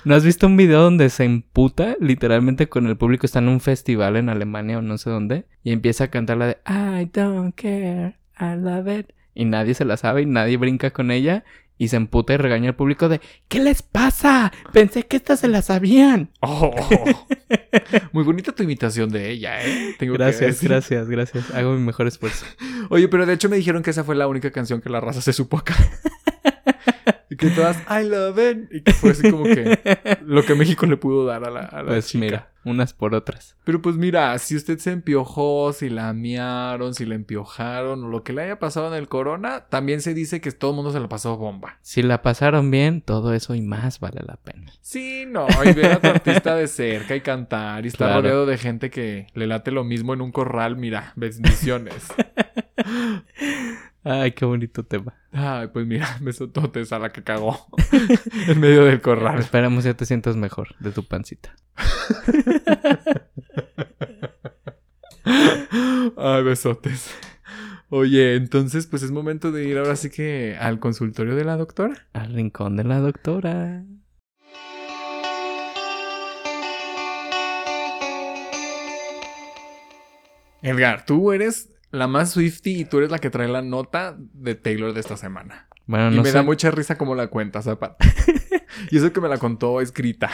¿No 0.05 0.15
has 0.15 0.23
visto 0.23 0.47
un 0.47 0.57
video 0.57 0.81
donde 0.81 1.09
se 1.09 1.25
emputa 1.25 1.95
literalmente 1.99 2.69
con 2.69 2.87
el 2.87 2.97
público? 2.97 3.25
Está 3.25 3.39
en 3.39 3.49
un 3.49 3.59
festival 3.59 4.15
en 4.15 4.29
Alemania 4.29 4.79
o 4.79 4.81
no 4.81 4.97
sé 4.97 5.09
dónde. 5.09 5.45
Y 5.63 5.73
empieza 5.73 6.05
a 6.05 6.07
cantar 6.07 6.37
la 6.37 6.47
de 6.47 6.57
I 6.65 7.09
don't 7.11 7.53
care, 7.55 8.17
I 8.39 8.55
love 8.57 8.87
it. 8.87 9.11
Y 9.33 9.45
nadie 9.45 9.73
se 9.73 9.85
la 9.85 9.97
sabe 9.97 10.21
y 10.21 10.25
nadie 10.25 10.57
brinca 10.57 10.91
con 10.91 11.11
ella. 11.11 11.43
Y 11.77 11.87
se 11.87 11.95
emputa 11.95 12.33
y 12.33 12.37
regaña 12.37 12.69
al 12.69 12.75
público 12.75 13.09
de 13.09 13.19
¿Qué 13.47 13.59
les 13.59 13.81
pasa? 13.81 14.53
Pensé 14.71 15.03
que 15.03 15.17
estas 15.17 15.39
se 15.39 15.47
la 15.47 15.61
sabían. 15.61 16.29
Oh. 16.41 16.71
Muy 18.11 18.23
bonita 18.23 18.51
tu 18.51 18.61
imitación 18.63 19.09
de 19.09 19.31
ella, 19.31 19.65
¿eh? 19.65 19.95
Tengo 19.97 20.13
Gracias, 20.13 20.61
gracias, 20.61 21.09
gracias. 21.09 21.51
Hago 21.51 21.73
mi 21.73 21.83
mejor 21.83 22.05
esfuerzo. 22.07 22.45
Oye, 22.89 23.07
pero 23.07 23.25
de 23.25 23.33
hecho 23.33 23.49
me 23.49 23.57
dijeron 23.57 23.81
que 23.81 23.89
esa 23.89 24.03
fue 24.03 24.15
la 24.15 24.27
única 24.27 24.51
canción 24.51 24.81
que 24.81 24.89
la 24.89 24.99
raza 24.99 25.21
se 25.21 25.33
supo 25.33 25.57
acá. 25.57 25.75
y 27.45 27.49
que 27.49 27.55
todas, 27.55 27.77
I 27.89 28.03
love 28.07 28.37
it. 28.39 28.71
Y 28.71 28.81
que 28.81 28.93
fue 28.93 29.11
así 29.11 29.29
como 29.31 29.43
que 29.43 29.79
lo 30.25 30.43
que 30.43 30.55
México 30.55 30.85
le 30.85 30.97
pudo 30.97 31.25
dar 31.25 31.43
a 31.45 31.49
la, 31.51 31.61
a 31.61 31.83
la 31.83 31.89
Pues 31.89 32.07
chica. 32.07 32.19
mira, 32.25 32.49
unas 32.65 32.93
por 32.93 33.13
otras. 33.13 33.55
Pero 33.65 33.81
pues 33.81 33.95
mira, 33.97 34.37
si 34.39 34.55
usted 34.55 34.77
se 34.79 34.91
empiojó, 34.91 35.73
si 35.73 35.89
la 35.89 36.13
miaron, 36.13 36.93
si 36.93 37.05
la 37.05 37.15
empiojaron 37.15 38.03
o 38.03 38.07
lo 38.07 38.23
que 38.23 38.33
le 38.33 38.43
haya 38.43 38.59
pasado 38.59 38.87
en 38.87 38.93
el 38.93 39.07
corona, 39.07 39.65
también 39.69 40.01
se 40.01 40.13
dice 40.13 40.39
que 40.41 40.51
todo 40.51 40.71
el 40.71 40.75
mundo 40.75 40.91
se 40.91 40.99
la 40.99 41.09
pasó 41.09 41.37
bomba. 41.37 41.77
Si 41.81 42.01
la 42.01 42.21
pasaron 42.21 42.71
bien, 42.71 43.01
todo 43.01 43.33
eso 43.33 43.53
y 43.55 43.61
más 43.61 43.99
vale 43.99 44.21
la 44.25 44.37
pena. 44.37 44.71
Sí, 44.81 45.25
no, 45.27 45.47
y 45.65 45.73
ver 45.73 45.93
a 45.93 45.99
tu 45.99 46.07
artista 46.07 46.55
de 46.55 46.67
cerca 46.67 47.15
y 47.15 47.21
cantar 47.21 47.83
y 47.85 47.89
estar 47.89 48.07
Claro. 48.07 48.21
rodeado 48.21 48.45
de 48.45 48.57
gente 48.57 48.89
que 48.89 49.27
le 49.33 49.47
late 49.47 49.71
lo 49.71 49.83
mismo 49.83 50.13
en 50.13 50.21
un 50.21 50.31
corral, 50.31 50.75
mira, 50.77 51.13
bendiciones. 51.15 52.07
Ay, 54.05 54.33
qué 54.33 54.43
bonito 54.43 54.83
tema. 54.83 55.15
Ay, 55.31 55.67
pues 55.67 55.87
mira, 55.87 56.17
besototes 56.21 56.91
a 56.91 56.99
la 56.99 57.11
que 57.11 57.23
cagó 57.23 57.67
en 58.47 58.59
medio 58.59 58.83
del 58.83 59.01
corral. 59.01 59.39
Esperamos 59.39 59.85
ya 59.85 59.93
te 59.93 60.05
sientas 60.05 60.35
mejor 60.35 60.75
de 60.79 60.91
tu 60.91 61.07
pancita. 61.07 61.55
Ay, 66.17 66.43
besotes. 66.43 67.15
Oye, 67.89 68.35
entonces 68.35 68.87
pues 68.87 69.03
es 69.03 69.11
momento 69.11 69.51
de 69.51 69.65
ir 69.65 69.77
ahora 69.77 69.95
sí 69.95 70.09
que 70.09 70.57
al 70.59 70.79
consultorio 70.79 71.35
de 71.35 71.45
la 71.45 71.55
doctora. 71.55 72.07
Al 72.11 72.33
rincón 72.33 72.75
de 72.75 72.83
la 72.83 72.99
doctora. 72.99 73.85
Edgar, 80.61 81.05
tú 81.05 81.31
eres 81.31 81.72
la 81.93 82.07
más 82.07 82.31
Swifty 82.31 82.81
y 82.81 82.85
tú 82.85 82.97
eres 82.97 83.11
la 83.11 83.19
que 83.19 83.29
trae 83.29 83.47
la 83.47 83.61
nota 83.61 84.17
de 84.17 84.55
Taylor 84.55 84.93
de 84.93 84.99
esta 84.99 85.15
semana. 85.15 85.67
Bueno, 85.85 86.11
y 86.11 86.15
no 86.15 86.23
me 86.23 86.31
da 86.31 86.41
mucha 86.41 86.71
risa 86.71 86.97
como 86.97 87.13
la 87.13 87.27
cuentas, 87.27 87.65
Zapata. 87.65 88.03
y 88.89 88.97
eso 88.97 89.13
que 89.13 89.21
me 89.21 89.29
la 89.29 89.37
contó 89.37 89.79
escrita. 89.79 90.31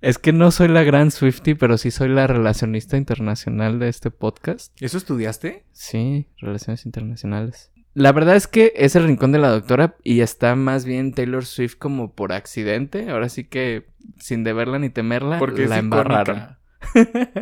Es 0.00 0.18
que 0.18 0.32
no 0.32 0.50
soy 0.50 0.66
la 0.66 0.82
gran 0.82 1.12
Swifty, 1.12 1.54
pero 1.54 1.78
sí 1.78 1.92
soy 1.92 2.08
la 2.08 2.26
relacionista 2.26 2.96
internacional 2.96 3.78
de 3.78 3.88
este 3.88 4.10
podcast. 4.10 4.74
¿Eso 4.82 4.98
estudiaste? 4.98 5.64
Sí, 5.72 6.26
relaciones 6.38 6.84
internacionales. 6.84 7.70
La 7.94 8.10
verdad 8.10 8.34
es 8.34 8.48
que 8.48 8.72
es 8.74 8.96
el 8.96 9.04
rincón 9.04 9.30
de 9.30 9.38
la 9.38 9.50
doctora 9.50 9.96
y 10.02 10.20
está 10.20 10.56
más 10.56 10.84
bien 10.84 11.14
Taylor 11.14 11.44
Swift 11.44 11.76
como 11.78 12.12
por 12.12 12.32
accidente. 12.32 13.08
Ahora 13.10 13.28
sí 13.28 13.44
que 13.44 13.86
sin 14.18 14.42
deberla 14.42 14.80
ni 14.80 14.90
temerla, 14.90 15.38
Porque 15.38 15.64
es 15.64 15.70
la 15.70 15.78
embarraron. 15.78 16.58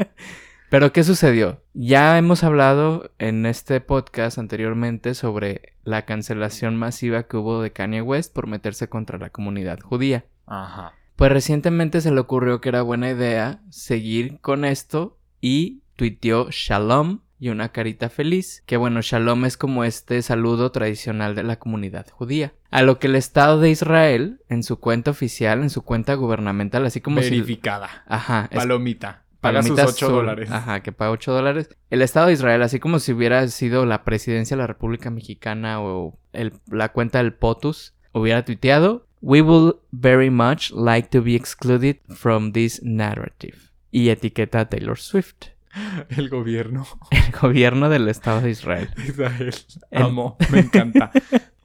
Pero 0.69 0.93
¿qué 0.93 1.05
sucedió? 1.05 1.63
Ya 1.75 2.19
hemos 2.19 2.43
hablado 2.43 3.13
en 3.19 3.47
este 3.47 3.81
podcast 3.81 4.39
anteriormente 4.39 5.15
sobre 5.15 5.75
la 5.85 6.05
cancelación 6.05 6.77
masiva 6.77 7.25
que 7.25 7.37
hubo 7.37 7.63
de 7.63 7.73
Kanye 7.73 8.03
West 8.03 8.35
por 8.35 8.47
meterse 8.49 8.89
contra 8.89 9.19
la 9.19 9.31
comunidad 9.31 9.79
judía. 9.81 10.25
Ajá. 10.47 10.93
Pues 11.15 11.31
recientemente 11.33 12.01
se 12.01 12.11
le 12.11 12.21
ocurrió 12.21 12.61
que 12.61 12.69
era 12.69 12.83
buena 12.83 13.11
idea 13.11 13.61
seguir 13.71 14.41
con 14.41 14.65
esto 14.65 15.19
y 15.41 15.83
tuiteó 15.95 16.49
Shalom 16.51 17.21
y 17.39 17.51
una 17.51 17.69
carita 17.71 18.09
feliz, 18.09 18.63
que 18.67 18.77
bueno, 18.77 19.03
Shalom 19.03 19.45
es 19.45 19.57
como 19.57 19.85
este 19.85 20.21
saludo 20.23 20.73
tradicional 20.73 21.35
de 21.35 21.43
la 21.43 21.59
comunidad 21.59 22.07
judía. 22.11 22.55
A 22.71 22.83
lo 22.83 22.99
que 22.99 23.07
el 23.09 23.15
Estado 23.17 23.61
de 23.61 23.71
Israel, 23.71 24.41
en 24.49 24.63
su 24.63 24.81
cuenta 24.81 25.11
oficial, 25.11 25.63
en 25.63 25.71
su 25.71 25.83
cuenta 25.83 26.15
gubernamental, 26.15 26.85
así 26.87 27.01
como 27.01 27.21
si... 27.23 27.31
Verificada. 27.31 28.05
Ajá, 28.07 28.49
es- 28.51 28.57
Palomita. 28.57 29.23
Paga 29.47 29.63
sus 29.63 29.71
Palomitas 29.73 29.97
8 29.97 30.07
azul. 30.07 30.17
dólares. 30.17 30.51
Ajá, 30.51 30.81
que 30.83 30.93
paga 30.93 31.11
8 31.11 31.33
dólares. 31.33 31.69
El 31.91 32.03
Estado 32.03 32.27
de 32.29 32.33
Israel, 32.35 32.63
así 32.63 32.79
como 32.81 32.99
si 32.99 33.13
hubiera 33.13 33.47
sido 33.49 33.87
la 33.87 34.05
presidencia 34.05 34.57
de 34.57 34.63
la 34.63 34.67
República 34.67 35.11
Mexicana 35.11 35.81
o 35.81 36.19
el- 36.33 36.53
la 36.71 36.91
cuenta 36.93 37.19
del 37.19 37.33
POTUS, 37.35 37.95
hubiera 38.13 38.45
tuiteado: 38.45 39.07
We 39.21 39.43
would 39.43 39.77
very 39.93 40.31
much 40.31 40.71
like 40.73 41.09
to 41.09 41.23
be 41.23 41.35
excluded 41.35 41.97
from 42.09 42.53
this 42.53 42.83
narrative. 42.83 43.57
Y 43.91 44.11
etiqueta 44.11 44.61
a 44.61 44.69
Taylor 44.69 44.99
Swift, 44.99 45.47
El 46.11 46.29
gobierno. 46.29 46.87
el 47.11 47.33
gobierno 47.41 47.89
del 47.89 48.09
Estado 48.09 48.41
de 48.41 48.51
Israel. 48.51 48.91
Israel. 49.07 49.55
El- 49.91 50.03
Amo. 50.03 50.37
Me 50.51 50.61
encanta. 50.61 51.11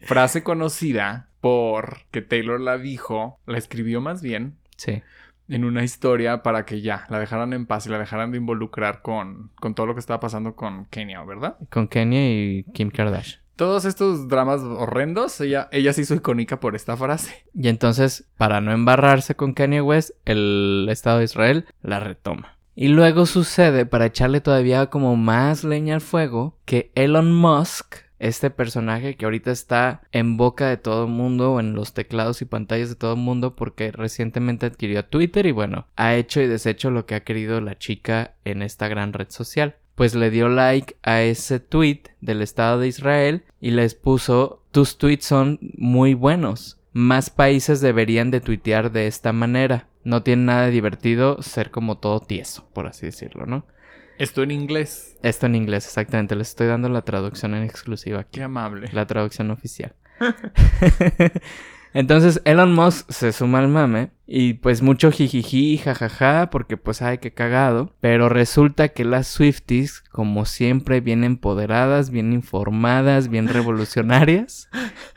Frase 0.02 0.44
conocida 0.44 1.28
por 1.42 2.00
que 2.12 2.22
Taylor 2.22 2.60
la 2.60 2.78
dijo, 2.78 3.40
la 3.46 3.58
escribió 3.58 4.02
más 4.02 4.22
bien 4.22 4.58
Sí. 4.78 5.02
En 5.48 5.66
una 5.66 5.84
historia 5.84 6.44
para 6.44 6.66
que 6.66 6.82
ya 6.82 7.06
la 7.10 7.20
dejaran 7.20 7.54
en 7.54 7.66
paz 7.66 7.86
y 7.86 7.90
la 7.90 8.00
dejaran 8.00 8.32
de 8.32 8.38
involucrar 8.38 9.02
con, 9.02 9.52
con 9.60 9.76
todo 9.76 9.86
lo 9.86 9.94
que 9.94 10.00
estaba 10.00 10.20
pasando 10.20 10.56
con 10.56 10.86
Kenia, 10.86 11.24
¿verdad? 11.24 11.58
Con 11.70 11.88
Kenya 11.88 12.30
y 12.30 12.66
Kim 12.74 12.90
Kardashian. 12.90 13.42
Todos 13.56 13.86
estos 13.86 14.28
dramas 14.28 14.62
horrendos, 14.62 15.40
ella, 15.42 15.68
ella 15.72 15.94
se 15.94 16.02
hizo 16.02 16.16
icónica 16.16 16.60
por 16.60 16.76
esta 16.76 16.98
frase. 16.98 17.46
Y 17.54 17.68
entonces, 17.68 18.26
para 18.38 18.60
no 18.60 18.72
embarrarse 18.72 19.36
con 19.36 19.54
Kanye 19.54 19.82
West, 19.82 20.12
el 20.26 20.88
Estado 20.90 21.20
de 21.20 21.26
Israel 21.26 21.66
la 21.84 22.00
retoma. 22.00 22.58
Y 22.74 22.88
luego 22.88 23.26
sucede, 23.26 23.86
para 23.86 24.08
echarle 24.08 24.42
todavía 24.42 24.88
como 24.88 25.16
más 25.16 25.64
leña 25.64 25.96
al 25.96 26.02
fuego, 26.02 26.58
que 26.66 26.92
Elon 26.96 27.34
Musk, 27.34 27.98
este 28.22 28.52
personaje 28.52 29.16
que 29.16 29.26
ahorita 29.26 29.52
está 29.52 30.02
en 30.12 30.38
boca 30.38 30.70
de 30.70 30.78
todo 30.78 31.06
el 31.06 31.12
mundo, 31.12 31.60
en 31.60 31.74
los 31.74 31.94
teclados 31.94 32.42
y 32.42 32.46
pantallas 32.46 32.90
de 32.90 32.96
todo 32.96 33.14
el 33.14 33.20
mundo, 33.20 33.56
porque 33.56 33.92
recientemente 33.92 34.68
adquirió 34.68 35.04
Twitter 35.04 35.48
y 35.48 35.52
bueno, 35.52 35.88
ha 35.96 36.14
hecho 36.14 36.40
y 36.40 36.48
deshecho 36.48 36.92
lo 36.92 37.08
que 37.08 37.16
ha 37.16 37.24
querido 37.24 37.60
la 37.62 37.78
chica 37.78 38.36
en 38.46 38.62
esta 38.62 38.88
gran 38.88 39.12
red 39.14 39.30
social. 39.30 39.76
Pues 39.96 40.14
le 40.14 40.30
dio 40.30 40.50
like 40.50 40.96
a 41.02 41.24
ese 41.24 41.60
tweet 41.60 42.04
del 42.22 42.42
Estado 42.42 42.80
de 42.80 42.88
Israel 42.88 43.44
y 43.60 43.72
les 43.72 43.96
puso, 43.96 44.64
tus 44.72 44.98
tweets 44.98 45.26
son 45.26 45.60
muy 45.76 46.14
buenos. 46.14 46.80
Más 46.94 47.30
países 47.30 47.82
deberían 47.82 48.30
de 48.32 48.42
tuitear 48.42 48.92
de 48.92 49.08
esta 49.08 49.34
manera. 49.34 49.88
No 50.04 50.22
tiene 50.22 50.44
nada 50.44 50.66
de 50.66 50.72
divertido 50.72 51.42
ser 51.42 51.72
como 51.72 51.98
todo 51.98 52.20
tieso, 52.20 52.68
por 52.74 52.86
así 52.86 53.08
decirlo, 53.08 53.46
¿no? 53.46 53.66
Esto 54.22 54.44
en 54.44 54.52
inglés. 54.52 55.18
Esto 55.24 55.48
en 55.48 55.56
inglés, 55.56 55.88
exactamente. 55.88 56.36
Les 56.36 56.50
estoy 56.50 56.68
dando 56.68 56.90
la 56.90 57.02
traducción 57.02 57.56
en 57.56 57.64
exclusiva 57.64 58.20
aquí. 58.20 58.34
Qué 58.34 58.44
amable. 58.44 58.88
La 58.94 59.08
traducción 59.08 59.50
oficial. 59.50 59.96
Entonces 61.96 62.40
Elon 62.46 62.72
Musk 62.72 63.10
se 63.10 63.32
suma 63.32 63.58
al 63.58 63.68
mame 63.68 64.12
Y 64.34 64.54
pues 64.54 64.82
mucho 64.82 65.12
jijiji, 65.12 65.78
jajaja, 65.78 66.50
porque 66.52 66.78
pues 66.78 67.02
ay, 67.02 67.18
qué 67.18 67.32
cagado. 67.32 67.94
Pero 68.00 68.30
resulta 68.30 68.88
que 68.88 69.04
las 69.04 69.28
Swifties, 69.28 70.06
como 70.10 70.46
siempre, 70.46 71.02
bien 71.02 71.26
empoderadas, 71.26 72.12
bien 72.12 72.32
informadas, 72.32 73.28
bien 73.28 73.48
revolucionarias, 73.50 74.70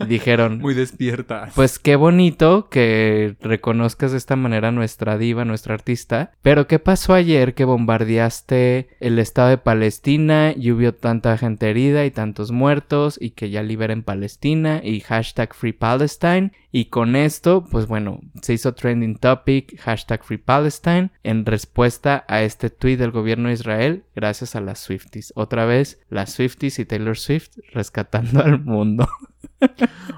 dijeron... 0.08 0.58
Muy 0.58 0.74
despiertas. 0.74 1.52
Pues 1.54 1.78
qué 1.78 1.94
bonito 1.94 2.68
que 2.68 3.36
reconozcas 3.40 4.10
de 4.10 4.18
esta 4.18 4.34
manera 4.34 4.72
nuestra 4.72 5.16
diva, 5.16 5.44
nuestra 5.44 5.74
artista. 5.74 6.32
Pero 6.42 6.66
¿qué 6.66 6.80
pasó 6.80 7.14
ayer 7.14 7.54
que 7.54 7.64
bombardeaste 7.64 8.88
el 8.98 9.20
estado 9.20 9.50
de 9.50 9.58
Palestina 9.58 10.52
y 10.56 10.72
hubo 10.72 10.92
tanta 10.92 11.38
gente 11.38 11.70
herida 11.70 12.04
y 12.04 12.10
tantos 12.10 12.50
muertos 12.50 13.16
y 13.20 13.30
que 13.30 13.50
ya 13.50 13.62
liberen 13.62 14.02
Palestina 14.02 14.80
y 14.82 14.98
hashtag 14.98 15.54
Free 15.54 15.72
Palestine? 15.72 16.50
Y 16.76 16.86
con 16.86 17.14
esto, 17.14 17.64
pues 17.70 17.86
bueno, 17.86 18.18
se 18.42 18.52
hizo 18.52 18.74
trending 18.74 19.14
topic, 19.14 19.78
hashtag 19.78 20.24
Free 20.24 20.38
Palestine, 20.38 21.12
en 21.22 21.46
respuesta 21.46 22.24
a 22.26 22.42
este 22.42 22.68
tweet 22.68 22.96
del 22.96 23.12
gobierno 23.12 23.46
de 23.46 23.54
Israel, 23.54 24.02
gracias 24.16 24.56
a 24.56 24.60
las 24.60 24.80
Swifties. 24.80 25.32
Otra 25.36 25.66
vez, 25.66 26.00
las 26.10 26.32
Swifties 26.32 26.80
y 26.80 26.84
Taylor 26.84 27.16
Swift 27.16 27.58
rescatando 27.72 28.40
al 28.44 28.64
mundo. 28.64 29.08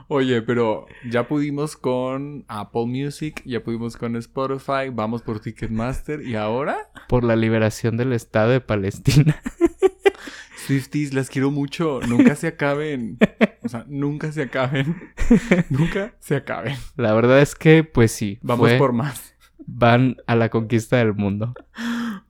Oye, 0.08 0.40
pero 0.40 0.86
ya 1.06 1.28
pudimos 1.28 1.76
con 1.76 2.46
Apple 2.48 2.86
Music, 2.86 3.42
ya 3.44 3.62
pudimos 3.62 3.98
con 3.98 4.16
Spotify, 4.16 4.88
vamos 4.90 5.20
por 5.20 5.40
Ticketmaster 5.40 6.22
y 6.22 6.36
ahora... 6.36 6.88
Por 7.06 7.22
la 7.22 7.36
liberación 7.36 7.98
del 7.98 8.14
Estado 8.14 8.52
de 8.52 8.62
Palestina. 8.62 9.42
Swifties, 10.66 11.14
las 11.14 11.28
quiero 11.30 11.50
mucho. 11.50 12.00
Nunca 12.08 12.34
se 12.34 12.48
acaben. 12.48 13.18
O 13.66 13.68
sea, 13.68 13.84
nunca 13.88 14.32
se 14.32 14.42
acaben. 14.42 14.96
nunca 15.68 16.14
se 16.18 16.36
acaben. 16.36 16.76
La 16.96 17.12
verdad 17.12 17.40
es 17.40 17.54
que, 17.54 17.84
pues 17.84 18.12
sí. 18.12 18.38
Vamos 18.42 18.72
por 18.74 18.92
más. 18.92 19.34
Van 19.66 20.16
a 20.26 20.36
la 20.36 20.48
conquista 20.48 20.96
del 20.96 21.14
mundo. 21.14 21.54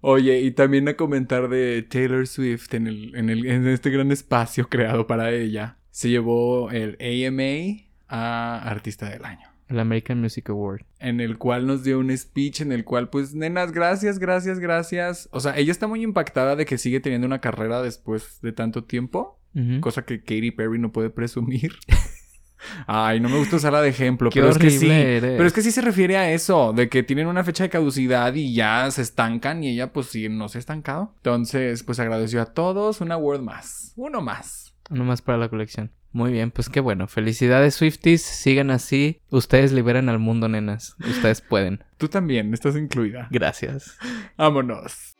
Oye, 0.00 0.40
y 0.40 0.50
también 0.52 0.88
a 0.88 0.94
comentar 0.94 1.48
de 1.48 1.82
Taylor 1.82 2.26
Swift 2.26 2.72
en, 2.74 2.86
el, 2.86 3.14
en, 3.16 3.30
el, 3.30 3.46
en 3.46 3.66
este 3.66 3.90
gran 3.90 4.12
espacio 4.12 4.68
creado 4.68 5.06
para 5.06 5.32
ella. 5.32 5.78
Se 5.90 6.08
llevó 6.08 6.70
el 6.70 6.96
AMA 7.00 7.86
a 8.08 8.68
Artista 8.68 9.08
del 9.08 9.24
Año. 9.24 9.48
El 9.68 9.80
American 9.80 10.20
Music 10.20 10.48
Award. 10.48 10.82
En 11.00 11.20
el 11.20 11.38
cual 11.38 11.66
nos 11.66 11.82
dio 11.82 11.98
un 11.98 12.16
speech 12.16 12.60
en 12.60 12.70
el 12.70 12.84
cual, 12.84 13.10
pues, 13.10 13.34
nenas, 13.34 13.72
gracias, 13.72 14.18
gracias, 14.18 14.60
gracias. 14.60 15.28
O 15.32 15.40
sea, 15.40 15.56
ella 15.56 15.72
está 15.72 15.88
muy 15.88 16.02
impactada 16.02 16.54
de 16.54 16.66
que 16.66 16.78
sigue 16.78 17.00
teniendo 17.00 17.26
una 17.26 17.40
carrera 17.40 17.82
después 17.82 18.40
de 18.42 18.52
tanto 18.52 18.84
tiempo. 18.84 19.35
Cosa 19.80 20.04
que 20.04 20.20
Katy 20.20 20.50
Perry 20.50 20.78
no 20.78 20.92
puede 20.92 21.10
presumir. 21.10 21.72
Ay, 22.86 23.20
no 23.20 23.28
me 23.28 23.38
gusta 23.38 23.56
usarla 23.56 23.80
de 23.80 23.88
ejemplo, 23.88 24.30
pero 24.32 24.50
es 24.50 24.58
que 24.58 24.70
sí. 24.70 24.88
Pero 24.88 25.46
es 25.46 25.52
que 25.52 25.62
sí 25.62 25.70
se 25.70 25.80
refiere 25.80 26.16
a 26.16 26.32
eso, 26.32 26.72
de 26.72 26.88
que 26.88 27.02
tienen 27.02 27.26
una 27.26 27.44
fecha 27.44 27.64
de 27.64 27.70
caducidad 27.70 28.34
y 28.34 28.54
ya 28.54 28.90
se 28.90 29.02
estancan 29.02 29.62
y 29.62 29.70
ella 29.70 29.92
pues 29.92 30.06
sí 30.06 30.28
no 30.28 30.48
se 30.48 30.58
ha 30.58 30.60
estancado. 30.60 31.12
Entonces, 31.18 31.82
pues 31.82 32.00
agradeció 32.00 32.42
a 32.42 32.46
todos, 32.46 33.00
un 33.00 33.12
award 33.12 33.40
más, 33.40 33.92
uno 33.96 34.20
más. 34.20 34.74
Uno 34.90 35.04
más 35.04 35.22
para 35.22 35.38
la 35.38 35.48
colección. 35.48 35.90
Muy 36.12 36.32
bien, 36.32 36.50
pues 36.50 36.68
qué 36.68 36.80
bueno. 36.80 37.08
Felicidades 37.08 37.74
Swifties, 37.74 38.22
sigan 38.22 38.70
así. 38.70 39.20
Ustedes 39.30 39.72
liberan 39.72 40.08
al 40.08 40.18
mundo, 40.18 40.48
nenas. 40.48 40.96
Ustedes 41.00 41.42
pueden. 41.42 41.84
Tú 41.98 42.08
también, 42.08 42.54
estás 42.54 42.76
incluida. 42.76 43.28
Gracias. 43.30 43.98
Vámonos. 44.38 45.15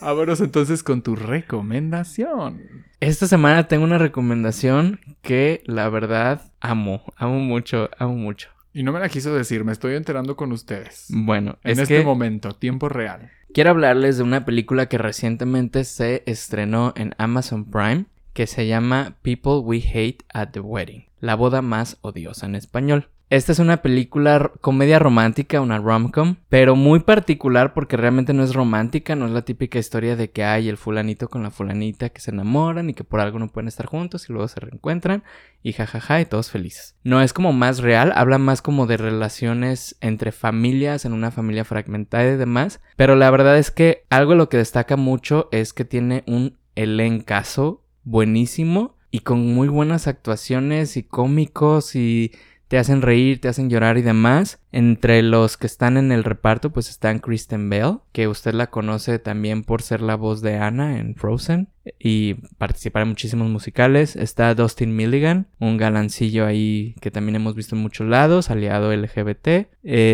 Vámonos 0.00 0.40
entonces 0.40 0.82
con 0.82 1.02
tu 1.02 1.16
recomendación. 1.16 2.84
Esta 3.00 3.26
semana 3.26 3.68
tengo 3.68 3.84
una 3.84 3.98
recomendación 3.98 5.00
que 5.22 5.62
la 5.66 5.88
verdad 5.88 6.52
amo, 6.60 7.02
amo 7.16 7.40
mucho, 7.40 7.90
amo 7.98 8.14
mucho. 8.14 8.50
Y 8.72 8.82
no 8.82 8.92
me 8.92 9.00
la 9.00 9.08
quiso 9.08 9.34
decir, 9.34 9.64
me 9.64 9.72
estoy 9.72 9.94
enterando 9.94 10.36
con 10.36 10.52
ustedes. 10.52 11.06
Bueno, 11.08 11.58
en 11.64 11.80
este 11.80 12.02
momento, 12.04 12.54
tiempo 12.54 12.88
real. 12.88 13.30
Quiero 13.54 13.70
hablarles 13.70 14.18
de 14.18 14.22
una 14.22 14.44
película 14.44 14.86
que 14.86 14.98
recientemente 14.98 15.84
se 15.84 16.22
estrenó 16.26 16.92
en 16.96 17.14
Amazon 17.16 17.64
Prime 17.64 18.04
que 18.36 18.46
se 18.46 18.66
llama 18.66 19.16
People 19.22 19.60
We 19.64 19.78
Hate 19.78 20.18
at 20.34 20.50
the 20.50 20.60
Wedding, 20.60 21.06
la 21.20 21.36
boda 21.36 21.62
más 21.62 21.96
odiosa 22.02 22.44
en 22.44 22.54
español. 22.54 23.08
Esta 23.28 23.50
es 23.50 23.58
una 23.58 23.82
película 23.82 24.52
comedia 24.60 25.00
romántica, 25.00 25.60
una 25.60 25.78
rom-com, 25.78 26.36
pero 26.48 26.76
muy 26.76 27.00
particular 27.00 27.74
porque 27.74 27.96
realmente 27.96 28.32
no 28.32 28.44
es 28.44 28.54
romántica, 28.54 29.16
no 29.16 29.26
es 29.26 29.32
la 29.32 29.42
típica 29.42 29.80
historia 29.80 30.14
de 30.14 30.30
que 30.30 30.44
hay 30.44 30.68
el 30.68 30.76
fulanito 30.76 31.28
con 31.28 31.42
la 31.42 31.50
fulanita 31.50 32.10
que 32.10 32.20
se 32.20 32.30
enamoran 32.30 32.88
y 32.88 32.94
que 32.94 33.02
por 33.02 33.18
algo 33.18 33.40
no 33.40 33.48
pueden 33.48 33.66
estar 33.66 33.86
juntos 33.86 34.28
y 34.28 34.32
luego 34.32 34.46
se 34.46 34.60
reencuentran 34.60 35.24
y 35.64 35.72
jajaja 35.72 36.20
y 36.20 36.26
todos 36.26 36.52
felices. 36.52 36.94
No 37.02 37.20
es 37.20 37.32
como 37.32 37.52
más 37.52 37.80
real, 37.80 38.12
habla 38.14 38.38
más 38.38 38.62
como 38.62 38.86
de 38.86 38.96
relaciones 38.96 39.96
entre 40.00 40.30
familias, 40.30 41.04
en 41.04 41.12
una 41.12 41.32
familia 41.32 41.64
fragmentada 41.64 42.32
y 42.32 42.36
demás, 42.36 42.80
pero 42.94 43.16
la 43.16 43.28
verdad 43.32 43.58
es 43.58 43.72
que 43.72 44.04
algo 44.08 44.36
lo 44.36 44.48
que 44.48 44.58
destaca 44.58 44.96
mucho 44.96 45.48
es 45.50 45.72
que 45.72 45.84
tiene 45.84 46.22
un 46.28 46.58
elencazo 46.76 47.82
buenísimo 48.04 48.94
y 49.10 49.20
con 49.20 49.52
muy 49.52 49.66
buenas 49.66 50.06
actuaciones 50.06 50.96
y 50.96 51.02
cómicos 51.02 51.96
y 51.96 52.32
te 52.68 52.78
hacen 52.78 53.02
reír, 53.02 53.40
te 53.40 53.48
hacen 53.48 53.70
llorar 53.70 53.98
y 53.98 54.02
demás. 54.02 54.60
Entre 54.72 55.22
los 55.22 55.56
que 55.56 55.66
están 55.66 55.96
en 55.96 56.12
el 56.12 56.24
reparto, 56.24 56.70
pues 56.70 56.90
están 56.90 57.20
Kristen 57.20 57.70
Bell, 57.70 57.98
que 58.12 58.28
usted 58.28 58.54
la 58.54 58.68
conoce 58.68 59.18
también 59.18 59.62
por 59.62 59.82
ser 59.82 60.02
la 60.02 60.16
voz 60.16 60.42
de 60.42 60.56
Anna 60.56 60.98
en 60.98 61.14
Frozen 61.14 61.68
y 61.98 62.34
participar 62.58 63.02
en 63.02 63.08
muchísimos 63.08 63.48
musicales. 63.48 64.16
Está 64.16 64.54
Dustin 64.54 64.94
Milligan, 64.94 65.46
un 65.60 65.76
galancillo 65.76 66.44
ahí 66.44 66.94
que 67.00 67.10
también 67.10 67.36
hemos 67.36 67.54
visto 67.54 67.76
en 67.76 67.82
muchos 67.82 68.06
lados, 68.06 68.50
aliado 68.50 68.94
LGBT. 68.94 69.46
Eh, 69.46 69.66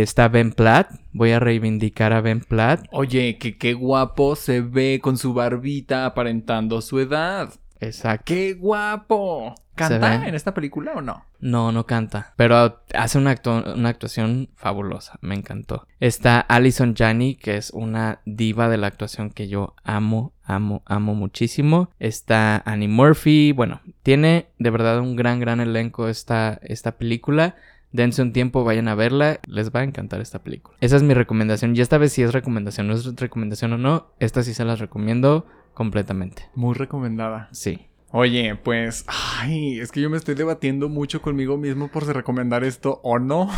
está 0.03 0.29
Ben 0.29 0.53
Platt, 0.53 0.91
voy 1.13 1.33
a 1.33 1.41
reivindicar 1.41 2.13
a 2.13 2.21
Ben 2.21 2.41
Platt. 2.41 2.85
Oye, 2.93 3.39
que 3.39 3.57
qué 3.57 3.73
guapo 3.73 4.37
se 4.37 4.61
ve 4.61 5.01
con 5.03 5.17
su 5.17 5.33
barbita 5.35 6.07
aparentando 6.07 6.83
su 6.83 7.01
edad. 7.01 7.53
Exacto. 7.83 8.25
¡Qué 8.27 8.55
guapo! 8.55 9.55
¿Canta 9.75 10.29
en 10.29 10.35
esta 10.35 10.53
película 10.55 10.93
o 10.95 11.01
no? 11.01 11.25
No, 11.41 11.73
no 11.73 11.87
canta. 11.87 12.35
Pero 12.37 12.83
hace 12.95 13.19
una, 13.19 13.35
una, 13.75 13.89
actuación 13.89 14.51
fabulosa. 14.55 15.19
Me 15.23 15.35
encantó. 15.35 15.87
Está 15.99 16.41
Alison 16.41 16.95
Janney, 16.95 17.37
que 17.37 17.57
es 17.57 17.71
una 17.71 18.21
diva 18.27 18.69
de 18.69 18.77
la 18.77 18.87
actuación 18.89 19.31
que 19.31 19.49
yo 19.49 19.75
amo, 19.83 20.35
amo, 20.45 20.83
amo 20.85 21.15
muchísimo. 21.15 21.91
Está 21.99 22.63
Annie 22.67 22.89
Murphy. 22.89 23.53
Bueno, 23.53 23.81
tiene 24.03 24.49
de 24.59 24.71
verdad 24.71 25.01
un 25.01 25.17
gran, 25.17 25.41
gran 25.41 25.61
elenco 25.61 26.09
esta, 26.09 26.61
esta 26.63 26.93
película. 26.93 27.57
Dense 27.93 28.23
un 28.23 28.33
tiempo, 28.33 28.65
vayan 28.65 28.89
a 28.89 28.95
verla, 28.95 29.41
les 29.47 29.71
va 29.71 29.81
a 29.81 29.85
encantar 29.85 30.21
esta 30.21 30.39
película. 30.39 30.77
Esa 30.81 30.97
es 30.97 31.03
mi 31.03 31.13
recomendación. 31.13 31.77
Y 31.77 31.81
esta 31.81 31.99
vez 31.99 32.13
si 32.13 32.23
es 32.23 32.33
recomendación, 32.33 32.89
no 32.89 32.95
es 32.95 33.05
recomendación 33.17 33.75
o 33.75 33.79
no, 33.79 34.13
esta 34.19 34.43
sí 34.43 34.55
se 34.55 34.65
las 34.65 34.79
recomiendo 34.81 35.47
completamente. 35.75 36.49
Muy 36.55 36.75
recomendada. 36.75 37.49
Sí. 37.53 37.87
Oye, 38.11 38.57
pues, 38.57 39.05
ay, 39.07 39.81
es 39.81 39.91
que 39.91 40.03
yo 40.03 40.11
me 40.11 40.19
estoy 40.19 40.35
debatiendo 40.35 40.91
mucho 40.91 41.23
conmigo 41.23 41.57
mismo 41.57 41.89
por 41.89 42.05
si 42.05 42.13
recomendar 42.13 42.63
esto 42.63 43.01
o 43.03 43.19
no. 43.19 43.51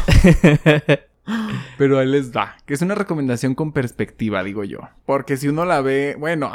Pero 1.79 1.99
ahí 1.99 2.07
les 2.07 2.33
da, 2.33 2.57
que 2.65 2.75
es 2.75 2.83
una 2.83 2.95
recomendación 2.95 3.55
con 3.55 3.73
perspectiva, 3.73 4.45
digo 4.45 4.63
yo. 4.63 4.79
Porque 5.07 5.37
si 5.37 5.49
uno 5.49 5.65
la 5.65 5.81
ve, 5.81 6.17
bueno, 6.19 6.53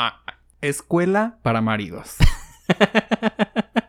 escuela 0.61 1.39
para 1.43 1.61
maridos. 1.61 2.15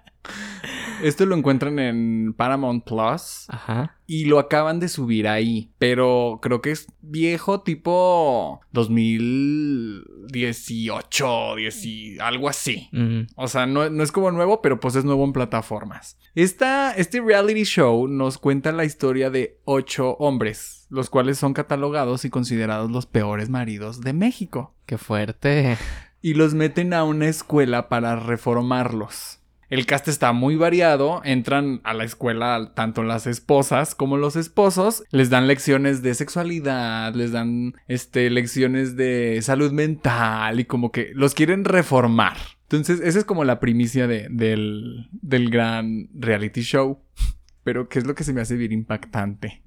Esto 1.02 1.26
lo 1.26 1.36
encuentran 1.36 1.78
en 1.78 2.34
Paramount 2.36 2.84
Plus. 2.84 3.46
Ajá. 3.48 3.96
Y 4.06 4.24
lo 4.24 4.38
acaban 4.38 4.80
de 4.80 4.88
subir 4.88 5.28
ahí. 5.28 5.70
Pero 5.78 6.40
creo 6.42 6.60
que 6.60 6.72
es 6.72 6.88
viejo 7.00 7.62
tipo 7.62 8.60
2018, 8.72 11.56
10, 11.56 12.20
algo 12.20 12.48
así. 12.48 12.88
O 13.36 13.48
sea, 13.48 13.66
no, 13.66 13.84
es 13.84 14.12
como 14.12 14.30
nuevo, 14.30 14.62
pero 14.62 14.80
pues 14.80 14.96
es 14.96 15.04
nuevo 15.04 15.24
en 15.24 15.32
plataformas. 15.32 16.18
Esta, 16.34 16.92
este 16.92 17.20
reality 17.20 17.64
show 17.64 18.08
nos 18.08 18.38
cuenta 18.38 18.72
la 18.72 18.84
historia 18.84 19.30
de 19.30 19.58
ocho 19.64 20.16
hombres, 20.18 20.86
los 20.90 21.10
cuales 21.10 21.38
son 21.38 21.54
catalogados 21.54 22.24
y 22.24 22.30
considerados 22.30 22.90
los 22.90 23.06
peores 23.06 23.48
maridos 23.48 24.00
de 24.00 24.12
México. 24.12 24.74
¡Qué 24.86 24.98
fuerte! 24.98 25.76
Y 26.22 26.34
los 26.34 26.54
meten 26.54 26.92
a 26.92 27.04
una 27.04 27.28
escuela 27.28 27.88
para 27.88 28.16
reformarlos. 28.16 29.39
El 29.70 29.86
cast 29.86 30.08
está 30.08 30.32
muy 30.32 30.56
variado, 30.56 31.22
entran 31.24 31.80
a 31.84 31.94
la 31.94 32.02
escuela 32.02 32.72
tanto 32.74 33.04
las 33.04 33.28
esposas 33.28 33.94
como 33.94 34.16
los 34.16 34.34
esposos, 34.34 35.04
les 35.10 35.30
dan 35.30 35.46
lecciones 35.46 36.02
de 36.02 36.14
sexualidad, 36.14 37.14
les 37.14 37.30
dan 37.30 37.74
este, 37.86 38.30
lecciones 38.30 38.96
de 38.96 39.38
salud 39.42 39.70
mental 39.70 40.58
y 40.58 40.64
como 40.64 40.90
que 40.90 41.12
los 41.14 41.34
quieren 41.34 41.64
reformar. 41.64 42.36
Entonces, 42.62 43.00
esa 43.00 43.20
es 43.20 43.24
como 43.24 43.44
la 43.44 43.60
primicia 43.60 44.08
del, 44.08 45.08
del 45.12 45.50
gran 45.50 46.08
reality 46.14 46.62
show. 46.62 47.00
Pero, 47.62 47.88
¿qué 47.88 48.00
es 48.00 48.06
lo 48.06 48.16
que 48.16 48.24
se 48.24 48.32
me 48.32 48.40
hace 48.40 48.56
bien 48.56 48.72
impactante 48.72 49.62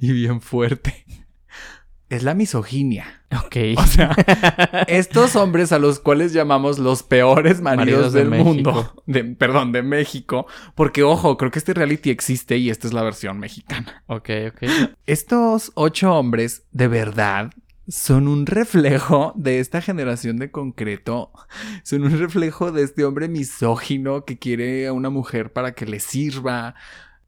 y 0.00 0.12
bien 0.12 0.40
fuerte? 0.40 1.04
Es 2.12 2.22
la 2.22 2.34
misoginia. 2.34 3.22
Ok. 3.44 3.56
O 3.82 3.86
sea, 3.86 4.10
estos 4.86 5.34
hombres 5.34 5.72
a 5.72 5.78
los 5.78 5.98
cuales 5.98 6.32
llamamos 6.32 6.78
los 6.78 7.02
peores 7.02 7.60
maridos, 7.60 8.12
Maridos 8.12 8.12
de 8.12 8.20
del 8.20 8.30
mundo, 8.30 8.94
de, 9.06 9.24
perdón, 9.24 9.72
de 9.72 9.82
México, 9.82 10.46
porque 10.74 11.02
ojo, 11.02 11.36
creo 11.36 11.50
que 11.50 11.58
este 11.58 11.74
reality 11.74 12.10
existe 12.10 12.58
y 12.58 12.70
esta 12.70 12.86
es 12.86 12.92
la 12.92 13.02
versión 13.02 13.38
mexicana. 13.38 14.02
ok, 14.06 14.30
ok. 14.48 14.70
Estos 15.06 15.72
ocho 15.74 16.14
hombres, 16.14 16.64
de 16.70 16.88
verdad, 16.88 17.50
son 17.88 18.28
un 18.28 18.46
reflejo 18.46 19.32
de 19.36 19.60
esta 19.60 19.80
generación 19.80 20.36
de 20.36 20.50
concreto. 20.50 21.32
Son 21.82 22.04
un 22.04 22.18
reflejo 22.18 22.72
de 22.72 22.82
este 22.82 23.04
hombre 23.04 23.28
misógino 23.28 24.24
que 24.24 24.38
quiere 24.38 24.86
a 24.86 24.92
una 24.92 25.10
mujer 25.10 25.52
para 25.52 25.72
que 25.72 25.86
le 25.86 25.98
sirva. 25.98 26.74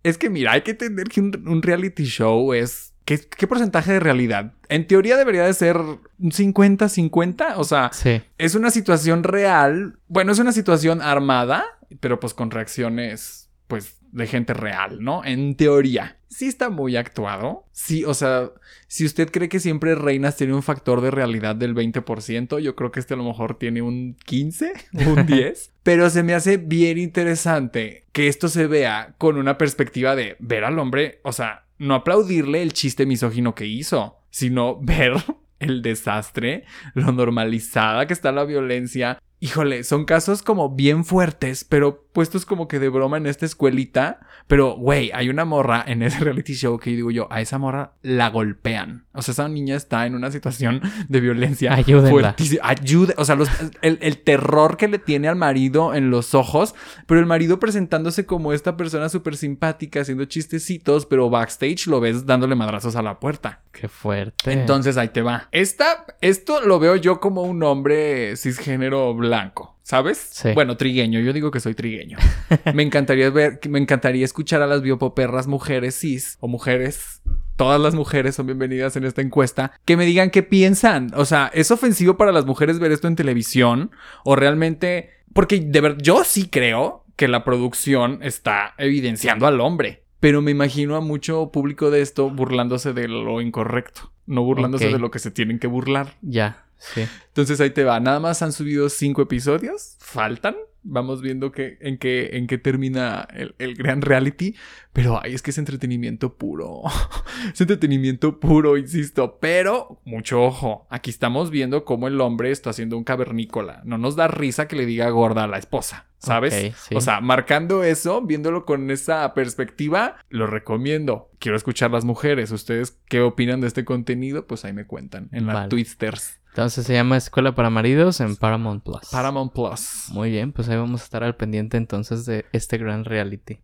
Es 0.02 0.18
que 0.18 0.30
mira, 0.30 0.52
hay 0.52 0.62
que 0.62 0.72
entender 0.72 1.08
que 1.08 1.20
un, 1.20 1.48
un 1.48 1.62
reality 1.62 2.04
show 2.04 2.52
es... 2.52 2.93
¿qué, 3.04 3.18
¿Qué 3.20 3.46
porcentaje 3.46 3.92
de 3.92 4.00
realidad? 4.00 4.52
En 4.68 4.86
teoría 4.86 5.16
debería 5.16 5.44
de 5.44 5.54
ser 5.54 5.76
un 5.76 6.00
50-50. 6.18 7.54
O 7.56 7.64
sea, 7.64 7.90
Sí. 7.92 8.22
es 8.38 8.54
una 8.54 8.70
situación 8.70 9.22
real. 9.24 9.98
Bueno, 10.08 10.32
es 10.32 10.38
una 10.38 10.52
situación 10.52 11.00
armada, 11.02 11.64
pero 12.00 12.20
pues 12.20 12.34
con 12.34 12.50
reacciones, 12.50 13.50
pues, 13.68 13.98
de 14.12 14.26
gente 14.28 14.54
real, 14.54 15.02
¿no? 15.02 15.24
En 15.24 15.56
teoría. 15.56 16.18
Sí 16.28 16.46
está 16.46 16.68
muy 16.70 16.96
actuado. 16.96 17.64
Sí, 17.72 18.04
o 18.04 18.14
sea, 18.14 18.50
si 18.88 19.04
usted 19.04 19.30
cree 19.30 19.48
que 19.48 19.60
siempre 19.60 19.94
Reinas 19.96 20.36
tiene 20.36 20.54
un 20.54 20.62
factor 20.62 21.00
de 21.00 21.10
realidad 21.10 21.54
del 21.56 21.74
20%, 21.74 22.58
yo 22.60 22.74
creo 22.76 22.90
que 22.92 23.00
este 23.00 23.14
a 23.14 23.16
lo 23.16 23.24
mejor 23.24 23.56
tiene 23.58 23.82
un 23.82 24.16
15, 24.24 24.72
un 25.06 25.26
10. 25.26 25.70
pero 25.82 26.10
se 26.10 26.22
me 26.22 26.34
hace 26.34 26.56
bien 26.56 26.98
interesante 26.98 28.04
que 28.12 28.28
esto 28.28 28.48
se 28.48 28.66
vea 28.66 29.14
con 29.18 29.36
una 29.36 29.58
perspectiva 29.58 30.14
de 30.16 30.36
ver 30.38 30.64
al 30.64 30.78
hombre, 30.78 31.20
o 31.24 31.32
sea, 31.32 31.63
no 31.78 31.94
aplaudirle 31.94 32.62
el 32.62 32.72
chiste 32.72 33.06
misógino 33.06 33.54
que 33.54 33.66
hizo, 33.66 34.18
sino 34.30 34.78
ver 34.82 35.14
el 35.58 35.82
desastre, 35.82 36.64
lo 36.94 37.12
normalizada 37.12 38.06
que 38.06 38.12
está 38.12 38.32
la 38.32 38.44
violencia. 38.44 39.18
Híjole, 39.40 39.84
son 39.84 40.04
casos 40.04 40.42
como 40.42 40.74
bien 40.74 41.04
fuertes, 41.04 41.64
pero 41.64 42.03
puestos 42.14 42.46
como 42.46 42.66
que 42.68 42.78
de 42.78 42.88
broma 42.88 43.18
en 43.18 43.26
esta 43.26 43.44
escuelita. 43.44 44.20
Pero, 44.46 44.76
güey, 44.76 45.10
hay 45.12 45.28
una 45.28 45.44
morra 45.44 45.84
en 45.86 46.02
ese 46.02 46.20
reality 46.24 46.54
show 46.54 46.78
que 46.78 46.90
digo 46.90 47.10
yo, 47.10 47.26
a 47.30 47.42
esa 47.42 47.58
morra 47.58 47.92
la 48.00 48.30
golpean. 48.30 49.04
O 49.12 49.20
sea, 49.20 49.32
esa 49.32 49.48
niña 49.48 49.76
está 49.76 50.06
en 50.06 50.14
una 50.14 50.30
situación 50.30 50.80
de 51.08 51.20
violencia 51.20 51.74
Ayúdenla. 51.74 52.34
Ayude, 52.62 53.14
o 53.18 53.24
sea, 53.26 53.34
los- 53.34 53.50
el, 53.82 53.98
el 54.00 54.18
terror 54.22 54.76
que 54.78 54.88
le 54.88 54.98
tiene 54.98 55.28
al 55.28 55.36
marido 55.36 55.92
en 55.94 56.10
los 56.10 56.34
ojos, 56.34 56.74
pero 57.06 57.20
el 57.20 57.26
marido 57.26 57.58
presentándose 57.58 58.24
como 58.26 58.52
esta 58.52 58.76
persona 58.76 59.08
súper 59.08 59.36
simpática, 59.36 60.00
haciendo 60.00 60.24
chistecitos, 60.24 61.06
pero 61.06 61.28
backstage 61.30 61.86
lo 61.88 62.00
ves 62.00 62.24
dándole 62.26 62.54
madrazos 62.54 62.96
a 62.96 63.02
la 63.02 63.18
puerta. 63.20 63.60
Qué 63.72 63.88
fuerte. 63.88 64.52
Entonces 64.52 64.96
ahí 64.96 65.08
te 65.08 65.22
va. 65.22 65.48
Esta, 65.50 66.06
esto 66.20 66.60
lo 66.60 66.78
veo 66.78 66.94
yo 66.96 67.18
como 67.20 67.42
un 67.42 67.62
hombre 67.64 68.36
cisgénero 68.36 69.14
blanco. 69.14 69.73
¿Sabes? 69.84 70.16
Sí. 70.30 70.52
Bueno, 70.54 70.78
trigueño. 70.78 71.20
Yo 71.20 71.34
digo 71.34 71.50
que 71.50 71.60
soy 71.60 71.74
trigueño. 71.74 72.16
me 72.74 72.82
encantaría 72.82 73.28
ver, 73.28 73.60
me 73.68 73.78
encantaría 73.78 74.24
escuchar 74.24 74.62
a 74.62 74.66
las 74.66 74.80
biopoperras 74.80 75.46
mujeres 75.46 75.94
cis 76.00 76.38
o 76.40 76.48
mujeres. 76.48 77.20
Todas 77.56 77.78
las 77.78 77.94
mujeres 77.94 78.34
son 78.34 78.46
bienvenidas 78.46 78.96
en 78.96 79.04
esta 79.04 79.20
encuesta. 79.20 79.72
Que 79.84 79.98
me 79.98 80.06
digan 80.06 80.30
qué 80.30 80.42
piensan. 80.42 81.10
O 81.14 81.26
sea, 81.26 81.50
¿es 81.52 81.70
ofensivo 81.70 82.16
para 82.16 82.32
las 82.32 82.46
mujeres 82.46 82.78
ver 82.78 82.92
esto 82.92 83.08
en 83.08 83.14
televisión? 83.14 83.90
¿O 84.24 84.36
realmente.? 84.36 85.10
Porque 85.34 85.60
de 85.60 85.80
verdad, 85.82 85.98
yo 86.00 86.24
sí 86.24 86.48
creo 86.48 87.04
que 87.16 87.28
la 87.28 87.44
producción 87.44 88.20
está 88.22 88.72
evidenciando 88.78 89.46
al 89.46 89.60
hombre. 89.60 90.03
Pero 90.24 90.40
me 90.40 90.52
imagino 90.52 90.96
a 90.96 91.02
mucho 91.02 91.50
público 91.52 91.90
de 91.90 92.00
esto 92.00 92.30
burlándose 92.30 92.94
de 92.94 93.08
lo 93.08 93.42
incorrecto. 93.42 94.10
No 94.24 94.42
burlándose 94.42 94.86
de 94.86 94.98
lo 94.98 95.10
que 95.10 95.18
se 95.18 95.30
tienen 95.30 95.58
que 95.58 95.66
burlar. 95.66 96.16
Ya, 96.22 96.64
sí. 96.78 97.02
Entonces 97.26 97.60
ahí 97.60 97.68
te 97.68 97.84
va. 97.84 98.00
Nada 98.00 98.20
más 98.20 98.40
han 98.40 98.54
subido 98.54 98.88
cinco 98.88 99.20
episodios. 99.20 99.96
Faltan. 99.98 100.56
Vamos 100.84 101.22
viendo 101.22 101.50
que, 101.50 101.78
en, 101.80 101.98
qué, 101.98 102.30
en 102.34 102.46
qué 102.46 102.58
termina 102.58 103.26
el, 103.34 103.54
el 103.58 103.74
gran 103.74 104.02
reality. 104.02 104.54
Pero 104.92 105.20
ay, 105.22 105.34
es 105.34 105.42
que 105.42 105.50
es 105.50 105.58
entretenimiento 105.58 106.36
puro. 106.36 106.82
es 107.52 107.60
entretenimiento 107.60 108.38
puro, 108.38 108.76
insisto. 108.76 109.38
Pero, 109.40 110.00
mucho 110.04 110.42
ojo. 110.42 110.86
Aquí 110.90 111.10
estamos 111.10 111.50
viendo 111.50 111.84
cómo 111.84 112.06
el 112.06 112.20
hombre 112.20 112.50
está 112.50 112.70
haciendo 112.70 112.96
un 112.96 113.04
cavernícola. 113.04 113.82
No 113.84 113.98
nos 113.98 114.14
da 114.14 114.28
risa 114.28 114.68
que 114.68 114.76
le 114.76 114.86
diga 114.86 115.08
gorda 115.10 115.44
a 115.44 115.48
la 115.48 115.58
esposa. 115.58 116.06
¿Sabes? 116.18 116.72
Sí. 116.76 116.94
O 116.94 117.00
sea, 117.00 117.20
marcando 117.20 117.84
eso, 117.84 118.22
viéndolo 118.22 118.64
con 118.64 118.90
esa 118.90 119.34
perspectiva, 119.34 120.16
lo 120.30 120.46
recomiendo. 120.46 121.30
Quiero 121.38 121.56
escuchar 121.56 121.90
las 121.90 122.04
mujeres. 122.04 122.50
¿Ustedes 122.50 122.98
qué 123.08 123.20
opinan 123.20 123.60
de 123.60 123.66
este 123.66 123.84
contenido? 123.84 124.46
Pues 124.46 124.64
ahí 124.64 124.72
me 124.72 124.86
cuentan 124.86 125.28
en 125.32 125.46
la 125.46 125.54
Vale. 125.54 125.68
Twisters. 125.68 126.40
Entonces 126.54 126.86
se 126.86 126.92
llama 126.92 127.16
Escuela 127.16 127.52
para 127.56 127.68
Maridos 127.68 128.20
en 128.20 128.36
Paramount 128.36 128.84
Plus. 128.84 129.08
Paramount 129.10 129.52
Plus. 129.52 130.04
Muy 130.12 130.30
bien, 130.30 130.52
pues 130.52 130.68
ahí 130.68 130.76
vamos 130.76 131.00
a 131.00 131.04
estar 131.04 131.24
al 131.24 131.34
pendiente 131.34 131.76
entonces 131.76 132.26
de 132.26 132.44
este 132.52 132.78
gran 132.78 133.04
reality. 133.04 133.58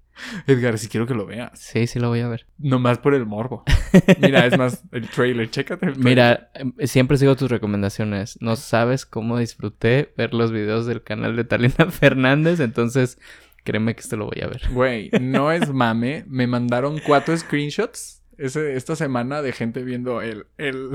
Edgar, 0.49 0.77
si 0.77 0.89
quiero 0.89 1.07
que 1.07 1.15
lo 1.15 1.25
veas. 1.25 1.57
Sí, 1.57 1.87
sí 1.87 2.01
lo 2.01 2.09
voy 2.09 2.19
a 2.19 2.27
ver. 2.27 2.47
Nomás 2.59 2.99
por 2.99 3.15
el 3.15 3.27
morbo. 3.27 3.63
Mira, 4.21 4.45
es 4.45 4.59
más, 4.59 4.83
el 4.91 5.09
trailer. 5.09 5.49
Chécate 5.49 5.87
el 5.87 5.93
trailer. 5.93 6.05
Mira, 6.05 6.51
em, 6.53 6.73
siempre 6.83 7.17
sigo 7.17 7.37
tus 7.37 7.49
recomendaciones. 7.49 8.37
No 8.41 8.57
sabes 8.57 9.07
cómo 9.07 9.39
disfruté 9.39 10.13
ver 10.17 10.35
los 10.35 10.51
videos 10.51 10.85
del 10.85 11.05
canal 11.05 11.37
de 11.37 11.45
Talina 11.45 11.87
Fernández, 11.93 12.59
entonces 12.59 13.21
créeme 13.63 13.95
que 13.95 14.01
esto 14.01 14.17
lo 14.17 14.27
voy 14.27 14.41
a 14.43 14.49
ver. 14.49 14.63
Güey, 14.73 15.11
no 15.21 15.53
es 15.53 15.73
mame. 15.73 16.25
Me 16.27 16.49
mandaron 16.49 16.99
cuatro 17.07 17.37
screenshots 17.39 18.20
ese- 18.41 18.77
esta 18.77 18.97
semana 18.97 19.43
de 19.43 19.53
gente 19.53 19.83
viendo 19.83 20.21
el, 20.23 20.47
el, 20.59 20.91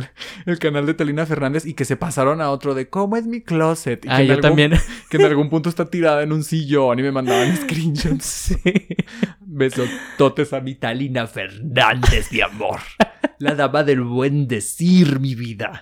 el 0.45 0.59
canal 0.59 0.85
de 0.85 0.93
Talina 0.93 1.25
Fernández 1.25 1.65
y 1.65 1.73
que 1.73 1.85
se 1.85 1.95
pasaron 1.97 2.41
a 2.41 2.49
otro 2.51 2.73
de 2.75 2.89
cómo 2.89 3.15
es 3.17 3.25
mi 3.27 3.41
closet. 3.41 3.99
Y 4.05 4.07
que 4.07 4.13
Ah, 4.13 4.21
en 4.21 4.27
yo 4.27 4.33
algún- 4.33 4.41
también. 4.41 4.71
Que 5.09 5.17
en 5.17 5.25
algún 5.25 5.49
punto 5.49 5.69
está 5.69 5.85
tirada 5.85 6.23
en 6.23 6.31
un 6.33 6.43
sillón 6.43 6.99
y 6.99 7.03
me 7.03 7.11
mandaban 7.11 7.55
screenshots. 7.57 8.25
sí. 8.25 8.57
Besototes 9.55 10.51
a 10.51 10.59
mi 10.59 10.75
Talina 10.75 11.27
Fernández, 11.27 12.29
mi 12.29 12.41
amor. 12.41 12.81
La 13.39 13.55
dama 13.55 13.85
del 13.85 14.01
buen 14.01 14.49
decir, 14.49 15.21
mi 15.21 15.33
vida. 15.33 15.81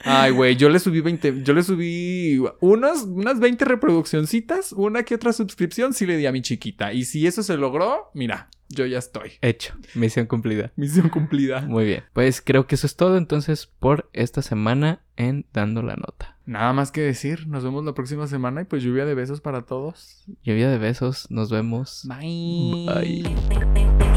Ay, 0.00 0.32
güey, 0.32 0.56
yo 0.56 0.68
le 0.68 0.80
subí 0.80 1.00
20, 1.00 1.44
yo 1.44 1.54
le 1.54 1.62
subí 1.62 2.42
unas, 2.60 3.04
unas 3.04 3.38
20 3.38 3.64
reproduccioncitas, 3.64 4.72
una 4.72 5.04
que 5.04 5.14
otra 5.14 5.32
suscripción 5.32 5.94
sí 5.94 6.04
le 6.04 6.16
di 6.16 6.26
a 6.26 6.32
mi 6.32 6.42
chiquita. 6.42 6.92
Y 6.92 7.04
si 7.04 7.28
eso 7.28 7.44
se 7.44 7.56
logró, 7.56 8.10
mira, 8.12 8.50
yo 8.68 8.86
ya 8.86 8.98
estoy. 8.98 9.32
Hecho. 9.40 9.74
Misión 9.94 10.26
cumplida. 10.26 10.72
Misión 10.74 11.10
cumplida. 11.10 11.60
Muy 11.60 11.84
bien. 11.84 12.04
Pues 12.12 12.40
creo 12.40 12.66
que 12.66 12.74
eso 12.74 12.88
es 12.88 12.96
todo 12.96 13.18
entonces 13.18 13.66
por 13.66 14.10
esta 14.12 14.42
semana 14.42 15.00
en 15.20 15.44
Dando 15.52 15.82
la 15.82 15.96
Nota. 15.96 16.36
Nada 16.46 16.72
más 16.72 16.90
que 16.90 17.02
decir, 17.02 17.46
nos 17.46 17.62
vemos 17.62 17.84
la 17.84 17.92
próxima 17.92 18.26
semana 18.26 18.62
y 18.62 18.64
pues 18.64 18.82
lluvia 18.82 19.04
de 19.04 19.14
besos 19.14 19.42
para 19.42 19.62
todos. 19.62 20.24
Lluvia 20.42 20.70
de 20.70 20.78
besos. 20.78 21.30
Nos 21.30 21.50
vemos. 21.50 22.06
Bye. 22.08 22.86
Bye. 22.86 24.09